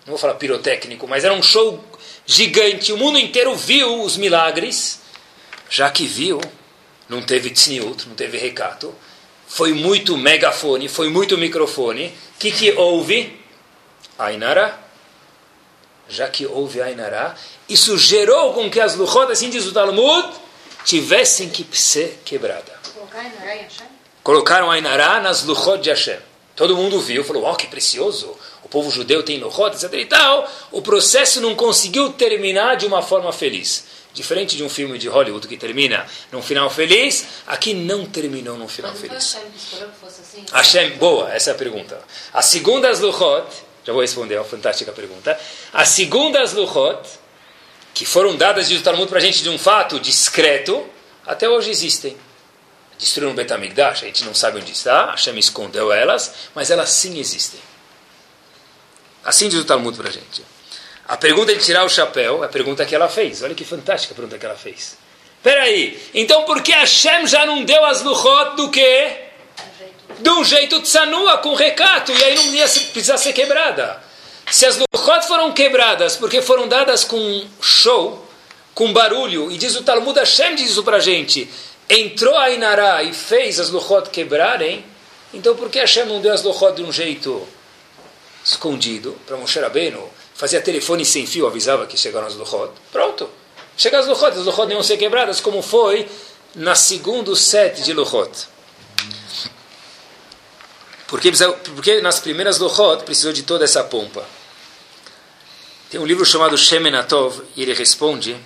não 0.04 0.12
vou 0.12 0.18
falar 0.18 0.34
pirotécnico, 0.34 1.06
mas 1.06 1.24
era 1.24 1.32
um 1.32 1.42
show 1.42 1.82
gigante, 2.26 2.92
o 2.92 2.96
mundo 2.96 3.18
inteiro 3.18 3.54
viu 3.54 4.02
os 4.02 4.16
milagres, 4.16 5.00
já 5.68 5.90
que 5.90 6.06
viu, 6.06 6.40
não 7.08 7.22
teve 7.22 7.50
tzniut, 7.50 8.08
não 8.08 8.14
teve 8.14 8.38
recato, 8.38 8.94
foi 9.46 9.74
muito 9.74 10.16
megafone, 10.16 10.88
foi 10.88 11.10
muito 11.10 11.36
microfone. 11.36 12.06
O 12.06 12.38
que, 12.38 12.50
que 12.50 12.72
houve? 12.72 13.38
Ainara. 14.18 14.78
Já 16.08 16.28
que 16.28 16.46
houve 16.46 16.82
Ainara, 16.82 17.34
isso 17.68 17.96
gerou 17.96 18.52
com 18.52 18.70
que 18.70 18.80
as 18.80 18.96
luchot, 18.96 19.30
assim 19.30 19.48
diz 19.48 19.66
o 19.66 19.72
Talmud, 19.72 20.28
tivessem 20.84 21.48
que 21.48 21.66
ser 21.76 22.20
quebrada. 22.24 22.72
Colocaram 24.22 24.70
Ainara 24.70 25.20
nas 25.20 25.42
luchot 25.44 25.82
de 25.82 25.90
Hashem. 25.90 26.18
Todo 26.54 26.76
mundo 26.76 27.00
viu, 27.00 27.24
falou, 27.24 27.46
oh, 27.46 27.54
que 27.54 27.66
precioso 27.66 28.36
povo 28.72 28.90
judeu 28.90 29.22
tem 29.22 29.38
Lohot, 29.38 29.76
etc. 29.76 29.92
e 29.92 30.06
tal, 30.06 30.50
o 30.70 30.80
processo 30.80 31.42
não 31.42 31.54
conseguiu 31.54 32.10
terminar 32.14 32.76
de 32.76 32.86
uma 32.86 33.02
forma 33.02 33.30
feliz. 33.30 33.84
Diferente 34.14 34.56
de 34.56 34.64
um 34.64 34.68
filme 34.68 34.98
de 34.98 35.08
Hollywood 35.08 35.46
que 35.46 35.56
termina 35.56 36.06
num 36.30 36.42
final 36.42 36.68
feliz, 36.70 37.26
aqui 37.46 37.74
não 37.74 38.06
terminou 38.06 38.56
num 38.56 38.68
final 38.68 38.94
feliz. 38.94 39.16
Assim? 39.16 40.46
Hashem, 40.52 40.90
boa, 40.96 41.32
essa 41.32 41.50
é 41.50 41.52
a 41.52 41.56
pergunta. 41.56 42.00
As 42.32 42.46
segundas 42.46 43.00
Luchot, 43.00 43.46
já 43.84 43.92
vou 43.92 44.00
responder, 44.02 44.34
é 44.34 44.38
uma 44.38 44.44
fantástica 44.44 44.92
pergunta. 44.92 45.38
As 45.72 45.88
segundas 45.88 46.52
Luchot, 46.52 47.08
que 47.94 48.04
foram 48.04 48.36
dadas, 48.36 48.70
o 48.70 48.82
Talmud 48.82 49.08
para 49.08 49.18
a 49.18 49.22
gente, 49.22 49.42
de 49.42 49.50
um 49.50 49.58
fato 49.58 50.00
discreto, 50.00 50.86
até 51.26 51.48
hoje 51.48 51.70
existem. 51.70 52.16
Destruíram 52.98 53.32
o 53.32 53.34
Betamigdash, 53.34 54.02
a 54.02 54.06
gente 54.06 54.24
não 54.24 54.34
sabe 54.34 54.58
onde 54.58 54.72
está, 54.72 55.10
Hashem 55.10 55.38
escondeu 55.38 55.92
elas, 55.92 56.32
mas 56.54 56.70
elas 56.70 56.90
sim 56.90 57.18
existem. 57.18 57.60
Assim 59.24 59.48
diz 59.48 59.60
o 59.60 59.64
Talmud 59.64 59.96
para 59.96 60.08
a 60.08 60.12
gente. 60.12 60.44
A 61.06 61.16
pergunta 61.16 61.54
de 61.54 61.62
tirar 61.62 61.84
o 61.84 61.88
chapéu 61.88 62.42
é 62.42 62.46
a 62.46 62.48
pergunta 62.48 62.84
que 62.84 62.94
ela 62.94 63.08
fez. 63.08 63.42
Olha 63.42 63.54
que 63.54 63.64
fantástica 63.64 64.14
a 64.14 64.16
pergunta 64.16 64.38
que 64.38 64.46
ela 64.46 64.56
fez. 64.56 64.96
Peraí, 65.42 66.00
então 66.14 66.44
por 66.44 66.62
que 66.62 66.72
Hashem 66.72 67.26
já 67.26 67.44
não 67.44 67.64
deu 67.64 67.84
as 67.84 68.02
luchot 68.02 68.56
do 68.56 68.70
quê? 68.70 69.30
de 70.22 70.30
um 70.30 70.44
jeito 70.44 70.80
tsanua, 70.80 71.38
com 71.38 71.54
recato, 71.54 72.12
e 72.12 72.24
aí 72.24 72.34
não 72.36 72.54
ia 72.54 72.68
precisar 72.68 73.18
ser 73.18 73.32
quebrada. 73.32 74.00
Se 74.50 74.66
as 74.66 74.78
luchot 74.78 75.26
foram 75.26 75.52
quebradas 75.52 76.16
porque 76.16 76.40
foram 76.40 76.68
dadas 76.68 77.04
com 77.04 77.44
show, 77.60 78.26
com 78.74 78.92
barulho, 78.92 79.50
e 79.50 79.58
diz 79.58 79.76
o 79.76 79.82
Talmud 79.82 80.18
Hashem 80.18 80.54
diz 80.54 80.70
isso 80.70 80.82
para 80.82 80.98
a 80.98 81.00
gente, 81.00 81.48
entrou 81.88 82.36
a 82.36 82.50
Inará 82.50 83.02
e 83.02 83.12
fez 83.12 83.58
as 83.58 83.70
luchot 83.70 84.10
quebrarem, 84.10 84.84
então 85.34 85.56
por 85.56 85.68
que 85.68 85.78
Hashem 85.78 86.06
não 86.06 86.20
deu 86.20 86.32
as 86.32 86.42
luchot 86.42 86.76
de 86.76 86.82
um 86.82 86.92
jeito 86.92 87.46
escondido 88.44 89.18
para 89.26 89.36
Moshe 89.36 89.58
Rabbeinu? 89.60 90.08
Fazia 90.34 90.60
telefone 90.60 91.04
sem 91.04 91.26
fio, 91.26 91.46
avisava 91.46 91.86
que 91.86 91.96
chegaram 91.96 92.26
as 92.26 92.34
luchot. 92.34 92.72
Pronto. 92.90 93.28
Chega 93.76 93.98
as 93.98 94.06
luchot, 94.06 94.38
as 94.38 94.44
luchot 94.44 94.66
não 94.66 94.72
iam 94.72 94.82
ser 94.82 94.96
quebradas, 94.96 95.40
como 95.40 95.62
foi 95.62 96.08
na 96.54 96.74
segundo 96.74 97.34
set 97.36 97.82
de 97.82 97.92
luchot. 97.92 98.48
Porque, 101.06 101.30
porque 101.74 102.00
nas 102.00 102.20
primeiras 102.20 102.58
luchot 102.58 103.04
precisou 103.04 103.32
de 103.32 103.42
toda 103.42 103.64
essa 103.64 103.84
pompa. 103.84 104.26
Tem 105.90 106.00
um 106.00 106.06
livro 106.06 106.24
chamado 106.24 106.56
Shemenatov, 106.56 107.42
e 107.54 107.62
ele 107.62 107.74
responde 107.74 108.40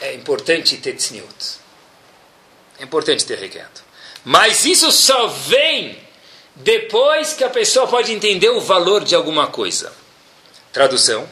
é 0.00 0.14
importante 0.14 0.76
ter 0.78 0.94
tzniut. 0.94 1.60
É 2.78 2.84
importante 2.84 3.26
ter 3.26 3.38
requeto. 3.38 3.84
Mas 4.24 4.64
isso 4.64 4.90
só 4.90 5.26
vem 5.26 5.98
depois 6.62 7.32
que 7.32 7.44
a 7.44 7.50
pessoa 7.50 7.86
pode 7.86 8.12
entender 8.12 8.50
o 8.50 8.60
valor 8.60 9.04
de 9.04 9.14
alguma 9.14 9.46
coisa. 9.46 9.92
Tradução. 10.72 11.28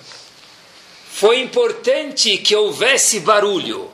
Foi 1.11 1.41
importante 1.41 2.38
que 2.38 2.55
houvesse 2.55 3.21
barulho, 3.21 3.91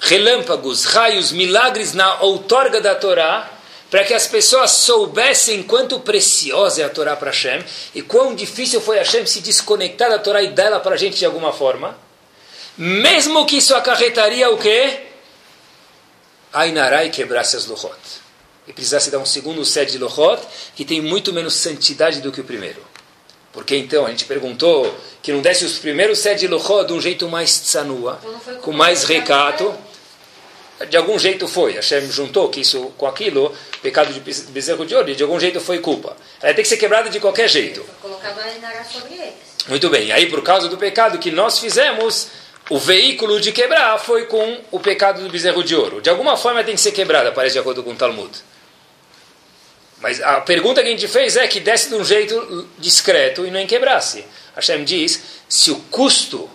relâmpagos, 0.00 0.84
raios, 0.84 1.32
milagres 1.32 1.92
na 1.92 2.20
outorga 2.20 2.80
da 2.80 2.94
Torá, 2.94 3.50
para 3.90 4.04
que 4.04 4.14
as 4.14 4.26
pessoas 4.26 4.70
soubessem 4.70 5.64
quanto 5.64 5.98
preciosa 6.00 6.82
é 6.82 6.84
a 6.84 6.88
Torá 6.88 7.16
para 7.16 7.30
Hashem 7.30 7.64
e 7.92 8.02
quão 8.02 8.34
difícil 8.34 8.80
foi 8.80 8.98
Hashem 8.98 9.26
se 9.26 9.40
desconectar 9.40 10.08
da 10.08 10.18
Torá 10.18 10.42
e 10.42 10.48
dela 10.48 10.78
para 10.78 10.94
a 10.94 10.98
gente 10.98 11.18
de 11.18 11.26
alguma 11.26 11.52
forma. 11.52 11.98
Mesmo 12.78 13.44
que 13.46 13.56
isso 13.56 13.74
acarretaria 13.74 14.48
o 14.48 14.56
quê? 14.56 15.00
Ainarai 16.52 17.10
quebrasse 17.10 17.56
as 17.56 17.66
Luchot. 17.66 18.19
E 18.70 18.72
precisasse 18.72 19.10
dar 19.10 19.18
um 19.18 19.26
segundo 19.26 19.64
set 19.64 19.90
de 19.90 19.98
Luchot 19.98 20.40
que 20.76 20.84
tem 20.84 21.00
muito 21.00 21.32
menos 21.32 21.54
santidade 21.54 22.20
do 22.20 22.30
que 22.30 22.40
o 22.40 22.44
primeiro. 22.44 22.80
Porque 23.52 23.74
então 23.74 24.06
a 24.06 24.10
gente 24.10 24.26
perguntou 24.26 24.94
que 25.20 25.32
não 25.32 25.42
desse 25.42 25.64
os 25.64 25.78
primeiros 25.78 26.20
sete 26.20 26.42
de 26.42 26.46
Luchot 26.46 26.86
de 26.86 26.92
um 26.92 27.00
jeito 27.00 27.28
mais 27.28 27.58
tsanua, 27.58 28.20
então 28.22 28.60
com 28.60 28.72
mais 28.72 29.02
recato. 29.02 29.74
De 30.88 30.96
algum 30.96 31.18
jeito 31.18 31.48
foi. 31.48 31.72
Hashem 31.72 32.12
juntou 32.12 32.48
que 32.48 32.60
isso 32.60 32.92
com 32.96 33.08
aquilo, 33.08 33.52
pecado 33.82 34.12
de 34.12 34.20
bezerro 34.20 34.86
de 34.86 34.94
ouro, 34.94 35.14
de 35.16 35.22
algum 35.22 35.40
jeito 35.40 35.60
foi 35.60 35.80
culpa. 35.80 36.16
Ela 36.40 36.54
tem 36.54 36.62
que 36.62 36.68
ser 36.68 36.76
quebrada 36.76 37.10
de 37.10 37.18
qualquer 37.18 37.48
jeito. 37.48 37.84
Muito 39.66 39.90
bem. 39.90 40.12
Aí, 40.12 40.26
por 40.26 40.42
causa 40.42 40.68
do 40.68 40.78
pecado 40.78 41.18
que 41.18 41.32
nós 41.32 41.58
fizemos, 41.58 42.28
o 42.70 42.78
veículo 42.78 43.40
de 43.40 43.50
quebrar 43.50 43.98
foi 43.98 44.26
com 44.26 44.58
o 44.70 44.78
pecado 44.78 45.22
do 45.22 45.28
bezerro 45.28 45.64
de 45.64 45.74
ouro. 45.74 46.00
De 46.00 46.08
alguma 46.08 46.36
forma 46.36 46.62
tem 46.62 46.76
que 46.76 46.80
ser 46.80 46.92
quebrada, 46.92 47.32
parece 47.32 47.54
de 47.54 47.58
acordo 47.58 47.82
com 47.82 47.90
o 47.90 47.96
Talmud. 47.96 48.30
Mas 50.00 50.20
a 50.22 50.40
pergunta 50.40 50.82
que 50.82 50.88
a 50.88 50.90
gente 50.90 51.06
fez 51.06 51.36
é 51.36 51.46
que 51.46 51.60
desse 51.60 51.90
de 51.90 51.94
um 51.94 52.04
jeito 52.04 52.68
discreto 52.78 53.46
e 53.46 53.50
não 53.50 53.66
quebrasse. 53.66 54.24
Hashem 54.54 54.82
diz, 54.82 55.22
se 55.48 55.70
o 55.70 55.76
custo 55.90 56.48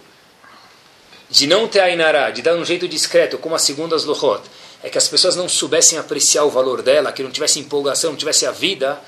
de 1.29 1.47
não 1.47 1.67
ter 1.67 1.79
a 1.79 1.89
Inará, 1.89 2.31
de 2.31 2.41
dar 2.41 2.55
um 2.55 2.65
jeito 2.65 2.87
discreto, 2.87 3.37
como 3.37 3.55
a 3.55 3.59
segunda 3.59 3.95
Luchot, 3.95 4.41
é 4.83 4.89
que 4.89 4.97
as 4.97 5.07
pessoas 5.07 5.35
não 5.35 5.47
soubessem 5.47 5.97
apreciar 5.97 6.43
o 6.43 6.49
valor 6.49 6.81
dela, 6.81 7.11
que 7.11 7.23
não 7.23 7.31
tivesse 7.31 7.59
empolgação, 7.59 8.11
não 8.11 8.17
tivesse 8.17 8.45
a 8.45 8.51
vida, 8.51 8.99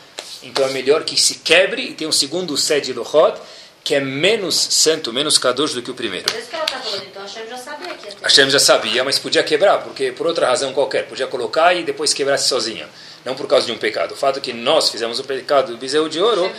então 0.44 0.66
é 0.66 0.70
melhor 0.70 1.04
que 1.04 1.20
se 1.20 1.36
quebre 1.36 1.82
e 1.82 1.94
tenha 1.94 2.10
um 2.10 2.14
segundo 2.14 2.56
set 2.56 2.86
de 2.86 2.94
Luchot, 2.94 3.40
que 3.84 3.96
é 3.96 4.00
menos 4.00 4.56
santo, 4.56 5.14
menos 5.14 5.38
kadosh 5.38 5.74
do 5.74 5.82
que 5.82 5.90
o 5.90 5.94
primeiro. 5.94 6.26
Por 6.26 6.38
isso 6.38 6.50
que 6.50 6.56
ela 6.56 6.66
está 6.66 6.80
falando, 6.80 7.04
então 7.06 7.22
Hashem 7.22 7.48
já 7.48 7.58
sabia 7.58 7.94
que 7.94 8.24
Hashem 8.24 8.50
já 8.50 8.60
sabia, 8.60 9.04
mas 9.04 9.18
podia 9.18 9.44
quebrar, 9.44 9.80
porque 9.80 10.12
por 10.12 10.28
outra 10.28 10.48
razão 10.48 10.74
qualquer, 10.74 11.08
podia 11.08 11.28
colocar 11.28 11.74
e 11.74 11.84
depois 11.84 12.14
quebrasse 12.14 12.50
sozinha 12.50 12.88
não 13.28 13.36
por 13.36 13.46
causa 13.46 13.66
de 13.66 13.74
um 13.74 13.78
pecado. 13.78 14.14
O 14.14 14.16
fato 14.16 14.40
é 14.40 14.42
que 14.42 14.54
nós 14.54 14.90
fizemos 14.90 15.20
o 15.20 15.24
pecado 15.26 15.74
do 15.74 15.78
bezerro 15.78 16.08
de 16.08 16.22
ouro. 16.22 16.50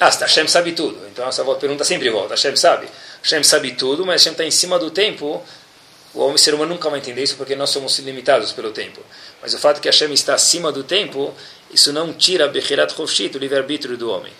Ah, 0.00 0.10
Hashem 0.10 0.48
sabe 0.48 0.72
tudo. 0.72 0.98
Então 1.06 1.28
essa 1.28 1.44
pergunta 1.54 1.84
sempre 1.84 2.10
volta. 2.10 2.34
Hashem 2.34 2.56
sabe. 2.56 2.88
Hashem 3.22 3.44
sabe 3.44 3.70
tudo, 3.70 4.04
mas 4.04 4.20
Hashem 4.20 4.32
está 4.32 4.44
em 4.44 4.50
cima 4.50 4.80
do 4.80 4.90
tempo. 4.90 5.40
O 6.12 6.22
homem 6.22 6.38
ser 6.38 6.54
humano 6.54 6.74
nunca 6.74 6.90
vai 6.90 6.98
entender 6.98 7.22
isso 7.22 7.36
porque 7.36 7.54
nós 7.54 7.70
somos 7.70 7.96
limitados 8.00 8.50
pelo 8.50 8.72
tempo. 8.72 9.00
Mas 9.40 9.54
o 9.54 9.58
fato 9.58 9.76
é 9.76 9.80
que 9.80 9.88
Hashem 9.88 10.12
está 10.12 10.34
acima 10.34 10.72
do 10.72 10.82
tempo, 10.82 11.32
isso 11.70 11.92
não 11.92 12.12
tira 12.12 12.48
Bechirat 12.48 12.92
Chofshit, 12.92 13.36
o 13.36 13.38
livre-arbítrio 13.38 13.96
do 13.96 14.10
homem. 14.10 14.32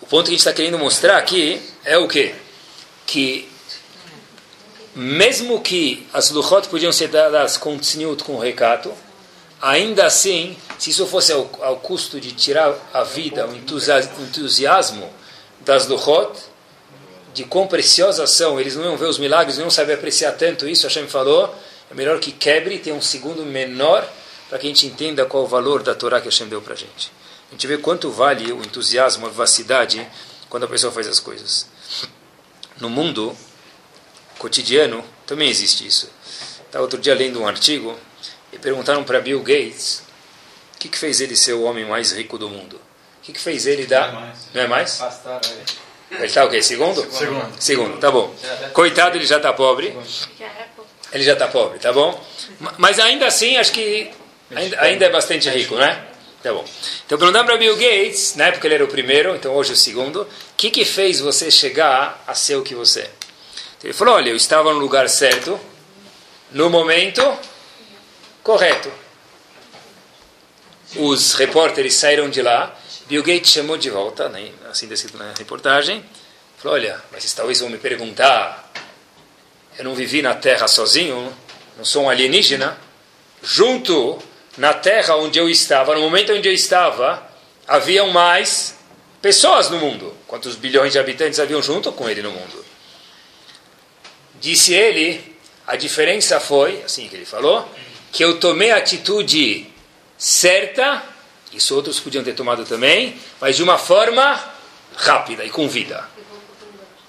O 0.00 0.06
ponto 0.06 0.26
que 0.26 0.30
a 0.30 0.32
gente 0.32 0.40
está 0.40 0.52
querendo 0.52 0.78
mostrar 0.78 1.16
aqui 1.16 1.60
é 1.84 1.98
o 1.98 2.06
quê? 2.06 2.36
Que 3.04 3.48
mesmo 4.94 5.60
que 5.60 6.06
as 6.12 6.30
luchot 6.30 6.68
podiam 6.68 6.92
ser 6.92 7.08
dadas 7.08 7.56
com 7.56 7.76
tzniut, 7.78 8.22
com 8.22 8.38
recato, 8.38 8.92
Ainda 9.62 10.06
assim, 10.06 10.56
se 10.76 10.90
isso 10.90 11.06
fosse 11.06 11.32
ao, 11.32 11.48
ao 11.62 11.76
custo 11.76 12.20
de 12.20 12.32
tirar 12.32 12.76
a 12.92 13.04
vida, 13.04 13.46
o 13.46 13.54
entusiasmo 13.54 15.08
das 15.60 15.86
Luchot, 15.86 16.32
de 17.32 17.44
quão 17.44 17.68
preciosas 17.68 18.32
são, 18.32 18.58
eles 18.58 18.74
não 18.74 18.82
iam 18.82 18.96
ver 18.96 19.06
os 19.06 19.18
milagres, 19.18 19.56
não 19.56 19.66
iam 19.66 19.70
saber 19.70 19.94
apreciar 19.94 20.32
tanto 20.32 20.66
isso, 20.66 20.82
Hashem 20.82 21.06
falou, 21.06 21.54
é 21.88 21.94
melhor 21.94 22.18
que 22.18 22.32
quebre 22.32 22.74
e 22.74 22.78
tenha 22.80 22.96
um 22.96 23.00
segundo 23.00 23.44
menor 23.44 24.04
para 24.48 24.58
que 24.58 24.66
a 24.66 24.68
gente 24.68 24.84
entenda 24.84 25.24
qual 25.24 25.44
o 25.44 25.46
valor 25.46 25.80
da 25.84 25.94
Torá 25.94 26.20
que 26.20 26.26
Hashem 26.26 26.48
deu 26.48 26.60
para 26.60 26.74
a 26.74 26.76
gente. 26.76 27.12
A 27.48 27.52
gente 27.52 27.64
vê 27.68 27.78
quanto 27.78 28.10
vale 28.10 28.52
o 28.52 28.58
entusiasmo, 28.62 29.26
a 29.26 29.28
vivacidade, 29.28 30.04
quando 30.48 30.64
a 30.64 30.68
pessoa 30.68 30.92
faz 30.92 31.06
as 31.06 31.20
coisas. 31.20 31.68
No 32.80 32.90
mundo 32.90 33.36
cotidiano 34.38 35.04
também 35.24 35.48
existe 35.48 35.86
isso. 35.86 36.10
Estava 36.66 36.82
outro 36.82 36.98
dia 36.98 37.14
lendo 37.14 37.40
um 37.40 37.46
artigo 37.46 37.96
e 38.52 38.58
perguntaram 38.58 39.02
para 39.04 39.20
Bill 39.20 39.40
Gates 39.40 40.02
o 40.74 40.78
que, 40.78 40.88
que 40.88 40.98
fez 40.98 41.20
ele 41.20 41.36
ser 41.36 41.54
o 41.54 41.62
homem 41.62 41.84
mais 41.84 42.12
rico 42.12 42.36
do 42.36 42.48
mundo. 42.48 42.76
O 42.76 43.24
que, 43.24 43.32
que 43.32 43.40
fez 43.40 43.66
ele 43.66 43.86
dar. 43.86 44.12
Não 44.12 44.18
é 44.18 44.22
mais? 44.22 44.48
Não 44.52 44.62
é 44.62 44.66
mais? 44.66 45.02
Ele 46.10 46.26
está 46.26 46.44
o 46.44 46.50
quê? 46.50 46.62
Segundo? 46.62 47.10
Segundo. 47.10 47.52
Segundo, 47.58 47.98
tá 47.98 48.10
bom. 48.10 48.34
Coitado, 48.72 49.16
ele 49.16 49.24
já 49.24 49.36
está 49.36 49.52
pobre. 49.52 49.96
Ele 51.12 51.22
já 51.22 51.34
está 51.34 51.46
pobre, 51.48 51.78
tá 51.78 51.92
bom? 51.92 52.22
Mas 52.78 52.98
ainda 52.98 53.26
assim, 53.26 53.56
acho 53.56 53.72
que 53.72 54.10
ainda, 54.54 54.80
ainda 54.80 55.04
é 55.06 55.10
bastante 55.10 55.48
rico, 55.50 55.76
né? 55.76 56.04
Tá 56.42 56.52
bom. 56.52 56.64
Então, 57.06 57.16
perguntando 57.18 57.44
para 57.44 57.56
Bill 57.56 57.76
Gates, 57.76 58.34
na 58.34 58.46
época 58.46 58.66
ele 58.66 58.74
era 58.74 58.84
o 58.84 58.88
primeiro, 58.88 59.36
então 59.36 59.54
hoje 59.54 59.72
o 59.72 59.76
segundo, 59.76 60.22
o 60.22 60.28
que, 60.56 60.70
que 60.70 60.84
fez 60.84 61.20
você 61.20 61.50
chegar 61.50 62.22
a 62.26 62.34
ser 62.34 62.56
o 62.56 62.62
que 62.62 62.74
você 62.74 63.00
é? 63.02 63.10
Ele 63.84 63.92
falou: 63.92 64.14
olha, 64.14 64.30
eu 64.30 64.36
estava 64.36 64.72
no 64.72 64.78
lugar 64.78 65.08
certo, 65.08 65.58
no 66.50 66.68
momento 66.68 67.22
correto. 68.42 68.90
Os 70.96 71.34
repórteres 71.34 71.94
saíram 71.94 72.28
de 72.28 72.42
lá, 72.42 72.76
Bill 73.06 73.22
Gates 73.22 73.50
chamou 73.50 73.78
de 73.78 73.88
volta, 73.88 74.28
né, 74.28 74.52
assim 74.70 74.86
descrito 74.86 75.16
na 75.16 75.32
reportagem, 75.34 76.04
falou, 76.58 76.76
olha, 76.76 77.00
mas 77.10 77.32
talvez 77.32 77.60
vão 77.60 77.70
me 77.70 77.78
perguntar, 77.78 78.70
eu 79.78 79.84
não 79.84 79.94
vivi 79.94 80.20
na 80.20 80.34
Terra 80.34 80.68
sozinho, 80.68 81.34
não 81.76 81.84
sou 81.84 82.04
um 82.04 82.10
alienígena, 82.10 82.76
junto 83.42 84.18
na 84.56 84.74
Terra 84.74 85.16
onde 85.16 85.38
eu 85.38 85.48
estava, 85.48 85.94
no 85.94 86.00
momento 86.02 86.32
onde 86.32 86.48
eu 86.48 86.52
estava, 86.52 87.26
haviam 87.66 88.10
mais 88.10 88.76
pessoas 89.22 89.70
no 89.70 89.78
mundo. 89.78 90.14
Quantos 90.26 90.56
bilhões 90.56 90.92
de 90.92 90.98
habitantes 90.98 91.40
haviam 91.40 91.62
junto 91.62 91.90
com 91.92 92.08
ele 92.08 92.22
no 92.22 92.30
mundo? 92.30 92.64
Disse 94.40 94.74
ele, 94.74 95.36
a 95.66 95.76
diferença 95.76 96.38
foi, 96.38 96.82
assim 96.82 97.08
que 97.08 97.16
ele 97.16 97.24
falou, 97.24 97.66
que 98.12 98.22
eu 98.22 98.38
tomei 98.38 98.70
a 98.70 98.76
atitude 98.76 99.66
certa, 100.18 101.02
isso 101.50 101.74
outros 101.74 101.98
podiam 101.98 102.22
ter 102.22 102.34
tomado 102.34 102.62
também, 102.66 103.16
mas 103.40 103.56
de 103.56 103.62
uma 103.62 103.78
forma 103.78 104.38
rápida 104.94 105.42
e 105.42 105.48
com 105.48 105.66
vida. 105.66 106.06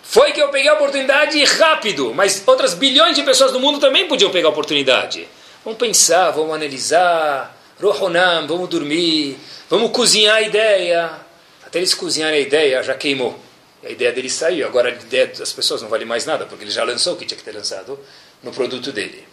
Foi 0.01 0.31
que 0.31 0.41
eu 0.41 0.47
peguei 0.47 0.69
a 0.69 0.75
oportunidade 0.75 1.43
rápido, 1.43 2.13
mas 2.15 2.41
outras 2.47 2.73
bilhões 2.73 3.17
de 3.17 3.23
pessoas 3.23 3.51
no 3.51 3.59
mundo 3.59 3.79
também 3.79 4.07
podiam 4.07 4.31
pegar 4.31 4.47
a 4.47 4.51
oportunidade. 4.51 5.27
Vamos 5.65 5.77
pensar, 5.77 6.31
vamos 6.31 6.55
analisar, 6.55 7.53
rohonam, 7.81 8.47
vamos 8.47 8.69
dormir, 8.69 9.37
vamos 9.69 9.91
cozinhar 9.91 10.37
a 10.37 10.41
ideia. 10.41 11.11
Até 11.65 11.79
eles 11.79 11.93
cozinharem 11.93 12.39
a 12.39 12.41
ideia, 12.41 12.83
já 12.83 12.93
queimou. 12.93 13.37
A 13.83 13.89
ideia 13.89 14.13
dele 14.13 14.29
saiu, 14.29 14.65
agora 14.65 14.89
a 14.89 14.91
ideia 14.93 15.27
das 15.27 15.51
pessoas 15.51 15.81
não 15.81 15.89
vale 15.89 16.05
mais 16.05 16.25
nada, 16.25 16.45
porque 16.45 16.63
ele 16.63 16.71
já 16.71 16.85
lançou 16.85 17.13
o 17.13 17.17
que 17.17 17.25
tinha 17.25 17.37
que 17.37 17.43
ter 17.43 17.53
lançado 17.53 17.99
no 18.41 18.53
produto 18.53 18.91
dele 18.91 19.32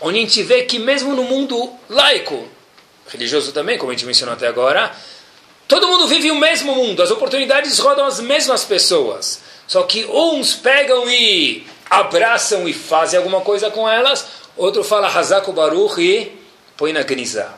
onde 0.00 0.18
a 0.18 0.20
gente 0.20 0.42
vê 0.42 0.62
que 0.62 0.78
mesmo 0.78 1.14
no 1.14 1.24
mundo 1.24 1.72
laico, 1.88 2.46
religioso 3.08 3.52
também, 3.52 3.78
como 3.78 3.90
a 3.90 3.94
gente 3.94 4.06
mencionou 4.06 4.34
até 4.34 4.46
agora, 4.46 4.94
todo 5.66 5.88
mundo 5.88 6.06
vive 6.06 6.30
o 6.30 6.36
mesmo 6.36 6.74
mundo, 6.74 7.02
as 7.02 7.10
oportunidades 7.10 7.78
rodam 7.78 8.06
as 8.06 8.20
mesmas 8.20 8.64
pessoas. 8.64 9.40
Só 9.66 9.82
que 9.82 10.04
uns 10.06 10.54
pegam 10.54 11.10
e 11.10 11.66
abraçam 11.90 12.68
e 12.68 12.72
fazem 12.72 13.18
alguma 13.18 13.40
coisa 13.40 13.70
com 13.70 13.88
elas, 13.88 14.26
outro 14.56 14.82
fala 14.82 15.08
Hazako 15.08 15.52
Baruch 15.52 16.00
e 16.00 16.38
põe 16.76 16.92
na 16.92 17.04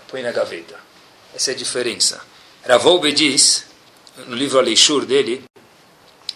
põe 0.09 0.23
na 0.23 0.33
gaveta. 0.33 0.79
Essa 1.35 1.53
é 1.53 1.55
a 1.55 1.57
diferença. 1.57 2.21
Ravolbe 2.67 3.13
diz, 3.13 3.65
no 4.27 4.35
livro 4.35 4.59
Aleixur 4.59 5.05
dele, 5.05 5.43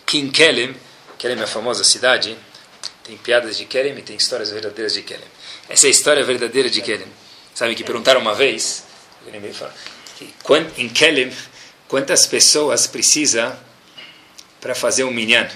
que 0.07 0.19
em 0.19 0.31
Kelem, 0.31 0.75
Kelem 1.19 1.39
é 1.39 1.43
a 1.43 1.47
famosa 1.47 1.83
cidade, 1.83 2.37
tem 3.03 3.17
piadas 3.17 3.57
de 3.57 3.65
Kelem 3.65 3.97
e 3.99 4.03
tem 4.03 4.17
histórias 4.17 4.51
verdadeiras 4.51 4.95
de 4.95 5.03
Kelem. 5.03 5.34
Essa 5.69 5.87
é 5.87 5.89
a 5.89 5.91
história 5.91 6.23
verdadeira 6.25 6.69
de 6.69 6.83
Kelem. 6.83 7.07
Sabe 7.55 7.75
que 7.75 7.83
perguntaram 7.85 8.21
uma 8.21 8.35
vez, 8.35 8.85
em 10.77 10.89
Kelem, 10.91 11.33
quantas 11.89 12.27
pessoas 12.27 12.87
precisa 12.87 13.59
para 14.61 14.75
fazer 14.75 15.05
um 15.05 15.11
minyan? 15.11 15.49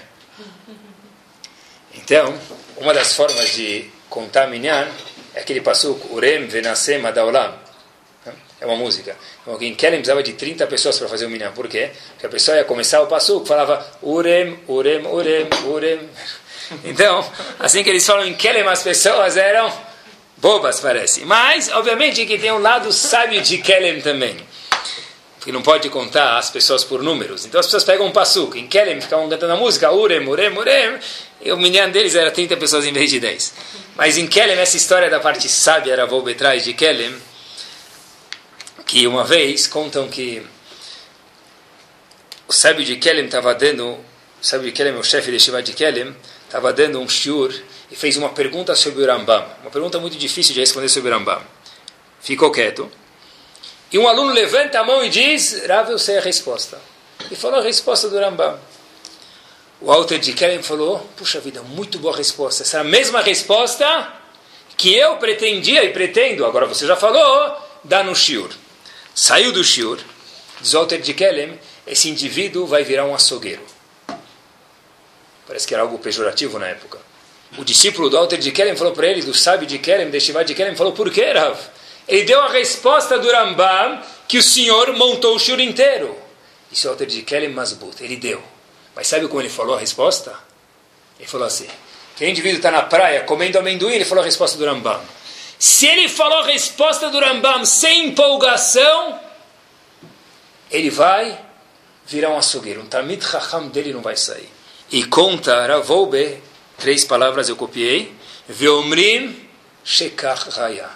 Então, 1.94 2.38
uma 2.78 2.94
das 2.94 3.14
formas 3.14 3.52
de 3.54 3.90
contar 4.08 4.46
minyan 4.46 4.88
é 5.34 5.40
aquele 5.40 5.60
passo 5.60 6.00
Urem 6.10 6.46
Venasem 6.46 7.04
Adaolam. 7.04 7.58
É 8.60 8.66
uma 8.66 8.76
música. 8.76 9.14
Então, 9.42 9.60
em 9.60 9.74
Kelem 9.74 9.98
precisava 9.98 10.22
de 10.22 10.32
30 10.32 10.66
pessoas 10.66 10.98
para 10.98 11.08
fazer 11.08 11.26
um 11.26 11.30
minyan. 11.30 11.52
Por 11.52 11.68
quê? 11.68 11.90
Porque 12.12 12.26
a 12.26 12.30
pessoa 12.30 12.56
ia 12.56 12.64
começar 12.64 13.02
o 13.02 13.06
passo 13.06 13.44
falava 13.44 13.86
Urem, 14.02 14.58
Urem, 14.66 15.06
Urem, 15.06 15.48
Urem. 15.66 16.08
Então, 16.84 17.30
assim 17.58 17.82
que 17.82 17.90
eles 17.90 18.06
falam 18.06 18.26
em 18.26 18.34
Kelem, 18.34 18.66
as 18.66 18.82
pessoas 18.82 19.36
eram 19.36 19.87
bobas, 20.40 20.80
parece. 20.80 21.24
Mas, 21.24 21.68
obviamente, 21.70 22.24
que 22.26 22.38
tem 22.38 22.52
um 22.52 22.58
lado 22.58 22.92
sábio 22.92 23.42
de 23.42 23.58
Kelem 23.58 24.00
também. 24.00 24.36
Porque 25.36 25.52
não 25.52 25.62
pode 25.62 25.88
contar 25.88 26.36
as 26.36 26.50
pessoas 26.50 26.82
por 26.84 27.02
números. 27.02 27.44
Então 27.44 27.60
as 27.60 27.66
pessoas 27.66 27.84
pegam 27.84 28.06
um 28.06 28.10
passuco. 28.12 28.56
Em 28.56 28.66
Kelem 28.66 29.00
ficavam 29.00 29.28
cantando 29.28 29.52
a 29.52 29.56
música, 29.56 29.90
Urem, 29.92 30.26
Urem, 30.26 30.56
Urem. 30.56 30.98
E 31.40 31.52
o 31.52 31.56
minyan 31.56 31.90
deles 31.90 32.14
era 32.14 32.30
30 32.30 32.56
pessoas 32.56 32.84
em 32.84 32.92
vez 32.92 33.10
de 33.10 33.20
10. 33.20 33.54
Mas 33.96 34.18
em 34.18 34.26
Kelem, 34.26 34.58
essa 34.58 34.76
história 34.76 35.08
da 35.08 35.20
parte 35.20 35.48
sábia, 35.48 35.92
era 35.92 36.06
vou 36.06 36.26
atrás 36.28 36.64
de 36.64 36.74
Kelem, 36.74 37.14
que 38.84 39.06
uma 39.06 39.24
vez 39.24 39.66
contam 39.66 40.08
que 40.08 40.42
o 42.48 42.52
sábio 42.52 42.84
de 42.84 42.96
Kelem 42.96 43.26
estava 43.26 43.54
dando, 43.54 43.86
o 43.90 44.04
sábio 44.40 44.66
de 44.66 44.72
Kelem, 44.72 44.94
o 44.96 45.04
chefe 45.04 45.30
de 45.30 45.38
Shiva 45.38 45.62
de 45.62 45.72
Kelem, 45.72 46.14
estava 46.48 46.72
dando 46.72 46.98
um 46.98 47.08
shiur 47.08 47.54
e 47.90 47.94
fez 47.94 48.16
uma 48.16 48.30
pergunta 48.30 48.74
sobre 48.74 49.02
o 49.04 49.06
Rambam. 49.06 49.46
Uma 49.60 49.70
pergunta 49.70 49.98
muito 50.00 50.16
difícil 50.16 50.54
de 50.54 50.60
responder 50.60 50.88
sobre 50.88 51.10
o 51.10 51.12
Rambam. 51.14 51.42
Ficou 52.20 52.50
quieto. 52.50 52.90
E 53.92 53.98
um 53.98 54.08
aluno 54.08 54.32
levanta 54.32 54.80
a 54.80 54.84
mão 54.84 55.04
e 55.04 55.10
diz, 55.10 55.64
Rav, 55.66 55.90
eu 55.90 55.98
sei 55.98 56.16
a 56.18 56.20
resposta. 56.20 56.80
E 57.30 57.36
falou 57.36 57.60
a 57.60 57.62
resposta 57.62 58.08
do 58.08 58.18
Rambam. 58.18 58.58
O 59.80 59.92
Alter 59.92 60.18
de 60.18 60.32
Keren 60.32 60.62
falou, 60.62 60.98
puxa 61.16 61.38
vida, 61.38 61.62
muito 61.62 61.98
boa 61.98 62.16
resposta. 62.16 62.62
Essa 62.62 62.78
é 62.78 62.80
a 62.80 62.84
mesma 62.84 63.20
resposta 63.20 64.14
que 64.76 64.94
eu 64.94 65.16
pretendia 65.18 65.84
e 65.84 65.92
pretendo, 65.92 66.46
agora 66.46 66.66
você 66.66 66.86
já 66.86 66.96
falou, 66.96 67.56
dar 67.84 68.04
no 68.04 68.14
shiur. 68.14 68.50
Saiu 69.14 69.52
do 69.52 69.62
shiur, 69.62 69.98
diz 70.60 70.74
Alter 70.74 71.00
de 71.00 71.12
Kelem, 71.12 71.58
esse 71.86 72.08
indivíduo 72.08 72.66
vai 72.66 72.84
virar 72.84 73.04
um 73.04 73.14
açougueiro. 73.14 73.62
Parece 75.48 75.66
que 75.66 75.72
era 75.72 75.82
algo 75.82 75.98
pejorativo 75.98 76.58
na 76.58 76.66
época. 76.68 76.98
O 77.56 77.64
discípulo 77.64 78.10
do 78.10 78.18
Alter 78.18 78.38
de 78.38 78.52
Kelem 78.52 78.76
falou 78.76 78.92
para 78.92 79.06
ele, 79.06 79.22
do 79.22 79.32
sábio 79.32 79.66
de 79.66 79.78
Kelem, 79.78 80.10
de 80.10 80.20
Shiva 80.20 80.44
de 80.44 80.54
Kelem, 80.54 80.76
falou, 80.76 80.92
por 80.92 81.10
que, 81.10 81.24
Rav? 81.24 81.58
Ele 82.06 82.24
deu 82.24 82.40
a 82.40 82.48
resposta 82.48 83.18
do 83.18 83.32
Rambam 83.32 84.02
que 84.28 84.36
o 84.36 84.42
senhor 84.42 84.92
montou 84.92 85.34
o 85.34 85.38
shiur 85.38 85.58
inteiro. 85.58 86.14
Isso 86.70 86.86
é 86.86 86.90
o 86.90 86.92
Alter 86.92 87.06
de 87.06 87.22
Kelem 87.22 87.48
Masbut, 87.48 88.04
ele 88.04 88.16
deu. 88.16 88.42
Mas 88.94 89.08
sabe 89.08 89.26
como 89.26 89.40
ele 89.40 89.48
falou 89.48 89.74
a 89.74 89.80
resposta? 89.80 90.38
Ele 91.18 91.26
falou 91.26 91.46
assim, 91.46 91.66
que 92.14 92.24
o 92.24 92.28
indivíduo 92.28 92.58
está 92.58 92.70
na 92.70 92.82
praia 92.82 93.22
comendo 93.22 93.58
amendoim, 93.58 93.94
ele 93.94 94.04
falou 94.04 94.22
a 94.22 94.26
resposta 94.26 94.58
do 94.58 94.66
Rambam. 94.66 95.00
Se 95.58 95.86
ele 95.86 96.10
falou 96.10 96.40
a 96.40 96.46
resposta 96.46 97.08
do 97.08 97.18
Rambam 97.18 97.64
sem 97.64 98.08
empolgação, 98.08 99.18
ele 100.70 100.90
vai 100.90 101.40
virar 102.06 102.30
um 102.30 102.36
açougueiro. 102.36 102.82
Um 102.82 102.86
Talmid 102.86 103.24
Chacham 103.24 103.68
dele 103.68 103.94
não 103.94 104.02
vai 104.02 104.16
sair. 104.16 104.57
E 104.90 105.04
conta 105.04 105.66
Ravolbe, 105.66 106.42
três 106.78 107.04
palavras 107.04 107.48
eu 107.48 107.56
copiei, 107.56 108.14
Veomrim 108.48 109.48
Shekach 109.84 110.48
Raya. 110.50 110.88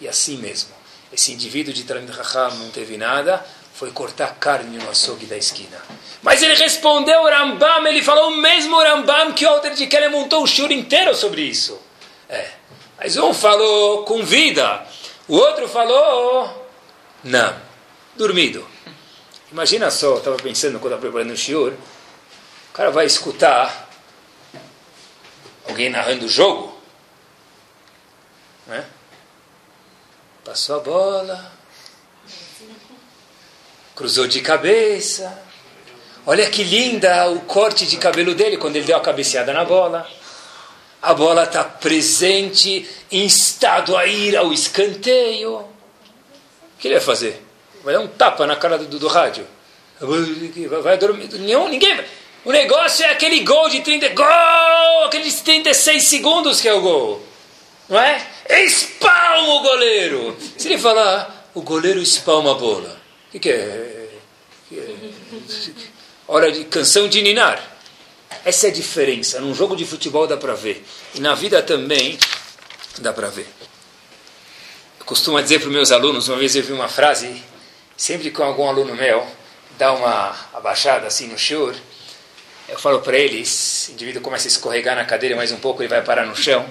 E 0.00 0.08
assim 0.08 0.38
mesmo, 0.38 0.70
esse 1.12 1.32
indivíduo 1.32 1.72
de 1.72 1.84
Talmid 1.84 2.14
Chacham 2.14 2.54
não 2.56 2.70
teve 2.70 2.96
nada, 2.96 3.44
foi 3.74 3.90
cortar 3.90 4.36
carne 4.40 4.78
no 4.78 4.90
açougue 4.90 5.26
da 5.26 5.36
esquina. 5.36 5.78
Mas 6.22 6.42
ele 6.42 6.54
respondeu 6.54 7.20
o 7.20 7.28
Rambam, 7.28 7.86
ele 7.86 8.02
falou 8.02 8.30
o 8.30 8.36
mesmo 8.36 8.78
Rambam 8.78 9.32
que 9.32 9.44
o 9.44 9.48
Alter 9.48 9.74
de 9.74 9.86
Kelly 9.86 10.08
montou 10.08 10.42
o 10.42 10.46
shur 10.46 10.70
inteiro 10.70 11.14
sobre 11.14 11.42
isso. 11.42 11.78
É. 12.28 12.48
Mas 12.98 13.16
um 13.16 13.34
falou 13.34 14.04
com 14.04 14.24
vida, 14.24 14.86
o 15.28 15.36
outro 15.36 15.68
falou 15.68 16.64
não, 17.24 17.54
dormido. 18.16 18.66
Imagina 19.50 19.90
só, 19.90 20.18
estava 20.18 20.36
pensando 20.36 20.78
quando 20.78 20.94
estava 20.94 21.00
preparando 21.00 21.32
o 21.32 21.36
shiur, 21.36 21.72
o 22.74 22.76
cara 22.76 22.90
vai 22.90 23.06
escutar 23.06 23.88
alguém 25.68 25.88
narrando 25.88 26.26
o 26.26 26.28
jogo, 26.28 26.76
né? 28.66 28.84
Passou 30.44 30.74
a 30.74 30.80
bola, 30.80 31.52
cruzou 33.94 34.26
de 34.26 34.40
cabeça. 34.40 35.40
Olha 36.26 36.50
que 36.50 36.64
linda 36.64 37.30
o 37.30 37.42
corte 37.42 37.86
de 37.86 37.96
cabelo 37.96 38.34
dele 38.34 38.56
quando 38.56 38.74
ele 38.74 38.86
deu 38.86 38.96
a 38.96 39.00
cabeceada 39.00 39.52
na 39.52 39.64
bola. 39.64 40.10
A 41.00 41.14
bola 41.14 41.44
está 41.44 41.62
presente, 41.62 42.90
em 43.08 43.24
estado 43.24 43.96
a 43.96 44.04
ir 44.04 44.36
ao 44.36 44.52
escanteio. 44.52 45.58
O 45.58 45.68
que 46.80 46.88
ele 46.88 46.96
vai 46.96 47.04
fazer? 47.04 47.40
Vai 47.84 47.94
dar 47.94 48.00
um 48.00 48.08
tapa 48.08 48.48
na 48.48 48.56
cara 48.56 48.78
do, 48.78 48.98
do 48.98 49.06
rádio. 49.06 49.46
Vai, 50.00 50.82
vai 50.82 50.98
dormir. 50.98 51.28
Nenhum, 51.34 51.68
ninguém. 51.68 52.04
O 52.44 52.52
negócio 52.52 53.04
é 53.04 53.10
aquele 53.10 53.40
gol 53.40 53.68
de 53.68 53.80
30. 53.80 54.10
Gol! 54.10 55.04
Aqueles 55.06 55.40
36 55.40 56.02
segundos 56.02 56.60
que 56.60 56.68
é 56.68 56.74
o 56.74 56.80
gol. 56.80 57.26
Não 57.88 57.98
é? 57.98 58.26
Espalma 58.48 59.54
o 59.54 59.62
goleiro. 59.62 60.36
Se 60.58 60.68
ele 60.68 60.78
falar, 60.78 61.50
o 61.54 61.62
goleiro 61.62 62.00
espalma 62.00 62.52
a 62.52 62.54
bola. 62.54 63.00
O 63.32 63.38
que, 63.38 63.50
é? 63.50 64.08
Que 64.68 64.78
é? 64.78 64.94
Hora 66.28 66.52
de 66.52 66.64
canção 66.64 67.08
de 67.08 67.22
ninar. 67.22 67.62
Essa 68.44 68.66
é 68.66 68.70
a 68.70 68.72
diferença. 68.72 69.40
Num 69.40 69.54
jogo 69.54 69.74
de 69.74 69.84
futebol 69.86 70.26
dá 70.26 70.36
para 70.36 70.54
ver. 70.54 70.84
E 71.14 71.20
na 71.20 71.34
vida 71.34 71.62
também 71.62 72.18
dá 72.98 73.12
para 73.12 73.28
ver. 73.28 73.46
Eu 75.00 75.06
costumo 75.06 75.40
dizer 75.40 75.60
para 75.60 75.68
os 75.68 75.74
meus 75.74 75.92
alunos, 75.92 76.28
uma 76.28 76.38
vez 76.38 76.54
eu 76.56 76.62
vi 76.62 76.72
uma 76.72 76.88
frase, 76.88 77.42
sempre 77.96 78.30
que 78.30 78.42
algum 78.42 78.68
aluno 78.68 78.94
meu 78.94 79.26
dá 79.78 79.92
uma 79.92 80.34
abaixada 80.52 81.06
assim 81.06 81.26
no 81.26 81.38
shur, 81.38 81.74
eu 82.68 82.78
falo 82.78 83.00
para 83.00 83.18
eles, 83.18 83.88
o 83.88 83.92
indivíduo 83.92 84.22
começa 84.22 84.46
a 84.46 84.48
escorregar 84.48 84.96
na 84.96 85.04
cadeira 85.04 85.36
mais 85.36 85.52
um 85.52 85.58
pouco, 85.58 85.82
ele 85.82 85.88
vai 85.88 86.02
parar 86.02 86.24
no 86.24 86.34
chão, 86.34 86.64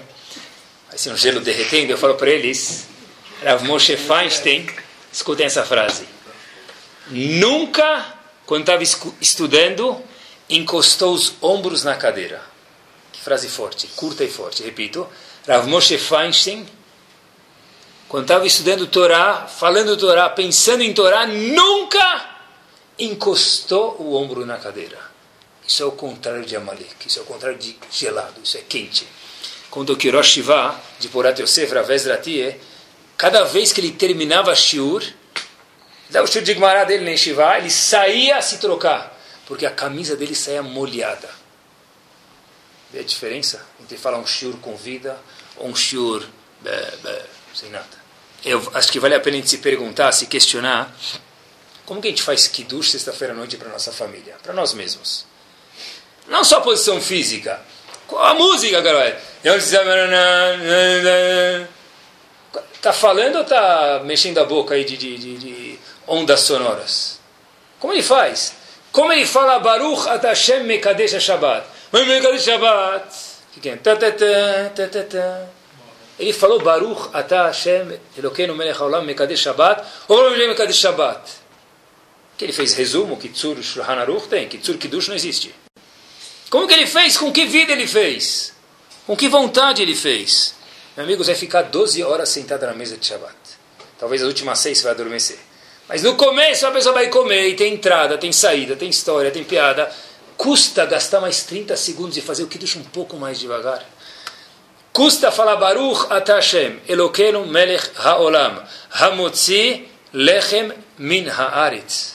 assim 0.92 1.12
um 1.12 1.18
gelo 1.18 1.40
derretendo, 1.40 1.92
eu 1.92 1.98
falo 1.98 2.16
para 2.16 2.30
eles, 2.30 2.88
Rav 3.44 3.64
Moshe 3.64 3.96
Feinstein, 3.96 4.68
escutem 5.12 5.46
essa 5.46 5.64
frase, 5.64 6.08
nunca, 7.10 8.16
quando 8.46 8.62
estava 8.62 8.84
estudando, 9.22 10.02
encostou 10.50 11.14
os 11.14 11.36
ombros 11.42 11.84
na 11.84 11.96
cadeira. 11.96 12.42
Que 13.12 13.20
frase 13.22 13.48
forte, 13.48 13.88
curta 13.96 14.24
e 14.24 14.30
forte, 14.30 14.64
repito, 14.64 15.08
Rav 15.48 15.68
Moshe 15.68 15.98
Feinstein, 15.98 16.68
quando 18.10 18.24
estava 18.24 18.48
estudando 18.48 18.88
Torá, 18.88 19.48
falando 19.48 19.96
Torá, 19.96 20.30
pensando 20.30 20.82
em 20.82 20.94
Torá, 20.94 21.28
nunca 21.28 22.30
encostou 22.98 23.96
o 24.00 24.16
ombro 24.16 24.46
na 24.46 24.58
cadeira. 24.58 25.13
Isso 25.68 25.84
é 25.84 25.86
o 25.86 25.92
contrário 25.92 26.46
de 26.46 26.56
Amalek, 26.56 27.08
isso 27.08 27.20
é 27.20 27.22
o 27.22 27.26
contrário 27.26 27.58
de 27.58 27.78
gelado, 27.92 28.42
isso 28.44 28.58
é 28.58 28.62
quente. 28.62 29.08
Quando 29.70 29.92
o 29.92 29.98
Kirosh 29.98 30.28
Shiva, 30.28 30.80
de 31.00 31.08
Porat 31.08 31.40
Yosef, 31.40 31.74
Ravez 31.74 32.06
Ratie, 32.06 32.56
cada 33.18 33.44
vez 33.44 33.72
que 33.72 33.82
ele 33.82 33.92
terminava 33.92 34.54
Shiur, 34.56 35.04
o 36.14 36.28
Shiur 36.28 36.44
de 36.44 36.54
Gmará 36.54 36.84
dele 36.84 37.10
em 37.10 37.18
Shiva, 37.18 37.58
ele 37.58 37.72
saía 37.72 38.38
a 38.38 38.42
se 38.42 38.58
trocar, 38.60 39.20
porque 39.48 39.66
a 39.66 39.72
camisa 39.72 40.16
dele 40.16 40.36
saía 40.36 40.62
molhada. 40.62 41.30
Vê 42.92 43.00
a 43.00 43.04
diferença 43.04 43.66
entre 43.82 43.98
falar 43.98 44.20
um 44.20 44.28
Shiur 44.28 44.58
com 44.58 44.76
vida 44.76 45.20
ou 45.58 45.70
um 45.70 45.76
Shiur 45.76 46.24
sem 47.56 47.70
nada? 47.70 48.04
Eu 48.46 48.72
acho 48.74 48.92
que 48.92 49.00
vale 49.00 49.16
a 49.16 49.20
pena 49.20 49.38
a 49.38 49.40
gente 49.40 49.50
se 49.50 49.58
perguntar, 49.60 50.12
se 50.12 50.28
questionar, 50.28 50.94
como 51.86 52.02
que 52.02 52.10
a 52.10 52.12
gente 52.12 52.22
faz 52.22 52.48
Kiddush 52.48 52.92
sexta-feira 52.92 53.34
à 53.34 53.36
noite 53.36 53.58
para 53.58 53.70
nossa 53.70 53.92
família? 53.92 54.36
Para 54.44 54.54
nós 54.54 54.74
mesmos. 54.74 55.26
Não 56.28 56.44
só 56.44 56.58
a 56.58 56.62
posição 56.62 57.02
física. 57.02 57.60
A 58.16 58.34
música, 58.34 58.82
cara. 58.82 59.20
Está 62.74 62.94
falando 62.94 63.36
ou 63.38 63.42
está 63.42 64.02
mexendo 64.04 64.40
a 64.40 64.46
boca 64.46 64.76
aí 64.76 64.84
de, 64.84 64.98
de, 64.98 65.18
de, 65.18 65.38
de, 65.38 65.80
ondas 66.08 66.42
sonoras? 66.42 67.20
Como 67.80 67.94
ele 67.94 68.04
faz? 68.04 68.56
Como 68.92 69.12
ele 69.12 69.26
fala 69.26 69.60
Baruch 69.60 70.08
at 70.10 70.24
Hashem 70.24 70.64
Mekadesh 70.64 71.20
Shabbat? 71.20 71.66
Mekadesh 71.92 72.44
Shabbat. 72.44 73.06
Que 73.62 73.70
é? 73.70 73.80
ele 76.20 76.34
falou 76.34 76.60
Baruch 76.60 77.10
Ata 77.14 77.48
Hashem 77.48 78.00
Elokeinu 78.18 78.56
Melech 78.56 78.80
Haolam 78.80 79.04
Mekadesh 79.06 79.42
Shabbat 79.42 79.84
ou 80.08 80.32
Mekadesh 80.32 80.78
Shabbat. 80.78 81.22
Que 82.38 82.46
ele 82.46 82.54
fez 82.54 82.74
resumo, 82.74 83.18
Kitsur 83.18 83.62
Shulchan 83.62 83.94
Aruch 83.94 84.28
tem, 84.28 84.48
Kitsur 84.48 84.78
Kiddush 84.78 85.08
não 85.08 85.16
existe. 85.16 85.63
Como 86.54 86.68
que 86.68 86.74
ele 86.76 86.86
fez? 86.86 87.18
Com 87.18 87.32
que 87.32 87.48
vida 87.48 87.72
ele 87.72 87.88
fez? 87.88 88.54
Com 89.08 89.18
que 89.18 89.28
vontade 89.28 89.82
ele 89.82 89.96
fez? 89.96 90.54
Meu 90.96 91.04
amigo, 91.04 91.24
você 91.24 91.32
vai 91.32 91.40
ficar 91.40 91.64
12 91.64 92.04
horas 92.04 92.30
sentado 92.30 92.64
na 92.68 92.76
mesa 92.76 92.96
de 92.96 93.08
Shabbat. 93.08 93.36
Talvez 93.98 94.22
as 94.22 94.28
últimas 94.28 94.60
seis 94.60 94.78
você 94.78 94.84
vai 94.84 94.94
adormecer. 94.94 95.40
Mas 95.90 96.04
no 96.04 96.14
começo 96.14 96.68
a 96.68 96.72
pessoa 96.72 96.94
vai 96.94 97.08
comer 97.08 97.48
e 97.48 97.56
tem 97.56 97.74
entrada, 97.74 98.20
tem 98.20 98.32
saída, 98.32 98.76
tem 98.76 98.88
história, 98.88 99.32
tem 99.32 99.44
piada. 99.44 99.92
Custa 100.38 100.86
gastar 100.86 101.20
mais 101.20 101.42
30 101.42 101.76
segundos 101.76 102.18
e 102.18 102.22
fazer 102.22 102.44
o 102.44 102.48
Kiddush 102.48 102.76
um 102.76 102.84
pouco 102.84 103.18
mais 103.18 103.40
devagar. 103.40 103.84
Custa 104.92 105.32
falar 105.32 105.56
Baruch 105.56 106.06
Atashem, 106.12 106.80
Elokeinu 106.88 107.48
Melech 107.48 107.90
Haolam, 107.98 108.62
Hamotzi 108.92 109.90
Lechem 110.14 110.72
Min 111.00 111.28
Haaretz. 111.30 112.14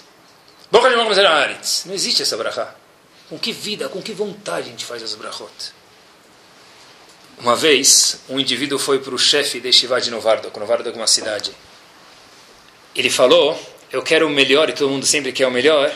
Boca 0.71 0.89
de. 0.89 0.95
Não 0.95 1.93
existe 1.93 2.23
essa 2.23 2.37
brachá. 2.37 2.78
Com 3.29 3.39
que 3.39 3.53
vida, 3.53 3.89
com 3.89 4.01
que 4.01 4.13
vontade 4.13 4.69
a 4.69 4.71
gente 4.71 4.85
faz 4.85 5.03
as 5.03 5.15
brachot? 5.15 5.53
Uma 7.39 7.55
vez, 7.55 8.21
um 8.29 8.41
indivíduo 8.41 8.79
foi 8.79 8.99
para 8.99 9.15
o 9.15 9.19
chefe 9.19 9.61
de 9.61 9.73
Shivá 9.73 10.01
de 10.01 10.11
Novardok, 10.11 10.59
Novardok 10.59 10.97
é 10.97 11.01
uma 11.01 11.07
cidade. 11.07 11.53
Ele 12.97 13.11
falou, 13.11 13.57
eu 13.93 14.03
quero 14.03 14.27
o 14.27 14.31
melhor, 14.31 14.69
e 14.69 14.73
todo 14.73 14.91
mundo 14.91 15.07
sempre 15.07 15.31
quer 15.31 15.47
o 15.47 15.51
melhor, 15.51 15.95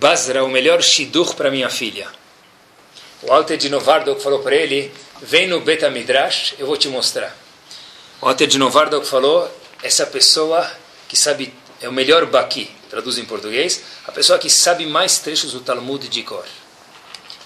Basra, 0.00 0.44
o 0.44 0.48
melhor 0.48 0.82
shidur 0.82 1.34
para 1.34 1.50
minha 1.50 1.70
filha. 1.70 2.08
O 3.22 3.32
Alter 3.32 3.56
de 3.56 3.70
Novardok 3.70 4.20
falou 4.20 4.40
para 4.40 4.54
ele, 4.56 4.92
vem 5.22 5.46
no 5.46 5.60
Beta 5.60 5.88
Midrash, 5.88 6.54
eu 6.58 6.66
vou 6.66 6.76
te 6.76 6.88
mostrar. 6.88 7.34
O 8.20 8.28
Alter 8.28 8.48
de 8.48 8.58
Novardok 8.58 9.06
falou, 9.06 9.50
essa 9.82 10.04
pessoa 10.04 10.70
que 11.08 11.16
sabe, 11.16 11.54
é 11.80 11.88
o 11.88 11.92
melhor 11.92 12.26
Baki, 12.26 12.70
traduz 12.90 13.16
em 13.16 13.24
português, 13.24 13.82
a 14.06 14.12
pessoa 14.12 14.38
que 14.38 14.50
sabe 14.50 14.84
mais 14.84 15.18
trechos 15.18 15.52
do 15.52 15.60
Talmud 15.60 16.08
de 16.08 16.22
Cor. 16.24 16.44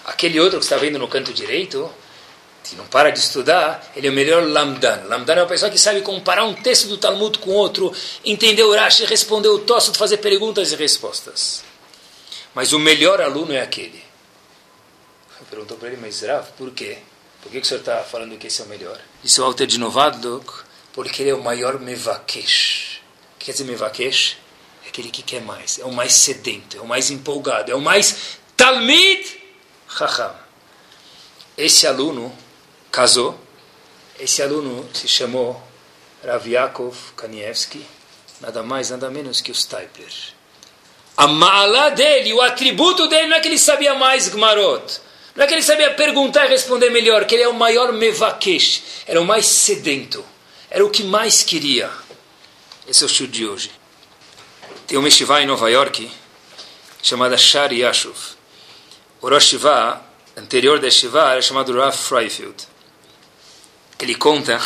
Aquele 0.05 0.39
outro 0.39 0.59
que 0.59 0.65
está 0.65 0.77
vendo 0.77 0.97
no 0.97 1.07
canto 1.07 1.33
direito, 1.33 1.91
que 2.63 2.75
não 2.75 2.85
para 2.85 3.11
de 3.11 3.19
estudar, 3.19 3.91
ele 3.95 4.07
é 4.07 4.09
o 4.09 4.13
melhor 4.13 4.43
Lamdan. 4.47 5.03
Lamdan 5.05 5.33
é 5.33 5.41
uma 5.41 5.47
pessoa 5.47 5.71
que 5.71 5.77
sabe 5.77 6.01
comparar 6.01 6.45
um 6.45 6.53
texto 6.53 6.87
do 6.87 6.97
Talmud 6.97 7.37
com 7.39 7.51
outro, 7.51 7.93
entender 8.23 8.63
o 8.63 8.73
Rashi, 8.73 9.05
responder 9.05 9.49
o 9.49 9.59
Tosso, 9.59 9.93
fazer 9.93 10.17
perguntas 10.17 10.71
e 10.71 10.75
respostas. 10.75 11.63
Mas 12.53 12.73
o 12.73 12.79
melhor 12.79 13.21
aluno 13.21 13.53
é 13.53 13.61
aquele. 13.61 14.09
Perguntou 15.49 15.77
para 15.77 15.87
ele, 15.87 15.97
mas 15.97 16.21
Rav, 16.21 16.45
por 16.57 16.69
quê? 16.71 16.99
Por 17.41 17.51
que, 17.51 17.59
que 17.59 17.65
o 17.65 17.67
senhor 17.67 17.79
está 17.79 18.03
falando 18.03 18.37
que 18.37 18.47
esse 18.47 18.61
é 18.61 18.65
o 18.65 18.67
melhor? 18.67 18.99
Disse 19.23 19.41
o 19.41 19.43
Alter 19.43 19.65
de 19.65 19.79
Novadok, 19.79 20.63
porque 20.93 21.23
ele 21.23 21.31
é 21.31 21.33
o 21.33 21.43
maior 21.43 21.79
mevakesh. 21.79 23.01
O 23.35 23.39
que 23.39 23.45
quer 23.45 23.53
dizer 23.53 23.63
mevakesh? 23.63 24.37
É 24.85 24.89
aquele 24.89 25.09
que 25.09 25.23
quer 25.23 25.41
mais, 25.41 25.79
é 25.79 25.85
o 25.85 25.91
mais 25.91 26.13
sedento, 26.13 26.77
é 26.77 26.81
o 26.81 26.87
mais 26.87 27.09
empolgado, 27.09 27.71
é 27.71 27.75
o 27.75 27.81
mais 27.81 28.37
talmid 28.55 29.38
chacham. 29.89 30.33
Esse 31.57 31.87
aluno 31.87 32.33
casou, 32.91 33.37
esse 34.19 34.41
aluno 34.41 34.87
se 34.93 35.07
chamou 35.07 35.61
Rav 36.23 36.47
Yaakov 36.47 36.95
Kanievski, 37.15 37.85
nada 38.39 38.63
mais, 38.63 38.89
nada 38.89 39.09
menos 39.09 39.41
que 39.41 39.51
o 39.51 39.55
Stipler. 39.55 40.13
A 41.17 41.27
mala 41.27 41.89
dele, 41.89 42.33
o 42.33 42.41
atributo 42.41 43.07
dele 43.07 43.27
não 43.27 43.37
é 43.37 43.39
que 43.41 43.47
ele 43.47 43.59
sabia 43.59 43.93
mais 43.93 44.29
Gmarot, 44.29 45.01
não 45.35 45.43
é 45.43 45.47
que 45.47 45.53
ele 45.53 45.63
sabia 45.63 45.93
perguntar 45.93 46.45
e 46.45 46.49
responder 46.49 46.89
melhor, 46.91 47.25
que 47.25 47.35
ele 47.35 47.43
é 47.43 47.47
o 47.47 47.53
maior 47.53 47.91
mevakesh, 47.91 48.83
era 49.05 49.19
o 49.19 49.25
mais 49.25 49.45
sedento, 49.45 50.23
era 50.69 50.85
o 50.85 50.89
que 50.89 51.03
mais 51.03 51.43
queria. 51.43 51.89
Esse 52.87 53.03
é 53.03 53.05
o 53.05 53.09
show 53.09 53.27
de 53.27 53.45
hoje. 53.45 53.71
Tem 54.87 54.97
uma 54.97 55.07
yeshiva 55.07 55.41
em 55.41 55.45
Nova 55.45 55.69
York, 55.69 56.09
chamada 57.03 57.37
Shar 57.37 57.71
Yashuv. 57.73 58.38
O 59.21 59.27
Rosh 59.27 59.47
Shiva, 59.47 60.01
anterior 60.37 60.79
da 60.79 60.87
yeshiva, 60.87 61.31
era 61.31 61.41
chamado 61.41 61.77
Rav 61.77 61.95
Freifield. 61.95 62.55
Ele 63.99 64.15
conta 64.15 64.57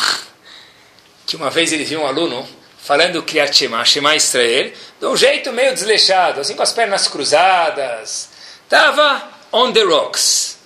que 1.26 1.34
uma 1.34 1.50
vez 1.50 1.72
ele 1.72 1.84
viu 1.84 2.02
um 2.02 2.06
aluno 2.06 2.48
falando 2.78 3.20
Kriyat 3.24 3.52
Shema, 3.56 3.84
Shema 3.84 4.14
Israel, 4.14 4.72
de 5.00 5.06
um 5.06 5.16
jeito 5.16 5.52
meio 5.52 5.74
desleixado, 5.74 6.40
assim 6.40 6.54
com 6.54 6.62
as 6.62 6.72
pernas 6.72 7.08
cruzadas. 7.08 8.28
Estava 8.62 9.28
on 9.50 9.72
the 9.72 9.82
rocks. 9.82 10.56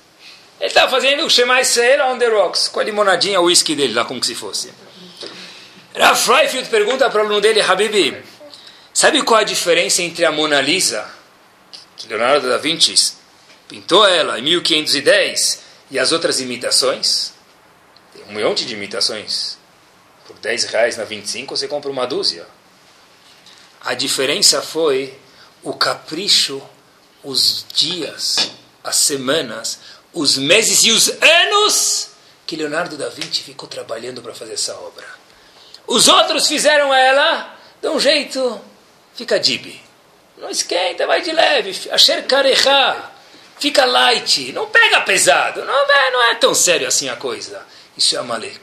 Ele 0.61 0.68
estava 0.68 0.91
fazendo 0.91 1.24
o 1.24 1.30
Shema 1.30 1.59
Israel 1.62 2.12
on 2.12 2.18
the 2.18 2.28
rocks, 2.28 2.68
com 2.68 2.80
a 2.80 2.84
limonadinha, 2.84 3.41
o 3.41 3.45
whisky 3.45 3.74
dele 3.74 3.95
lá, 3.95 4.05
como 4.05 4.22
se 4.22 4.34
fosse. 4.34 4.70
Rav 5.97 6.14
Freifield 6.14 6.68
pergunta 6.68 7.09
para 7.09 7.22
o 7.22 7.24
aluno 7.24 7.41
dele, 7.41 7.62
Habibi, 7.62 8.22
sabe 8.93 9.22
qual 9.22 9.41
a 9.41 9.45
diferença 9.45 10.03
entre 10.03 10.26
a 10.26 10.30
Mona 10.30 10.61
Lisa, 10.61 11.11
que 11.97 12.07
Leonardo 12.07 12.51
da 12.51 12.59
Vinci 12.59 13.16
pintou 13.68 14.06
ela 14.06 14.38
em 14.38 14.42
1510, 14.42 15.62
e 15.90 15.98
as 15.98 16.12
outras 16.12 16.40
imitações? 16.40 17.32
Tem 18.12 18.24
um 18.24 18.42
monte 18.42 18.64
de 18.64 18.74
imitações. 18.74 19.56
Por 20.26 20.36
10 20.38 20.64
reais 20.64 20.96
na 20.96 21.04
25 21.04 21.56
você 21.56 21.68
compra 21.68 21.90
uma 21.90 22.06
dúzia. 22.06 22.46
A 23.80 23.94
diferença 23.94 24.60
foi 24.60 25.16
o 25.62 25.72
capricho, 25.72 26.62
os 27.22 27.64
dias, 27.72 28.50
as 28.82 28.96
semanas, 28.96 29.80
os 30.12 30.36
meses 30.36 30.84
e 30.84 30.90
os 30.90 31.08
anos 31.22 32.10
que 32.46 32.56
Leonardo 32.56 32.96
da 32.96 33.10
Vinci 33.10 33.42
ficou 33.42 33.68
trabalhando 33.68 34.22
para 34.22 34.34
fazer 34.34 34.54
essa 34.54 34.74
obra. 34.74 35.06
Os 35.86 36.08
outros 36.08 36.46
fizeram 36.46 36.92
ela 36.94 37.54
de 37.80 37.88
um 37.88 38.00
jeito, 38.00 38.60
fica 39.14 39.38
dibi. 39.38 39.80
Não 40.38 40.48
esquenta, 40.48 41.06
vai 41.06 41.20
de 41.20 41.32
leve. 41.32 41.90
Asher 41.90 42.26
karecha, 42.26 43.07
fica 43.59 43.84
light, 43.84 44.52
não 44.52 44.66
pega 44.66 45.00
pesado. 45.02 45.64
Não 45.64 45.74
é, 45.74 46.11
não 46.11 46.22
é 46.30 46.34
tão 46.36 46.54
sério 46.54 46.86
assim 46.86 47.09
a 47.09 47.16
coisa. 47.16 47.64
Isso 47.96 48.16
é 48.16 48.18
Amalek. 48.18 48.61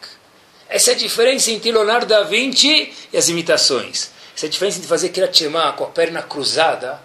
Essa 0.67 0.91
é 0.91 0.93
a 0.93 0.97
diferença 0.97 1.51
entre 1.51 1.71
Leonardo 1.71 2.05
da 2.05 2.23
Vinci 2.23 2.93
e 3.11 3.17
as 3.17 3.29
imitações. 3.29 4.11
Essa 4.35 4.45
é 4.45 4.47
a 4.47 4.51
diferença 4.51 4.77
entre 4.77 4.89
fazer 4.89 5.09
Kriyat 5.09 5.45
com 5.77 5.83
a 5.83 5.87
perna 5.87 6.21
cruzada 6.21 7.01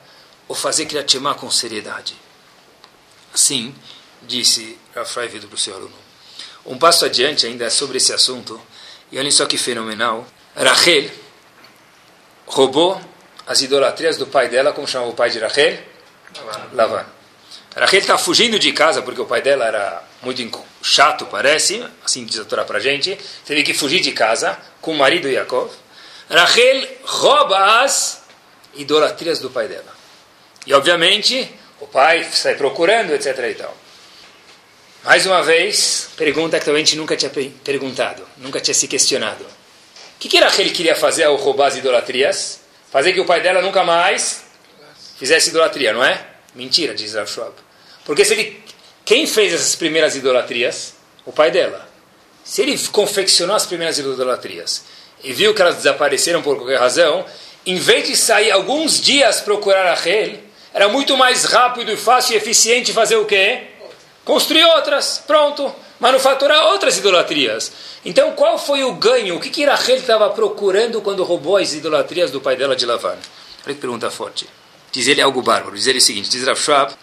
ou 0.49 0.55
fazer 0.55 0.87
Kriyat 0.87 1.19
com 1.39 1.51
seriedade. 1.51 2.15
Assim, 3.33 3.75
disse 4.23 4.79
Rafai 4.95 5.29
Vido 5.29 5.47
para 5.47 5.55
o 5.55 5.59
seu 5.59 5.75
aluno. 5.75 5.95
Um 6.67 6.79
passo 6.79 7.05
adiante 7.05 7.47
ainda 7.47 7.65
é 7.65 7.71
sobre 7.71 7.99
esse 7.99 8.13
assunto, 8.13 8.61
e 9.11 9.19
olhem 9.19 9.31
só 9.31 9.47
que 9.47 9.57
fenomenal. 9.57 10.27
Rachel 10.55 11.11
roubou 12.47 13.01
as 13.47 13.63
idolatrias 13.63 14.17
do 14.17 14.27
pai 14.27 14.49
dela, 14.49 14.73
como 14.73 14.87
chamava 14.87 15.11
o 15.11 15.15
pai 15.15 15.31
de 15.31 15.39
Rachel? 15.39 15.79
Lavan. 16.73 17.20
Rachel 17.77 18.01
está 18.01 18.19
fugindo 18.19 18.59
de 18.59 18.73
casa 18.73 19.01
porque 19.03 19.21
o 19.21 19.27
pai 19.27 19.43
dela 19.43 19.65
era 19.65 20.03
muito 20.23 20.65
chato, 20.83 21.27
parece, 21.27 21.85
assim 22.05 22.25
diz 22.25 22.39
a 22.39 22.45
Torá 22.45 22.65
para 22.65 22.81
gente. 22.81 23.17
Teve 23.45 23.63
que 23.63 23.73
fugir 23.73 24.01
de 24.01 24.13
casa 24.13 24.59
com 24.81 24.93
o 24.93 24.99
marido 24.99 25.29
Yaakov. 25.29 25.71
Rachel 26.29 26.89
rouba 27.05 27.83
as 27.83 28.23
idolatrias 28.75 29.39
do 29.39 29.51
pai 29.51 29.69
dela. 29.69 29.95
E 30.67 30.75
obviamente 30.75 31.49
o 31.81 31.87
pai 31.87 32.25
sai 32.25 32.57
procurando, 32.57 33.15
etc. 33.15 33.39
E 33.51 33.55
tal. 33.55 33.77
Mais 35.05 35.25
uma 35.25 35.43
vez, 35.43 36.11
pergunta 36.17 36.61
que 36.61 36.69
a 36.69 36.77
gente 36.77 36.97
nunca 36.97 37.17
tinha 37.17 37.31
perguntado, 37.65 38.27
nunca 38.37 38.61
tinha 38.61 38.75
se 38.75 38.87
questionado. 38.87 39.45
O 39.45 40.19
que, 40.19 40.29
que 40.29 40.39
Rachel 40.39 40.71
queria 40.73 40.95
fazer 40.95 41.25
ao 41.25 41.37
roubar 41.37 41.69
as 41.69 41.77
idolatrias? 41.77 42.61
Fazer 42.91 43.13
que 43.13 43.21
o 43.21 43.25
pai 43.25 43.41
dela 43.41 43.63
nunca 43.63 43.83
mais 43.83 44.45
fizesse 45.19 45.49
idolatria, 45.51 45.93
não 45.93 46.05
é? 46.05 46.30
Mentira, 46.55 46.95
diz 46.95 47.15
Rav 47.15 47.29
Schwab. 47.29 47.53
Porque 48.05 48.25
se 48.25 48.33
ele, 48.35 48.63
quem 49.05 49.27
fez 49.27 49.53
essas 49.53 49.77
primeiras 49.77 50.17
idolatrias? 50.17 50.95
O 51.25 51.33
pai 51.33 51.51
dela. 51.51 51.89
Se 52.45 52.63
ele 52.63 52.77
confeccionou 52.89 53.55
as 53.55 53.67
primeiras 53.67 53.99
idolatrias 53.99 54.85
e 55.23 55.33
viu 55.33 55.55
que 55.55 55.63
elas 55.63 55.77
desapareceram 55.77 56.43
por 56.43 56.57
qualquer 56.57 56.79
razão, 56.79 57.25
em 57.65 57.77
vez 57.77 58.09
de 58.09 58.17
sair 58.17 58.51
alguns 58.51 59.01
dias 59.01 59.41
procurar 59.41 59.85
Rachel, 59.91 60.39
era 60.73 60.89
muito 60.89 61.17
mais 61.17 61.45
rápido 61.45 61.93
e 61.93 61.97
fácil 61.97 62.35
e 62.35 62.37
eficiente 62.37 62.93
fazer 62.93 63.17
o 63.17 63.27
quê? 63.27 63.65
Construir 64.25 64.65
outras, 64.65 65.23
pronto. 65.27 65.75
Manufaturar 65.99 66.69
outras 66.69 66.97
idolatrias. 66.97 67.71
Então, 68.05 68.33
qual 68.33 68.59
foi 68.59 68.83
o 68.83 68.95
ganho? 68.95 69.37
O 69.37 69.41
que, 69.41 69.51
que 69.51 69.65
Rachel 69.65 69.97
estava 69.97 70.31
procurando 70.31 71.03
quando 71.03 71.23
roubou 71.23 71.59
as 71.59 71.75
idolatrias 71.75 72.31
do 72.31 72.41
pai 72.41 72.57
dela 72.57 72.75
de 72.75 72.87
Lavan? 72.87 73.19
Olha 73.67 73.75
que 73.75 73.81
pergunta 73.81 74.11
forte. 74.11 74.49
Diz 74.93 75.07
ele 75.09 75.21
algo 75.21 75.43
bárbaro. 75.43 75.77
Diz 75.77 75.87
ele 75.87 75.99
o 75.99 76.03
seguinte: 76.03 76.29
diz 76.29 76.45
Rav 76.45 76.59
Schwab, 76.59 76.95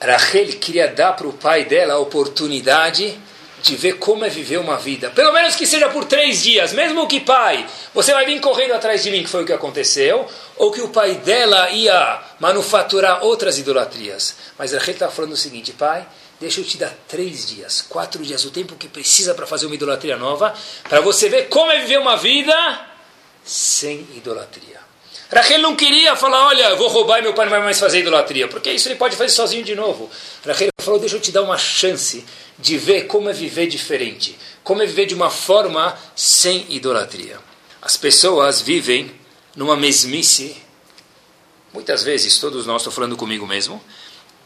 Rachel 0.00 0.58
queria 0.58 0.88
dar 0.88 1.14
para 1.14 1.26
o 1.26 1.32
pai 1.32 1.64
dela 1.64 1.94
a 1.94 1.98
oportunidade 1.98 3.18
de 3.62 3.74
ver 3.74 3.94
como 3.94 4.24
é 4.24 4.28
viver 4.28 4.58
uma 4.58 4.76
vida. 4.76 5.10
Pelo 5.10 5.32
menos 5.32 5.56
que 5.56 5.66
seja 5.66 5.88
por 5.88 6.04
três 6.04 6.42
dias. 6.42 6.72
Mesmo 6.72 7.08
que 7.08 7.20
pai, 7.20 7.66
você 7.92 8.12
vai 8.12 8.24
vir 8.24 8.40
correndo 8.40 8.74
atrás 8.74 9.02
de 9.02 9.10
mim, 9.10 9.22
que 9.22 9.28
foi 9.28 9.42
o 9.42 9.46
que 9.46 9.52
aconteceu. 9.52 10.26
Ou 10.56 10.70
que 10.70 10.80
o 10.80 10.88
pai 10.88 11.16
dela 11.16 11.70
ia 11.70 12.22
manufaturar 12.38 13.24
outras 13.24 13.58
idolatrias. 13.58 14.36
Mas 14.56 14.72
Rachel 14.72 14.94
estava 14.94 15.12
falando 15.12 15.32
o 15.32 15.36
seguinte, 15.36 15.72
pai, 15.72 16.06
deixa 16.40 16.60
eu 16.60 16.64
te 16.64 16.78
dar 16.78 16.94
três 17.08 17.46
dias, 17.46 17.82
quatro 17.82 18.22
dias, 18.22 18.44
o 18.44 18.50
tempo 18.50 18.76
que 18.76 18.88
precisa 18.88 19.34
para 19.34 19.46
fazer 19.46 19.66
uma 19.66 19.74
idolatria 19.74 20.16
nova, 20.16 20.54
para 20.88 21.00
você 21.00 21.28
ver 21.28 21.48
como 21.48 21.70
é 21.72 21.80
viver 21.80 21.98
uma 21.98 22.16
vida 22.16 22.54
sem 23.44 24.06
idolatria. 24.14 24.87
Rachel 25.30 25.60
não 25.60 25.76
queria 25.76 26.16
falar, 26.16 26.46
olha, 26.46 26.74
vou 26.76 26.88
roubar 26.88 27.18
e 27.18 27.22
meu 27.22 27.34
pai 27.34 27.44
não 27.44 27.50
vai 27.50 27.62
mais 27.62 27.78
fazer 27.78 28.00
idolatria, 28.00 28.48
porque 28.48 28.70
isso 28.70 28.88
ele 28.88 28.94
pode 28.94 29.14
fazer 29.14 29.30
sozinho 29.30 29.62
de 29.62 29.74
novo. 29.74 30.10
Rachel 30.44 30.68
falou, 30.80 30.98
deixa 30.98 31.16
eu 31.16 31.20
te 31.20 31.30
dar 31.30 31.42
uma 31.42 31.58
chance 31.58 32.24
de 32.58 32.78
ver 32.78 33.02
como 33.02 33.28
é 33.28 33.32
viver 33.32 33.66
diferente, 33.66 34.38
como 34.64 34.82
é 34.82 34.86
viver 34.86 35.04
de 35.04 35.14
uma 35.14 35.28
forma 35.28 35.98
sem 36.16 36.64
idolatria. 36.70 37.38
As 37.82 37.96
pessoas 37.96 38.62
vivem 38.62 39.10
numa 39.54 39.76
mesmice, 39.76 40.56
muitas 41.74 42.02
vezes, 42.02 42.38
todos 42.38 42.64
nós, 42.64 42.80
estou 42.80 42.92
falando 42.92 43.16
comigo 43.16 43.46
mesmo, 43.46 43.82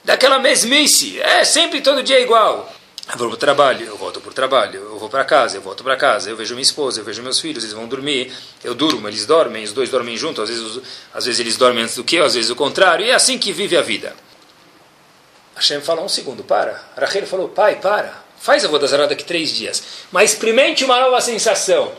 daquela 0.03 0.41
mesmice, 0.41 1.21
é 1.21 1.45
sempre 1.45 1.81
todo 1.81 2.03
dia 2.03 2.19
igual. 2.19 2.73
Eu 3.11 3.19
vou 3.19 3.29
para 3.29 3.35
o 3.35 3.37
trabalho, 3.37 3.87
eu 3.87 3.97
volto 3.97 4.21
para 4.21 4.31
o 4.31 4.35
trabalho, 4.35 4.81
eu 4.81 4.99
vou 4.99 5.09
para 5.09 5.25
casa, 5.25 5.57
eu 5.57 5.61
volto 5.61 5.83
para 5.83 5.97
casa, 5.97 6.31
eu 6.31 6.37
vejo 6.37 6.55
minha 6.55 6.63
esposa, 6.63 7.01
eu 7.01 7.05
vejo 7.05 7.23
meus 7.23 7.41
filhos, 7.41 7.65
eles 7.65 7.75
vão 7.75 7.89
dormir, 7.89 8.33
eu 8.63 8.75
durmo, 8.75 9.09
eles 9.09 9.27
dormem, 9.27 9.65
os 9.65 9.73
dois 9.73 9.91
dormem 9.91 10.17
juntos, 10.17 10.45
às 10.45 10.49
vezes, 10.49 10.81
às 11.13 11.25
vezes 11.25 11.41
eles 11.41 11.57
dormem 11.57 11.83
antes 11.83 11.97
do 11.97 12.05
que 12.05 12.17
eu, 12.17 12.25
às 12.25 12.35
vezes 12.35 12.51
o 12.51 12.57
contrário, 12.57 13.05
e 13.05 13.11
é 13.11 13.15
assim 13.15 13.39
que 13.39 13.53
vive 13.53 13.77
a 13.77 13.83
vida. 13.83 14.15
Hashem 15.57 15.81
fala 15.81 16.01
um 16.01 16.09
segundo, 16.09 16.45
para. 16.45 16.81
Rachel 16.97 17.27
falou, 17.27 17.49
pai, 17.49 17.77
para, 17.81 18.25
faz 18.39 18.65
a 18.65 18.69
Vodazará 18.69 19.07
daqui 19.07 19.25
três 19.25 19.53
dias, 19.53 19.83
mas 20.11 20.33
experimente 20.33 20.85
uma 20.85 20.99
nova 20.99 21.21
sensação, 21.21 21.93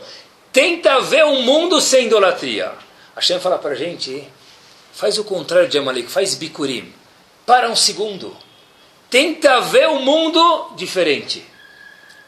tenta 0.52 1.00
ver 1.00 1.24
um 1.24 1.42
mundo 1.42 1.80
sem 1.80 2.06
idolatria. 2.06 2.72
Hashem 3.14 3.38
fala 3.38 3.58
para 3.58 3.72
a 3.72 3.76
gente, 3.76 4.26
faz 4.92 5.18
o 5.18 5.24
contrário 5.24 5.68
de 5.68 5.78
Amalek, 5.78 6.10
faz 6.10 6.34
Bikurim, 6.34 6.92
para 7.46 7.70
um 7.70 7.76
segundo 7.76 8.36
Tenta 9.14 9.60
ver 9.60 9.86
o 9.90 10.00
mundo 10.00 10.72
diferente. 10.74 11.46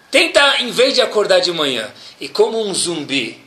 Tenta, 0.08 0.58
em 0.60 0.70
vez 0.70 0.94
de 0.94 1.00
acordar 1.00 1.40
de 1.40 1.50
manhã 1.50 1.92
e 2.20 2.28
como 2.28 2.64
um 2.64 2.72
zumbi, 2.72 3.44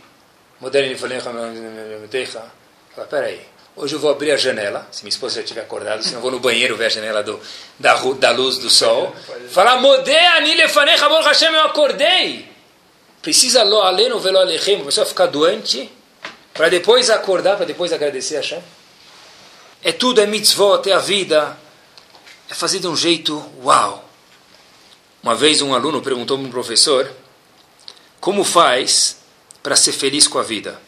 fala, 2.93 3.07
peraí, 3.09 3.39
hoje 3.77 3.95
eu 3.95 3.99
vou 4.01 4.11
abrir 4.11 4.33
a 4.33 4.35
janela, 4.35 4.85
se 4.91 5.03
minha 5.03 5.09
esposa 5.11 5.39
já 5.39 5.47
tiver 5.47 5.61
acordado, 5.61 6.03
senão 6.03 6.17
eu 6.17 6.21
vou 6.21 6.31
no 6.31 6.41
banheiro 6.41 6.75
ver 6.75 6.87
a 6.87 6.89
janela 6.89 7.23
do, 7.23 7.39
da, 7.79 7.95
da 7.95 8.31
luz 8.31 8.57
do 8.57 8.69
sol. 8.69 9.15
Fala, 9.51 9.79
eu 11.55 11.61
acordei. 11.61 12.45
Precisa 13.21 13.63
lo 13.63 13.79
aleno 13.79 14.19
velo 14.19 14.39
alechem, 14.39 14.85
a 14.85 15.05
ficar 15.05 15.27
doente, 15.27 15.89
para 16.53 16.67
depois 16.67 17.09
acordar, 17.09 17.55
para 17.55 17.65
depois 17.65 17.93
agradecer 17.93 18.35
a 18.35 18.39
Hashem. 18.39 18.61
É 19.81 19.93
tudo, 19.93 20.19
é 20.19 20.25
mitzvot, 20.25 20.89
é 20.89 20.91
a 20.91 20.99
vida 20.99 21.57
é 22.49 22.53
fazer 22.53 22.79
de 22.79 22.87
um 22.87 22.95
jeito 22.95 23.45
uau. 23.63 24.03
Uma 25.21 25.35
vez 25.35 25.61
um 25.61 25.73
aluno 25.73 26.01
perguntou 26.01 26.37
para 26.37 26.47
um 26.47 26.51
professor 26.51 27.09
como 28.19 28.43
faz 28.43 29.17
para 29.61 29.75
ser 29.75 29.91
feliz 29.91 30.27
com 30.27 30.39
a 30.39 30.43
vida. 30.43 30.81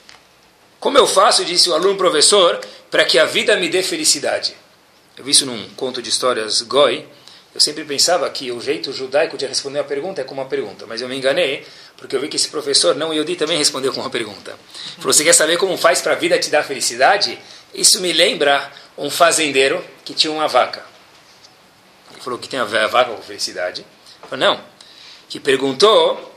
Como 0.79 0.97
eu 0.97 1.05
faço, 1.05 1.45
disse 1.45 1.69
o 1.69 1.75
aluno 1.75 1.95
professor, 1.95 2.59
para 2.89 3.05
que 3.05 3.19
a 3.19 3.25
vida 3.25 3.55
me 3.57 3.69
dê 3.69 3.83
felicidade. 3.83 4.55
Eu 5.15 5.23
vi 5.23 5.31
isso 5.31 5.45
num 5.45 5.69
conto 5.75 6.01
de 6.01 6.09
histórias 6.09 6.61
Goi. 6.63 7.05
Eu 7.53 7.61
sempre 7.61 7.83
pensava 7.83 8.27
que 8.29 8.51
o 8.51 8.59
jeito 8.59 8.91
judaico 8.91 9.37
de 9.37 9.45
responder 9.45 9.79
a 9.79 9.83
pergunta 9.83 10.21
é 10.21 10.23
com 10.23 10.33
uma 10.33 10.45
pergunta, 10.45 10.87
mas 10.87 11.01
eu 11.01 11.09
me 11.09 11.17
enganei, 11.17 11.65
porque 11.97 12.15
eu 12.15 12.21
vi 12.21 12.29
que 12.29 12.37
esse 12.37 12.47
professor, 12.47 12.95
não 12.95 13.13
Yodi, 13.13 13.35
também 13.35 13.57
respondeu 13.57 13.93
com 13.93 13.99
uma 13.99 14.09
pergunta. 14.09 14.57
Falou, 14.97 15.13
você 15.13 15.23
quer 15.23 15.33
saber 15.33 15.57
como 15.57 15.77
faz 15.77 16.01
para 16.01 16.13
a 16.13 16.15
vida 16.15 16.39
te 16.39 16.49
dar 16.49 16.63
felicidade? 16.63 17.37
Isso 17.73 17.99
me 17.99 18.13
lembra 18.13 18.71
um 18.97 19.09
fazendeiro 19.09 19.83
que 20.05 20.13
tinha 20.13 20.31
uma 20.31 20.47
vaca 20.47 20.90
falou 22.21 22.39
que 22.39 22.47
tem 22.47 22.59
a 22.59 22.65
ver 22.65 22.89
com 22.89 23.21
felicidade. 23.21 23.85
Falou, 24.29 24.37
não. 24.37 24.61
Que 25.27 25.39
perguntou, 25.39 26.33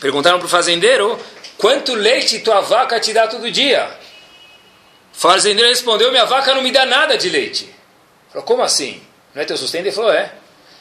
perguntaram 0.00 0.38
para 0.38 0.46
o 0.46 0.48
fazendeiro, 0.48 1.18
quanto 1.58 1.94
leite 1.94 2.40
tua 2.40 2.60
vaca 2.60 3.00
te 3.00 3.12
dá 3.12 3.26
todo 3.26 3.50
dia? 3.50 3.98
O 5.14 5.16
fazendeiro 5.16 5.68
respondeu, 5.68 6.10
minha 6.10 6.24
vaca 6.24 6.54
não 6.54 6.62
me 6.62 6.70
dá 6.70 6.86
nada 6.86 7.16
de 7.16 7.28
leite. 7.28 7.74
Falou, 8.30 8.44
como 8.44 8.62
assim? 8.62 9.02
Não 9.34 9.42
é 9.42 9.44
teu 9.44 9.56
sustento? 9.56 9.86
Ele 9.86 9.92
falou, 9.92 10.12
é. 10.12 10.32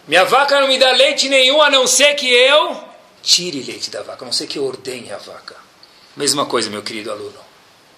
Minha 0.07 0.25
vaca 0.25 0.59
não 0.59 0.67
me 0.67 0.77
dá 0.77 0.91
leite 0.91 1.29
nenhum, 1.29 1.61
a 1.61 1.69
não 1.69 1.87
ser 1.87 2.13
que 2.15 2.29
eu 2.29 2.83
tire 3.21 3.61
leite 3.63 3.89
da 3.89 4.01
vaca, 4.01 4.23
a 4.23 4.25
não 4.25 4.33
ser 4.33 4.47
que 4.47 4.59
eu 4.59 4.65
ordene 4.65 5.11
a 5.11 5.17
vaca. 5.17 5.55
Mesma 6.15 6.45
coisa, 6.45 6.69
meu 6.69 6.81
querido 6.81 7.11
aluno. 7.11 7.39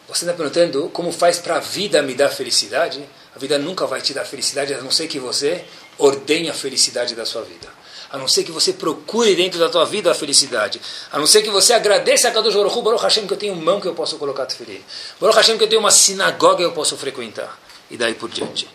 Você 0.08 0.24
está 0.24 0.36
perguntando 0.36 0.88
como 0.90 1.12
faz 1.12 1.40
para 1.40 1.56
a 1.56 1.60
vida 1.60 2.02
me 2.04 2.14
dar 2.14 2.30
felicidade? 2.30 3.04
A 3.36 3.40
vida 3.40 3.58
nunca 3.58 3.88
vai 3.88 4.02
te 4.02 4.14
dar 4.14 4.24
felicidade, 4.24 4.74
a 4.74 4.82
não 4.82 4.92
ser 4.92 5.08
que 5.08 5.20
você 5.20 5.66
ordene 5.98 6.50
a 6.50 6.54
felicidade 6.54 7.16
da 7.16 7.26
sua 7.26 7.42
vida. 7.44 7.68
A 8.12 8.18
não 8.18 8.28
ser 8.28 8.44
que 8.44 8.52
você 8.52 8.74
procure 8.74 9.36
dentro 9.36 9.60
da 9.60 9.68
tua 9.68 9.86
vida 9.86 10.12
a 10.12 10.14
felicidade. 10.14 10.80
A 11.12 11.20
não 11.20 11.28
ser 11.28 11.42
que 11.42 11.50
você 11.50 11.74
agradeça 11.74 12.28
a 12.28 12.32
Kadosh 12.32 12.54
Baruch 12.54 12.78
Hu, 12.78 12.82
Baruch 12.82 13.04
Hashem, 13.04 13.28
que 13.28 13.34
eu 13.34 13.38
tenho 13.38 13.56
mão 13.56 13.82
que 13.82 13.88
eu 13.88 13.96
posso 13.96 14.18
colocar 14.18 14.46
tefilim. 14.46 14.82
Baruch 15.20 15.38
Hashem, 15.38 15.58
que 15.58 15.64
eu 15.64 15.68
tenho 15.68 15.82
uma 15.82 15.92
sinagoga 15.92 16.58
que 16.58 16.64
eu 16.64 16.72
posso 16.72 16.96
frequentar. 16.98 17.60
E 17.90 17.98
daí 17.98 18.14
por 18.14 18.30
diante. 18.30 18.68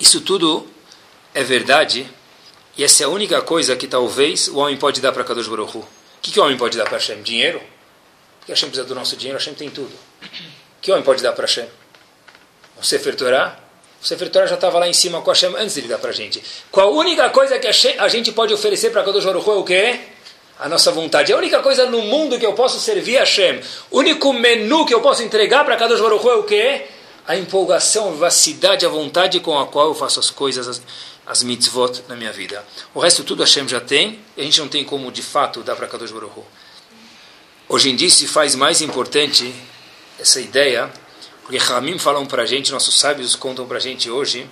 Isso 0.00 0.20
tudo 0.20 0.66
é 1.34 1.42
verdade. 1.42 2.08
E 2.76 2.84
essa 2.84 3.02
é 3.02 3.06
a 3.06 3.08
única 3.08 3.42
coisa 3.42 3.76
que 3.76 3.86
talvez 3.86 4.48
o 4.48 4.58
homem 4.58 4.76
pode 4.76 5.00
dar 5.00 5.12
para 5.12 5.24
Kadosh 5.24 5.48
Baruch 5.48 5.76
Hu. 5.76 5.80
O 5.80 5.86
que, 6.22 6.30
que 6.30 6.40
o 6.40 6.44
homem 6.44 6.56
pode 6.56 6.78
dar 6.78 6.84
para 6.84 6.98
Hashem? 6.98 7.22
Dinheiro? 7.22 7.60
Porque 8.38 8.52
Hashem 8.52 8.68
precisa 8.68 8.86
do 8.86 8.94
nosso 8.94 9.16
dinheiro, 9.16 9.38
Hashem 9.38 9.54
tem 9.54 9.68
tudo 9.68 9.92
que 10.88 10.92
homem 10.92 11.04
pode 11.04 11.22
dar 11.22 11.32
para 11.32 11.44
Hashem? 11.44 11.68
O 12.80 12.82
Sefer 12.84 13.14
Torah? 13.14 13.58
O 14.00 14.06
Sefer 14.06 14.30
Torah 14.30 14.46
já 14.46 14.54
estava 14.54 14.78
lá 14.78 14.88
em 14.88 14.92
cima 14.92 15.20
com 15.20 15.30
Hashem 15.30 15.54
antes 15.56 15.74
de 15.74 15.80
ele 15.80 15.88
dar 15.88 15.98
para 15.98 16.10
a 16.10 16.12
gente. 16.12 16.42
Qual 16.70 16.88
a 16.88 16.90
única 16.90 17.28
coisa 17.30 17.58
que 17.58 17.66
a 17.66 18.08
gente 18.08 18.30
pode 18.30 18.54
oferecer 18.54 18.90
para 18.90 19.02
Kadosh 19.02 19.24
Baruch 19.24 19.48
é 19.48 19.52
o 19.52 19.64
quê? 19.64 19.98
A 20.60 20.68
nossa 20.68 20.92
vontade. 20.92 21.32
A 21.32 21.36
única 21.36 21.60
coisa 21.60 21.86
no 21.86 22.02
mundo 22.02 22.38
que 22.38 22.46
eu 22.46 22.52
posso 22.52 22.78
servir 22.78 23.16
a 23.16 23.20
Hashem, 23.20 23.60
o 23.90 23.98
único 23.98 24.32
menu 24.32 24.86
que 24.86 24.94
eu 24.94 25.00
posso 25.00 25.22
entregar 25.22 25.64
para 25.64 25.76
Kadosh 25.76 26.00
Baruch 26.00 26.26
é 26.28 26.34
o 26.34 26.44
quê? 26.44 26.86
A 27.26 27.36
empolgação, 27.36 28.08
a 28.08 28.12
vivacidade, 28.12 28.86
a 28.86 28.88
vontade 28.88 29.40
com 29.40 29.58
a 29.58 29.66
qual 29.66 29.88
eu 29.88 29.94
faço 29.94 30.20
as 30.20 30.30
coisas, 30.30 30.68
as, 30.68 30.80
as 31.26 31.42
mitzvot 31.42 32.04
na 32.08 32.14
minha 32.14 32.32
vida. 32.32 32.64
O 32.94 33.00
resto 33.00 33.24
tudo 33.24 33.42
Hashem 33.42 33.68
já 33.68 33.80
tem, 33.80 34.20
e 34.36 34.40
a 34.40 34.44
gente 34.44 34.60
não 34.60 34.68
tem 34.68 34.84
como 34.84 35.10
de 35.10 35.22
fato 35.22 35.62
dar 35.62 35.74
para 35.74 35.88
Kadosh 35.88 36.12
Baruch. 36.12 36.40
Hoje 37.68 37.90
em 37.90 37.96
dia 37.96 38.08
se 38.08 38.26
faz 38.28 38.54
mais 38.54 38.80
importante 38.80 39.52
essa 40.18 40.40
ideia, 40.40 40.90
porque 41.48 41.56
Ramim 41.56 41.98
falam 41.98 42.26
para 42.26 42.42
a 42.42 42.46
gente, 42.46 42.70
nossos 42.70 43.00
sábios 43.00 43.34
contam 43.34 43.66
para 43.66 43.78
a 43.78 43.80
gente 43.80 44.10
hoje, 44.10 44.46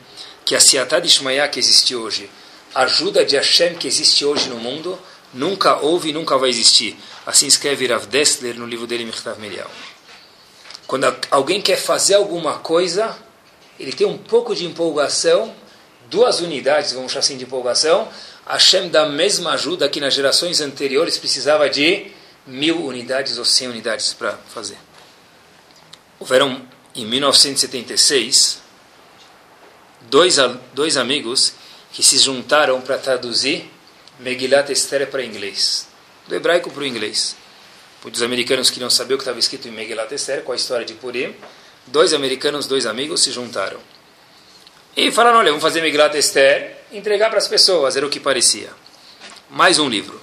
que 0.46 0.56
a 0.56 0.60
Siatá 0.60 0.98
de 0.98 1.08
Ishmael 1.08 1.46
que 1.50 1.58
existe 1.58 1.94
hoje, 1.94 2.30
a 2.74 2.84
ajuda 2.84 3.22
de 3.22 3.36
Hashem 3.36 3.74
que 3.74 3.86
existe 3.86 4.24
hoje 4.24 4.48
no 4.48 4.56
mundo, 4.56 4.98
nunca 5.34 5.76
houve 5.82 6.08
e 6.08 6.12
nunca 6.14 6.38
vai 6.38 6.48
existir. 6.48 6.96
Assim 7.26 7.46
escreve 7.46 7.86
Rav 7.86 8.06
Dessler 8.06 8.58
no 8.58 8.64
livro 8.64 8.86
dele, 8.86 9.04
Mirtav 9.04 9.38
Miriam. 9.38 9.66
Quando 10.86 11.14
alguém 11.30 11.60
quer 11.60 11.76
fazer 11.76 12.14
alguma 12.14 12.60
coisa, 12.60 13.14
ele 13.78 13.92
tem 13.92 14.06
um 14.06 14.16
pouco 14.16 14.54
de 14.54 14.64
empolgação, 14.64 15.54
duas 16.08 16.40
unidades, 16.40 16.94
vamos 16.94 17.12
chamar 17.12 17.20
assim, 17.20 17.36
de 17.36 17.44
empolgação, 17.44 18.08
Hashem 18.46 18.88
dá 18.88 19.02
a 19.02 19.08
mesma 19.10 19.50
ajuda 19.50 19.86
que 19.86 20.00
nas 20.00 20.14
gerações 20.14 20.62
anteriores 20.62 21.18
precisava 21.18 21.68
de 21.68 22.10
mil 22.46 22.86
unidades 22.86 23.36
ou 23.36 23.44
cem 23.44 23.68
unidades 23.68 24.14
para 24.14 24.32
fazer. 24.48 24.78
Houveram, 26.18 26.66
em 26.96 27.04
1976, 27.04 28.58
dois, 30.02 30.36
dois 30.72 30.96
amigos 30.96 31.52
que 31.92 32.02
se 32.02 32.18
juntaram 32.18 32.80
para 32.80 32.96
traduzir 32.98 33.70
Megillat 34.18 34.70
Esther 34.70 35.06
para 35.10 35.22
inglês, 35.22 35.86
do 36.26 36.34
hebraico 36.34 36.70
para 36.70 36.82
o 36.82 36.86
inglês. 36.86 37.36
Muitos 38.02 38.22
americanos 38.22 38.70
queriam 38.70 38.88
saber 38.88 39.14
o 39.14 39.18
que 39.18 39.22
estava 39.22 39.38
escrito 39.38 39.68
em 39.68 39.72
Megillat 39.72 40.12
Esther, 40.12 40.42
com 40.42 40.52
a 40.52 40.56
história 40.56 40.86
de 40.86 40.94
Purim. 40.94 41.34
Dois 41.86 42.14
americanos, 42.14 42.66
dois 42.66 42.86
amigos 42.86 43.22
se 43.22 43.30
juntaram. 43.30 43.78
E 44.96 45.10
falaram, 45.10 45.38
olha, 45.38 45.48
vamos 45.48 45.62
fazer 45.62 45.82
Megillat 45.82 46.14
Esther, 46.16 46.78
entregar 46.92 47.28
para 47.28 47.38
as 47.38 47.48
pessoas, 47.48 47.96
era 47.96 48.06
o 48.06 48.10
que 48.10 48.20
parecia. 48.20 48.70
Mais 49.50 49.78
um 49.78 49.88
livro. 49.88 50.20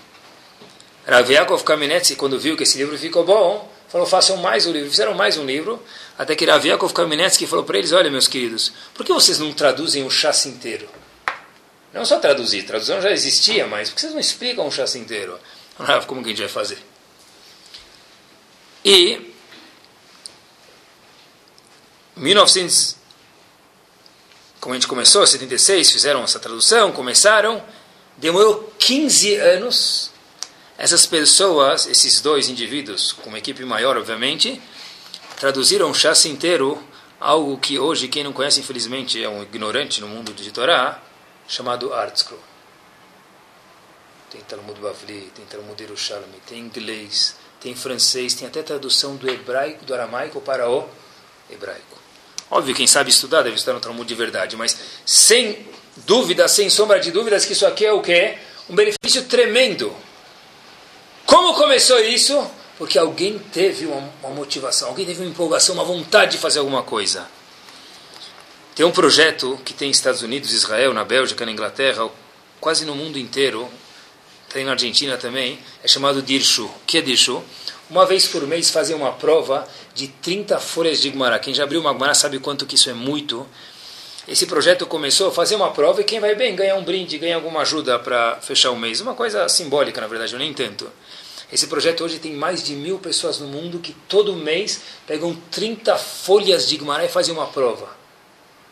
Rav 1.05 1.29
Yaakov 1.29 1.63
Kamenetz, 1.63 2.15
quando 2.15 2.39
viu 2.39 2.55
que 2.55 2.63
esse 2.63 2.77
livro 2.77 2.97
ficou 2.97 3.25
bom, 3.25 3.72
falou, 3.93 4.07
façam 4.07 4.37
mais 4.37 4.65
um 4.65 4.71
livro. 4.71 4.89
Fizeram 4.89 5.13
mais 5.13 5.37
um 5.37 5.45
livro, 5.45 5.79
até 6.17 6.35
que 6.35 6.45
Rav 6.45 6.65
Kamenetsky 6.91 7.45
falou 7.45 7.63
para 7.63 7.77
eles, 7.77 7.91
olha, 7.91 8.09
meus 8.09 8.27
queridos, 8.27 8.73
por 8.91 9.05
que 9.05 9.13
vocês 9.13 9.37
não 9.37 9.53
traduzem 9.53 10.03
o 10.03 10.09
chassi 10.09 10.49
inteiro? 10.49 10.89
Não 11.93 12.03
só 12.03 12.17
traduzir, 12.17 12.63
tradução 12.63 12.99
já 12.99 13.11
existia, 13.11 13.67
mas 13.67 13.89
por 13.89 13.95
que 13.95 14.01
vocês 14.01 14.13
não 14.13 14.19
explicam 14.19 14.65
o 14.65 14.71
chassi 14.71 14.97
inteiro? 14.97 15.39
Rav, 15.77 16.07
como 16.07 16.23
que 16.23 16.29
a 16.29 16.31
gente 16.31 16.39
vai 16.39 16.49
fazer? 16.49 16.79
E, 18.83 19.31
1900, 22.15 22.95
como 24.59 24.73
a 24.73 24.75
gente 24.75 24.87
começou, 24.87 25.25
76, 25.25 25.91
fizeram 25.91 26.23
essa 26.23 26.39
tradução, 26.39 26.91
começaram, 26.91 27.63
demorou 28.17 28.73
15 28.79 29.35
anos 29.35 30.12
essas 30.83 31.05
pessoas, 31.05 31.87
esses 31.87 32.19
dois 32.19 32.49
indivíduos, 32.49 33.13
com 33.13 33.29
uma 33.29 33.37
equipe 33.37 33.63
maior, 33.63 33.95
obviamente, 33.95 34.61
traduziram 35.37 35.89
o 35.89 35.93
chassi 35.93 36.27
inteiro, 36.27 36.77
algo 37.21 37.57
que 37.57 37.79
hoje, 37.79 38.09
quem 38.09 38.21
não 38.21 38.33
conhece, 38.33 38.59
infelizmente, 38.59 39.23
é 39.23 39.29
um 39.29 39.41
ignorante 39.41 40.01
no 40.01 40.09
mundo 40.09 40.33
de 40.33 40.51
Torá, 40.51 41.01
chamado 41.47 41.93
Artscroll. 41.93 42.41
tem 44.29 44.41
Talmud 44.41 44.77
Bavli, 44.81 45.31
tem 45.33 45.45
Talmud 45.45 45.81
Yerushalmi, 45.81 46.41
tem 46.45 46.59
inglês, 46.59 47.37
tem 47.61 47.73
francês, 47.73 48.33
tem 48.33 48.45
até 48.45 48.61
tradução 48.61 49.15
do 49.15 49.29
hebraico, 49.29 49.85
do 49.85 49.93
aramaico 49.93 50.41
para 50.41 50.69
o 50.69 50.89
hebraico. 51.49 51.97
Óbvio, 52.51 52.75
quem 52.75 52.87
sabe 52.87 53.09
estudar 53.09 53.41
deve 53.41 53.55
estar 53.55 53.71
no 53.71 53.79
Talmud 53.79 54.05
de 54.05 54.15
verdade, 54.15 54.57
mas 54.57 54.77
sem 55.05 55.65
dúvida, 56.05 56.45
sem 56.49 56.69
sombra 56.69 56.99
de 56.99 57.09
dúvidas, 57.09 57.45
que 57.45 57.53
isso 57.53 57.65
aqui 57.65 57.85
é 57.85 57.93
o 57.93 58.01
que? 58.01 58.37
Um 58.69 58.75
benefício 58.75 59.23
tremendo. 59.29 59.95
Como 61.33 61.55
começou 61.55 61.99
isso? 61.99 62.47
Porque 62.77 62.95
alguém 62.95 63.39
teve 63.39 63.87
uma, 63.87 64.07
uma 64.21 64.35
motivação, 64.35 64.89
alguém 64.89 65.03
teve 65.03 65.19
uma 65.19 65.31
empolgação, 65.31 65.73
uma 65.73 65.83
vontade 65.83 66.33
de 66.33 66.37
fazer 66.37 66.59
alguma 66.59 66.83
coisa. 66.83 67.27
Tem 68.75 68.85
um 68.85 68.91
projeto 68.91 69.59
que 69.65 69.73
tem 69.73 69.89
Estados 69.89 70.21
Unidos, 70.21 70.53
Israel, 70.53 70.93
na 70.93 71.03
Bélgica, 71.03 71.43
na 71.43 71.51
Inglaterra, 71.51 72.07
quase 72.61 72.85
no 72.85 72.93
mundo 72.93 73.17
inteiro, 73.17 73.67
tem 74.47 74.63
na 74.63 74.73
Argentina 74.73 75.17
também, 75.17 75.57
é 75.83 75.87
chamado 75.87 76.21
Dirshu. 76.21 76.65
O 76.65 76.85
que 76.85 76.99
é 76.99 77.01
Dirshu? 77.01 77.43
Uma 77.89 78.05
vez 78.05 78.27
por 78.27 78.45
mês 78.45 78.69
fazem 78.69 78.95
uma 78.95 79.13
prova 79.13 79.67
de 79.95 80.09
30 80.09 80.59
folhas 80.59 81.01
de 81.01 81.09
Gemara. 81.09 81.39
Quem 81.39 81.51
já 81.51 81.63
abriu 81.63 81.81
uma 81.81 81.93
Gemara 81.93 82.13
sabe 82.13 82.37
quanto 82.37 82.67
que 82.67 82.75
isso 82.75 82.91
é 82.91 82.93
muito. 82.93 83.43
Esse 84.27 84.45
projeto 84.45 84.85
começou 84.85 85.29
a 85.29 85.31
fazer 85.31 85.55
uma 85.55 85.71
prova 85.71 85.99
e 86.01 86.03
quem 86.03 86.19
vai 86.19 86.35
bem 86.35 86.55
ganha 86.55 86.75
um 86.75 86.83
brinde, 86.83 87.17
ganha 87.17 87.35
alguma 87.35 87.61
ajuda 87.61 87.97
para 87.97 88.35
fechar 88.39 88.69
o 88.69 88.77
mês. 88.77 89.01
Uma 89.01 89.15
coisa 89.15 89.49
simbólica, 89.49 89.99
na 89.99 90.05
verdade, 90.05 90.37
nem 90.37 90.53
tanto. 90.53 90.87
Esse 91.53 91.67
projeto 91.67 92.03
hoje 92.03 92.17
tem 92.17 92.33
mais 92.33 92.63
de 92.63 92.73
mil 92.73 92.97
pessoas 92.97 93.37
no 93.37 93.47
mundo 93.47 93.77
que 93.77 93.93
todo 94.09 94.35
mês 94.35 94.81
pegam 95.05 95.37
30 95.51 95.95
folhas 95.95 96.67
de 96.67 96.77
Gemara 96.77 97.05
e 97.05 97.07
fazem 97.07 97.31
uma 97.31 97.45
prova. 97.45 97.87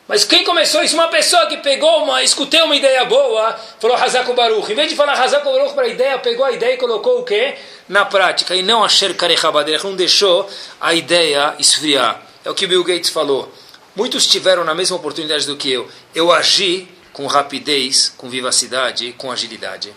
Mas 0.07 0.25
quem 0.25 0.43
começou 0.43 0.83
isso? 0.83 0.95
Uma 0.95 1.07
pessoa 1.07 1.45
que 1.45 1.57
pegou 1.57 2.03
uma, 2.03 2.23
escutei 2.23 2.59
uma 2.63 2.75
ideia 2.75 3.05
boa, 3.05 3.55
falou 3.79 3.95
Hazako 3.95 4.33
Baruch. 4.33 4.71
Em 4.71 4.73
vez 4.73 4.89
de 4.89 4.95
falar 4.95 5.13
Hazako 5.13 5.51
Baruch 5.51 5.75
para 5.75 5.83
a 5.83 5.89
ideia, 5.89 6.17
pegou 6.17 6.43
a 6.43 6.51
ideia 6.51 6.73
e 6.73 6.77
colocou 6.77 7.19
o 7.19 7.23
quê? 7.23 7.53
Na 7.87 8.03
prática. 8.03 8.55
E 8.55 8.63
não 8.63 8.83
a 8.83 8.89
Sher 8.89 9.15
Karechabader, 9.15 9.83
não 9.83 9.95
deixou 9.95 10.49
a 10.81 10.91
ideia 10.95 11.53
esfriar. 11.59 12.19
É 12.43 12.49
o 12.49 12.55
que 12.55 12.65
Bill 12.65 12.83
Gates 12.83 13.11
falou. 13.11 13.53
Muitos 13.95 14.25
tiveram 14.25 14.63
na 14.63 14.73
mesma 14.73 14.97
oportunidade 14.97 15.45
do 15.45 15.55
que 15.55 15.71
eu. 15.71 15.87
Eu 16.15 16.31
agi 16.31 16.87
com 17.13 17.27
rapidez, 17.27 18.11
com 18.17 18.27
vivacidade, 18.27 19.13
com 19.19 19.31
agilidade. 19.31 19.93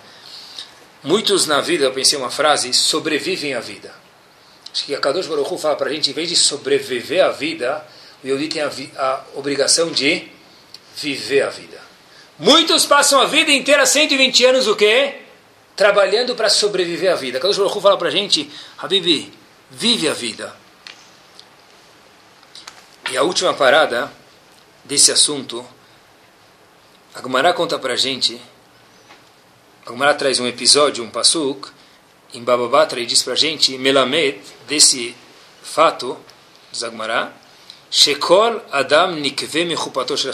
Muitos 1.04 1.46
na 1.46 1.60
vida, 1.60 1.84
eu 1.84 1.92
pensei 1.92 2.18
uma 2.18 2.30
frase, 2.30 2.72
sobrevivem 2.72 3.52
à 3.52 3.60
vida. 3.60 3.94
Acho 4.72 4.86
que 4.86 4.94
a 4.94 4.98
Kadosh 4.98 5.26
Baruch 5.26 5.52
Hu 5.52 5.58
fala 5.58 5.76
para 5.76 5.90
a 5.90 5.92
gente, 5.92 6.08
em 6.08 6.14
vez 6.14 6.30
de 6.30 6.34
sobreviver 6.34 7.22
à 7.22 7.28
vida, 7.28 7.86
o 8.24 8.26
Yodi 8.26 8.48
tem 8.48 8.62
a, 8.62 8.70
a, 8.96 9.24
obrigação 9.34 9.92
de 9.92 10.26
viver 10.96 11.42
a 11.42 11.50
vida. 11.50 11.78
Muitos 12.38 12.86
passam 12.86 13.20
a 13.20 13.26
vida 13.26 13.52
inteira, 13.52 13.84
120 13.84 14.46
anos, 14.46 14.66
o 14.66 14.74
quê? 14.74 15.20
Trabalhando 15.76 16.34
para 16.34 16.48
sobreviver 16.48 17.12
à 17.12 17.16
vida. 17.16 17.38
Kadosh 17.38 17.58
Baruch 17.58 17.76
Hu 17.76 17.80
fala 17.82 17.98
para 17.98 18.08
a 18.08 18.10
gente, 18.10 18.50
Habibi, 18.78 19.30
vive 19.70 20.08
a 20.08 20.14
vida. 20.14 20.56
E 23.12 23.16
a 23.18 23.22
última 23.22 23.52
parada 23.52 24.10
desse 24.82 25.12
assunto, 25.12 25.64
a 27.14 27.20
Gemara 27.20 27.52
conta 27.52 27.78
para 27.78 27.92
a 27.92 27.96
gente 27.96 28.40
a 29.86 30.14
traz 30.14 30.40
um 30.40 30.46
episódio, 30.46 31.04
um 31.04 31.10
pasuk, 31.10 31.68
em 32.32 32.42
Bababatra, 32.42 33.00
e 33.00 33.06
diz 33.06 33.22
para 33.22 33.34
a 33.34 33.36
gente, 33.36 33.76
Melamed, 33.76 34.40
desse 34.66 35.14
fato, 35.62 36.16
Zagmará, 36.74 37.32
Shekol 37.90 38.60
Adam 38.72 39.12
Nikve 39.12 39.64
Mechupato 39.64 40.16
Shel. 40.16 40.32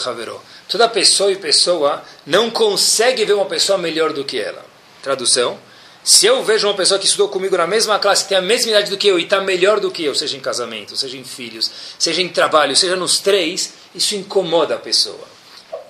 Toda 0.66 0.88
pessoa 0.88 1.30
e 1.30 1.36
pessoa 1.36 2.02
não 2.24 2.48
consegue 2.48 3.24
ver 3.24 3.34
uma 3.34 3.44
pessoa 3.44 3.76
melhor 3.76 4.12
do 4.12 4.24
que 4.24 4.40
ela. 4.40 4.64
Tradução. 5.02 5.58
Se 6.02 6.24
eu 6.24 6.42
vejo 6.42 6.66
uma 6.66 6.74
pessoa 6.74 6.98
que 6.98 7.04
estudou 7.04 7.28
comigo 7.28 7.56
na 7.56 7.66
mesma 7.66 7.98
classe, 7.98 8.26
tem 8.26 8.38
a 8.38 8.42
mesma 8.42 8.70
idade 8.70 8.88
do 8.88 8.96
que 8.96 9.08
eu 9.08 9.18
e 9.18 9.24
está 9.24 9.42
melhor 9.42 9.78
do 9.78 9.90
que 9.90 10.02
eu, 10.02 10.14
seja 10.14 10.36
em 10.36 10.40
casamento, 10.40 10.96
seja 10.96 11.18
em 11.18 11.24
filhos, 11.24 11.70
seja 11.98 12.22
em 12.22 12.28
trabalho, 12.30 12.74
seja 12.74 12.96
nos 12.96 13.18
três, 13.18 13.74
isso 13.94 14.14
incomoda 14.14 14.76
a 14.76 14.78
pessoa. 14.78 15.28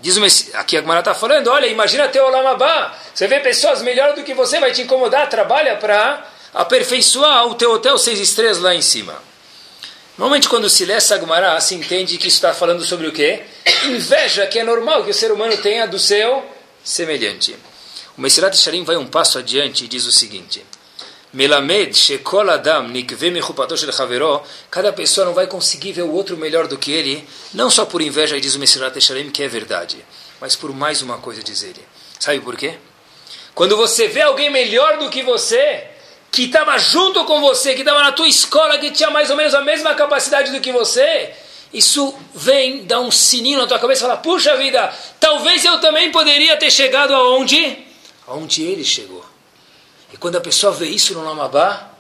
Diz 0.01 0.17
uma, 0.17 0.27
aqui 0.55 0.77
a 0.77 0.81
Gemara 0.81 1.01
está 1.01 1.15
falando, 1.15 1.49
olha, 1.49 1.67
imagina 1.67 2.09
ter 2.09 2.21
o 2.21 2.27
Olamabá. 2.27 2.97
Você 3.15 3.27
vê 3.27 3.41
pessoas 3.41 3.83
melhores 3.83 4.15
do 4.15 4.25
que 4.25 4.35
você, 4.35 4.59
vai 4.59 4.73
te 4.73 4.83
incomodar, 4.83 5.29
trabalha 5.29 5.77
para 5.77 6.27
aperfeiçoar 6.55 7.47
o 7.47 7.55
teu 7.55 7.73
hotel 7.73 7.99
seis 7.99 8.19
estrelas 8.19 8.59
lá 8.59 8.75
em 8.75 8.83
cima. 8.83 9.15
Normalmente 10.17 10.49
quando 10.49 10.69
se 10.69 10.85
lê 10.85 10.95
essa 10.95 11.19
Gemara, 11.19 11.61
se 11.61 11.75
entende 11.75 12.19
que 12.19 12.29
está 12.29 12.53
falando 12.55 12.85
sobre 12.85 13.07
o 13.07 13.13
quê? 13.13 13.43
Inveja, 13.85 14.47
que 14.47 14.59
é 14.59 14.65
normal 14.65 15.05
que 15.05 15.11
o 15.11 15.15
ser 15.15 15.33
humano 15.33 15.57
tenha 15.59 15.87
do 15.87 15.99
seu 15.99 16.45
semelhante. 16.83 17.57
O 18.17 18.21
Mesirat 18.21 18.57
Sharim 18.57 18.85
vai 18.85 18.97
um 18.97 19.07
passo 19.07 19.39
adiante 19.39 19.85
e 19.85 19.89
diz 19.89 20.07
o 20.07 20.13
seguinte... 20.13 20.65
Melamed 21.33 21.97
shekol 21.97 22.51
adam. 22.51 22.93
Cada 24.71 24.93
pessoa 24.93 25.25
não 25.25 25.35
vai 25.35 25.47
conseguir 25.47 25.93
ver 25.93 26.03
o 26.03 26.13
outro 26.13 26.37
melhor 26.37 26.67
do 26.67 26.77
que 26.77 26.91
ele, 26.91 27.27
não 27.55 27.71
só 27.71 27.85
por 27.85 28.03
inveja, 28.03 28.41
diz 28.41 28.57
o 28.57 28.59
Mesirat 28.59 28.97
Eshalem, 28.97 29.31
que 29.31 29.43
é 29.43 29.49
verdade, 29.49 29.97
mas 30.41 30.57
por 30.57 30.75
mais 30.75 31.03
uma 31.03 31.19
coisa, 31.19 31.43
diz 31.43 31.63
ele. 31.63 31.85
Sabe 32.19 32.41
por 32.41 32.57
quê? 32.57 32.75
Quando 33.55 33.77
você 33.77 34.09
vê 34.09 34.23
alguém 34.23 34.51
melhor 34.51 34.99
do 34.99 35.09
que 35.09 35.23
você, 35.23 35.85
que 36.33 36.45
estava 36.45 36.77
junto 36.79 37.25
com 37.25 37.41
você, 37.41 37.75
que 37.75 37.81
estava 37.81 38.03
na 38.03 38.13
tua 38.13 38.29
escola, 38.29 38.79
que 38.79 38.91
tinha 38.91 39.11
mais 39.11 39.31
ou 39.31 39.37
menos 39.37 39.55
a 39.55 39.61
mesma 39.61 39.95
capacidade 39.95 40.51
do 40.51 40.61
que 40.61 40.73
você, 40.73 41.31
isso 41.73 42.13
vem, 42.35 42.85
dá 42.85 43.01
um 43.01 43.11
sininho 43.11 43.59
na 43.59 43.67
tua 43.67 43.79
cabeça 43.79 44.01
e 44.01 44.09
fala, 44.09 44.17
puxa 44.17 44.57
vida, 44.57 44.93
talvez 45.21 45.65
eu 45.65 45.81
também 45.81 46.11
poderia 46.11 46.57
ter 46.57 46.71
chegado 46.71 47.15
aonde? 47.15 47.79
Aonde 48.27 48.63
ele 48.63 48.85
chegou. 48.85 49.30
E 50.13 50.17
quando 50.17 50.37
a 50.37 50.41
pessoa 50.41 50.73
vê 50.73 50.89
isso 50.89 51.15
no 51.15 51.25
Lamabá, 51.25 51.91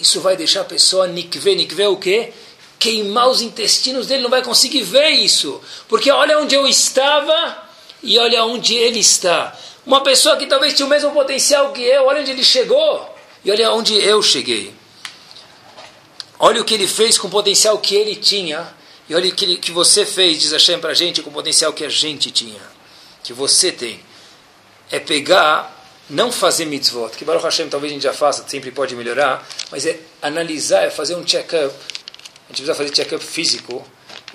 isso 0.00 0.20
vai 0.20 0.36
deixar 0.36 0.62
a 0.62 0.64
pessoa 0.64 1.06
nikve, 1.06 1.54
nikve 1.54 1.86
o 1.86 1.96
quê? 1.96 2.32
Queimar 2.78 3.28
os 3.28 3.40
intestinos 3.40 4.06
dele, 4.06 4.22
não 4.22 4.30
vai 4.30 4.42
conseguir 4.42 4.82
ver 4.82 5.10
isso. 5.10 5.60
Porque 5.88 6.10
olha 6.10 6.38
onde 6.38 6.54
eu 6.54 6.66
estava 6.66 7.62
e 8.02 8.18
olha 8.18 8.44
onde 8.44 8.74
ele 8.74 8.98
está. 8.98 9.56
Uma 9.86 10.02
pessoa 10.02 10.36
que 10.36 10.46
talvez 10.46 10.74
tinha 10.74 10.86
o 10.86 10.88
mesmo 10.88 11.12
potencial 11.12 11.72
que 11.72 11.82
eu, 11.82 12.06
olha 12.06 12.20
onde 12.20 12.30
ele 12.30 12.44
chegou 12.44 13.08
e 13.44 13.50
olha 13.50 13.72
onde 13.72 13.94
eu 13.94 14.22
cheguei. 14.22 14.74
Olha 16.38 16.60
o 16.60 16.64
que 16.64 16.74
ele 16.74 16.88
fez 16.88 17.16
com 17.18 17.28
o 17.28 17.30
potencial 17.30 17.78
que 17.78 17.94
ele 17.94 18.16
tinha 18.16 18.74
e 19.08 19.14
olha 19.14 19.28
o 19.28 19.34
que, 19.34 19.56
que 19.58 19.70
você 19.70 20.04
fez, 20.06 20.40
diz 20.40 20.52
Hashem 20.52 20.80
para 20.80 20.90
a 20.90 20.94
gente, 20.94 21.22
com 21.22 21.30
o 21.30 21.32
potencial 21.32 21.72
que 21.72 21.84
a 21.84 21.88
gente 21.88 22.30
tinha, 22.30 22.60
que 23.22 23.32
você 23.32 23.70
tem. 23.70 24.00
É 24.90 24.98
pegar 24.98 25.81
não 26.10 26.32
fazer 26.32 26.64
mitzvot, 26.64 27.10
que 27.16 27.24
Baruch 27.24 27.44
Hashem 27.44 27.68
talvez 27.68 27.92
a 27.92 27.94
gente 27.94 28.02
já 28.02 28.12
faça, 28.12 28.44
sempre 28.46 28.70
pode 28.70 28.94
melhorar, 28.94 29.46
mas 29.70 29.86
é 29.86 29.98
analisar, 30.20 30.84
é 30.84 30.90
fazer 30.90 31.14
um 31.14 31.24
check-up. 31.24 31.74
A 31.74 32.48
gente 32.48 32.62
precisa 32.62 32.74
fazer 32.74 32.90
check-up 32.90 33.24
físico, 33.24 33.86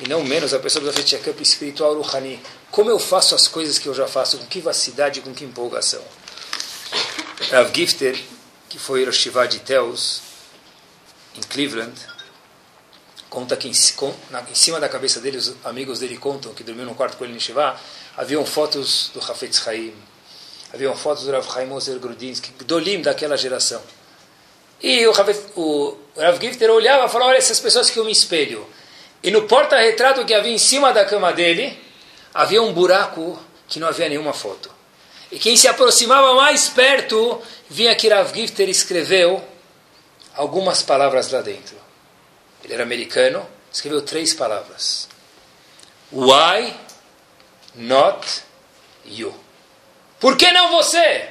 e 0.04 0.08
não 0.08 0.24
menos, 0.24 0.54
a 0.54 0.60
pessoa 0.60 0.82
precisa 0.82 1.04
fazer 1.04 1.18
check-up 1.18 1.42
espiritual, 1.42 2.00
ruhani. 2.02 2.40
Como 2.72 2.90
eu 2.90 3.00
faço 3.00 3.36
as 3.36 3.48
coisas 3.48 3.78
que 3.78 3.88
eu 3.88 3.94
já 3.94 4.08
faço, 4.08 4.38
com 4.38 4.46
que 4.46 4.60
vacidade, 4.60 5.22
com 5.22 5.34
que 5.34 5.44
empolgação. 5.44 6.02
Rav 7.52 7.72
Gifter, 7.74 8.18
que 8.70 8.80
foi 8.80 9.06
Rosh 9.06 9.30
de 9.50 9.60
Teus, 9.60 10.22
em 11.36 11.42
Cleveland, 11.42 11.94
conta 13.30 13.56
que 13.56 13.68
em, 13.68 13.72
em, 13.72 14.56
cima 14.56 14.80
da 14.80 14.90
cabeça 14.90 15.20
dele, 15.20 15.38
os 15.38 15.54
amigos 15.64 16.00
dele 16.00 16.18
contam 16.18 16.54
que 16.54 16.64
dormiu 16.64 16.86
no 16.86 16.96
quarto 16.96 17.18
com 17.18 17.26
ele 17.26 17.36
em 17.36 17.40
Shiva, 17.40 17.80
haviam 18.16 18.46
fotos 18.46 19.12
do 19.14 19.20
Hafetz 19.20 19.62
Chaim, 19.64 19.94
Haviam 20.74 20.96
fotos 20.96 21.24
do 21.24 21.32
Rav 21.32 21.46
Chaim 21.52 21.72
Ozer 21.72 21.98
Grudinsky, 22.00 22.52
Dolim 22.64 23.02
daquela 23.02 23.38
geração. 23.38 23.82
E 24.82 25.08
o 25.08 25.12
Rav, 25.12 25.30
o 25.56 25.98
Rav 26.18 26.40
Gifter 26.40 26.70
olhava 26.70 27.06
e 27.06 27.10
falava, 27.10 27.32
olha 27.32 27.38
essas 27.38 27.60
pessoas 27.60 27.90
que 27.90 27.98
eu 27.98 28.06
me 28.06 28.12
espelho. 28.12 28.68
E 29.24 29.32
no 29.32 29.44
porta-retrato 29.44 30.26
que 30.26 30.34
havia 30.34 30.52
em 30.52 30.58
cima 30.58 30.94
da 30.94 31.06
cama 31.06 31.34
dele, 31.34 31.80
havia 32.34 32.62
um 32.62 32.74
buraco 32.74 33.40
que 33.68 33.80
não 33.80 33.88
havia 33.88 34.10
nenhuma 34.10 34.34
foto. 34.34 34.70
E 35.32 35.40
quem 35.40 35.58
se 35.58 35.68
aproximava 35.68 36.34
mais 36.36 36.70
perto, 36.70 37.42
vinha 37.70 37.96
que 37.96 38.08
Rav 38.08 38.34
Gifter 38.34 38.70
escreveu 38.70 39.44
algumas 40.36 40.84
palavras 40.84 41.32
lá 41.32 41.42
dentro. 41.42 41.76
Ele 42.64 42.74
era 42.74 42.84
americano, 42.84 43.48
escreveu 43.72 44.02
três 44.02 44.34
palavras. 44.34 45.08
Why 46.12 46.74
not 47.76 48.44
you? 49.06 49.34
Por 50.20 50.36
que 50.36 50.52
não 50.52 50.72
você? 50.72 51.30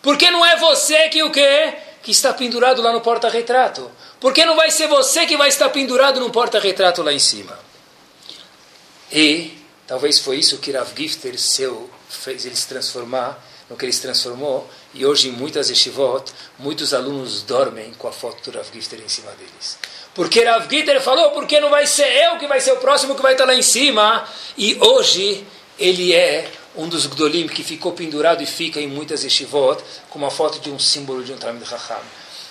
Por 0.00 0.16
que 0.16 0.30
não 0.30 0.44
é 0.44 0.56
você 0.56 1.08
que 1.08 1.22
o 1.22 1.30
quê? 1.30 1.74
Que 2.02 2.12
está 2.12 2.32
pendurado 2.32 2.80
lá 2.80 2.92
no 2.92 3.00
porta-retrato? 3.00 3.90
Por 4.20 4.32
que 4.32 4.44
não 4.44 4.56
vai 4.56 4.70
ser 4.70 4.88
você 4.88 5.26
que 5.26 5.36
vai 5.36 5.48
estar 5.48 5.68
pendurado 5.70 6.20
no 6.20 6.30
porta-retrato 6.30 7.02
lá 7.02 7.12
em 7.12 7.18
cima? 7.18 7.58
E 9.12 9.58
talvez 9.86 10.18
foi 10.18 10.36
isso 10.36 10.58
que 10.58 10.72
Rav 10.72 10.90
Gifter 10.96 11.38
seu, 11.38 11.90
fez 12.08 12.44
ele 12.44 12.56
se 12.56 12.68
transformar 12.68 13.42
no 13.68 13.76
que 13.76 13.84
ele 13.84 13.92
se 13.92 14.02
transformou. 14.02 14.68
E 14.94 15.04
hoje 15.04 15.28
em 15.28 15.32
muitas 15.32 15.68
yeshivot, 15.68 16.32
muitos 16.58 16.94
alunos 16.94 17.42
dormem 17.42 17.92
com 17.94 18.08
a 18.08 18.12
foto 18.12 18.50
do 18.50 18.56
Rav 18.56 18.66
Gifter 18.72 19.00
em 19.00 19.08
cima 19.08 19.30
deles. 19.32 19.78
Porque 20.14 20.42
Rav 20.42 20.68
Gifter 20.68 21.00
falou, 21.00 21.30
porque 21.32 21.60
não 21.60 21.70
vai 21.70 21.86
ser 21.86 22.08
eu 22.24 22.38
que 22.38 22.46
vai 22.46 22.60
ser 22.60 22.72
o 22.72 22.78
próximo 22.78 23.14
que 23.14 23.22
vai 23.22 23.32
estar 23.32 23.44
lá 23.44 23.54
em 23.54 23.62
cima. 23.62 24.26
E 24.56 24.76
hoje 24.80 25.46
ele 25.78 26.14
é 26.14 26.50
um 26.78 26.88
dos 26.88 27.06
Gdolim 27.06 27.48
que 27.48 27.64
ficou 27.64 27.92
pendurado 27.92 28.40
e 28.40 28.46
fica 28.46 28.80
em 28.80 28.86
muitas 28.86 29.24
yeshivot, 29.24 29.82
com 30.08 30.18
uma 30.18 30.30
foto 30.30 30.60
de 30.60 30.70
um 30.70 30.78
símbolo 30.78 31.24
de 31.24 31.32
um 31.32 31.36
Talmud 31.36 31.64
Raham. 31.64 32.00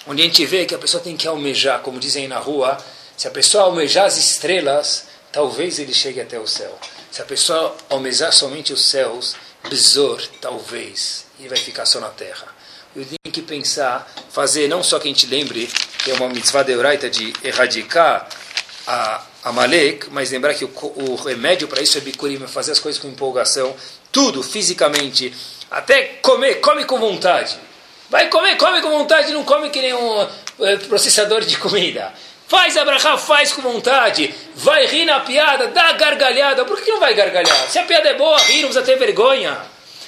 Onde 0.05 0.21
a 0.21 0.25
gente 0.25 0.45
vê 0.45 0.65
que 0.65 0.75
a 0.75 0.77
pessoa 0.77 1.01
tem 1.01 1.15
que 1.15 1.27
almejar, 1.27 1.79
como 1.79 1.97
dizem 1.97 2.27
na 2.27 2.37
rua, 2.37 2.77
se 3.15 3.25
a 3.27 3.31
pessoa 3.31 3.63
almejar 3.63 4.05
as 4.05 4.17
estrelas, 4.17 5.05
talvez 5.31 5.79
ele 5.79 5.93
chegue 5.93 6.19
até 6.19 6.37
o 6.37 6.45
céu. 6.45 6.77
Se 7.09 7.21
a 7.21 7.25
pessoa 7.25 7.75
almejar 7.89 8.33
somente 8.33 8.73
os 8.73 8.81
céus, 8.81 9.35
besor, 9.69 10.21
talvez, 10.41 11.25
e 11.39 11.47
vai 11.47 11.57
ficar 11.57 11.85
só 11.85 12.01
na 12.01 12.09
terra. 12.09 12.47
Eu 12.93 13.05
tenho 13.05 13.33
que 13.33 13.41
pensar, 13.41 14.11
fazer 14.29 14.67
não 14.67 14.83
só 14.83 14.99
que 14.99 15.07
a 15.07 15.11
gente 15.11 15.25
lembre 15.25 15.69
que 16.03 16.11
é 16.11 16.13
uma 16.15 16.27
mitzvah 16.27 16.63
de 16.63 16.73
Euraita 16.73 17.09
de 17.09 17.33
erradicar 17.43 18.27
a 18.85 19.23
Amalek, 19.43 20.09
mas 20.11 20.31
lembrar 20.31 20.53
que 20.53 20.65
o, 20.65 20.71
o 20.95 21.15
remédio 21.15 21.67
para 21.67 21.81
isso 21.81 21.97
é 21.97 22.01
Bikurim, 22.01 22.41
é 22.43 22.47
fazer 22.47 22.71
as 22.71 22.79
coisas 22.79 23.01
com 23.01 23.07
empolgação, 23.07 23.75
tudo 24.11 24.41
fisicamente, 24.43 25.33
até 25.69 26.03
comer, 26.21 26.55
come 26.55 26.85
com 26.85 26.99
vontade. 26.99 27.57
Vai 28.09 28.29
comer, 28.29 28.55
come 28.57 28.81
com 28.81 28.89
vontade, 28.89 29.33
não 29.33 29.43
come 29.43 29.69
que 29.69 29.81
nem 29.81 29.93
um 29.93 30.27
é, 30.61 30.77
processador 30.77 31.41
de 31.41 31.57
comida. 31.57 32.13
Faz 32.47 32.77
abrahá, 32.77 33.17
faz 33.17 33.51
com 33.51 33.61
vontade. 33.61 34.33
Vai 34.55 34.85
rir 34.85 35.03
na 35.03 35.19
piada, 35.19 35.67
dá 35.67 35.91
gargalhada. 35.91 36.63
Por 36.63 36.79
que 36.81 36.89
não 36.89 36.99
vai 36.99 37.13
gargalhar? 37.13 37.69
Se 37.69 37.77
a 37.77 37.83
piada 37.83 38.07
é 38.07 38.13
boa, 38.13 38.37
rir, 38.39 38.61
não 38.61 38.69
precisa 38.69 38.85
ter 38.85 38.97
vergonha. 38.97 39.57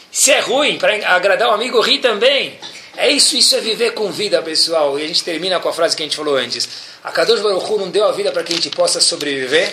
Se 0.09 0.31
é 0.31 0.39
ruim, 0.39 0.77
para 0.77 0.93
agradar 1.13 1.49
o 1.49 1.51
amigo, 1.51 1.81
rir 1.81 1.97
também. 1.97 2.57
É 2.95 3.09
isso, 3.09 3.35
isso 3.35 3.55
é 3.55 3.59
viver 3.59 3.91
com 3.93 4.09
vida, 4.09 4.41
pessoal. 4.41 4.97
E 4.97 5.03
a 5.03 5.07
gente 5.07 5.23
termina 5.23 5.59
com 5.59 5.67
a 5.67 5.73
frase 5.73 5.95
que 5.95 6.03
a 6.03 6.05
gente 6.05 6.15
falou 6.15 6.37
antes. 6.37 6.67
A 7.03 7.11
Kadosh 7.11 7.41
Baruch 7.41 7.69
Hu 7.69 7.79
não 7.79 7.89
deu 7.89 8.05
a 8.05 8.13
vida 8.13 8.31
para 8.31 8.43
que 8.43 8.53
a 8.53 8.55
gente 8.55 8.69
possa 8.69 9.01
sobreviver. 9.01 9.69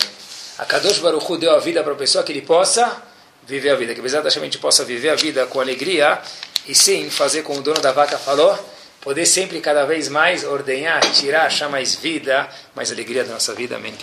A 0.58 0.64
Kadosh 0.64 0.98
Baruch 0.98 1.24
Hu 1.30 1.36
deu 1.36 1.54
a 1.54 1.58
vida 1.60 1.84
para 1.84 1.92
a 1.92 1.96
pessoa 1.96 2.24
que 2.24 2.32
ele 2.32 2.42
possa 2.42 3.00
viver 3.46 3.70
a 3.70 3.74
vida. 3.74 3.94
Que 3.94 4.00
exatamente 4.00 4.38
a 4.38 4.42
gente 4.42 4.58
possa 4.58 4.84
viver 4.84 5.10
a 5.10 5.14
vida 5.14 5.46
com 5.46 5.60
alegria 5.60 6.20
e 6.66 6.74
sim 6.74 7.08
fazer 7.10 7.42
como 7.42 7.60
o 7.60 7.62
dono 7.62 7.80
da 7.80 7.92
vaca 7.92 8.18
falou, 8.18 8.58
poder 9.00 9.26
sempre 9.26 9.60
cada 9.60 9.84
vez 9.84 10.08
mais 10.08 10.44
ordenhar, 10.44 11.00
tirar, 11.12 11.46
achar 11.46 11.68
mais 11.68 11.94
vida, 11.94 12.48
mais 12.74 12.90
alegria 12.90 13.24
da 13.24 13.32
nossa 13.32 13.54
vida. 13.54 13.76
Amém. 13.76 13.94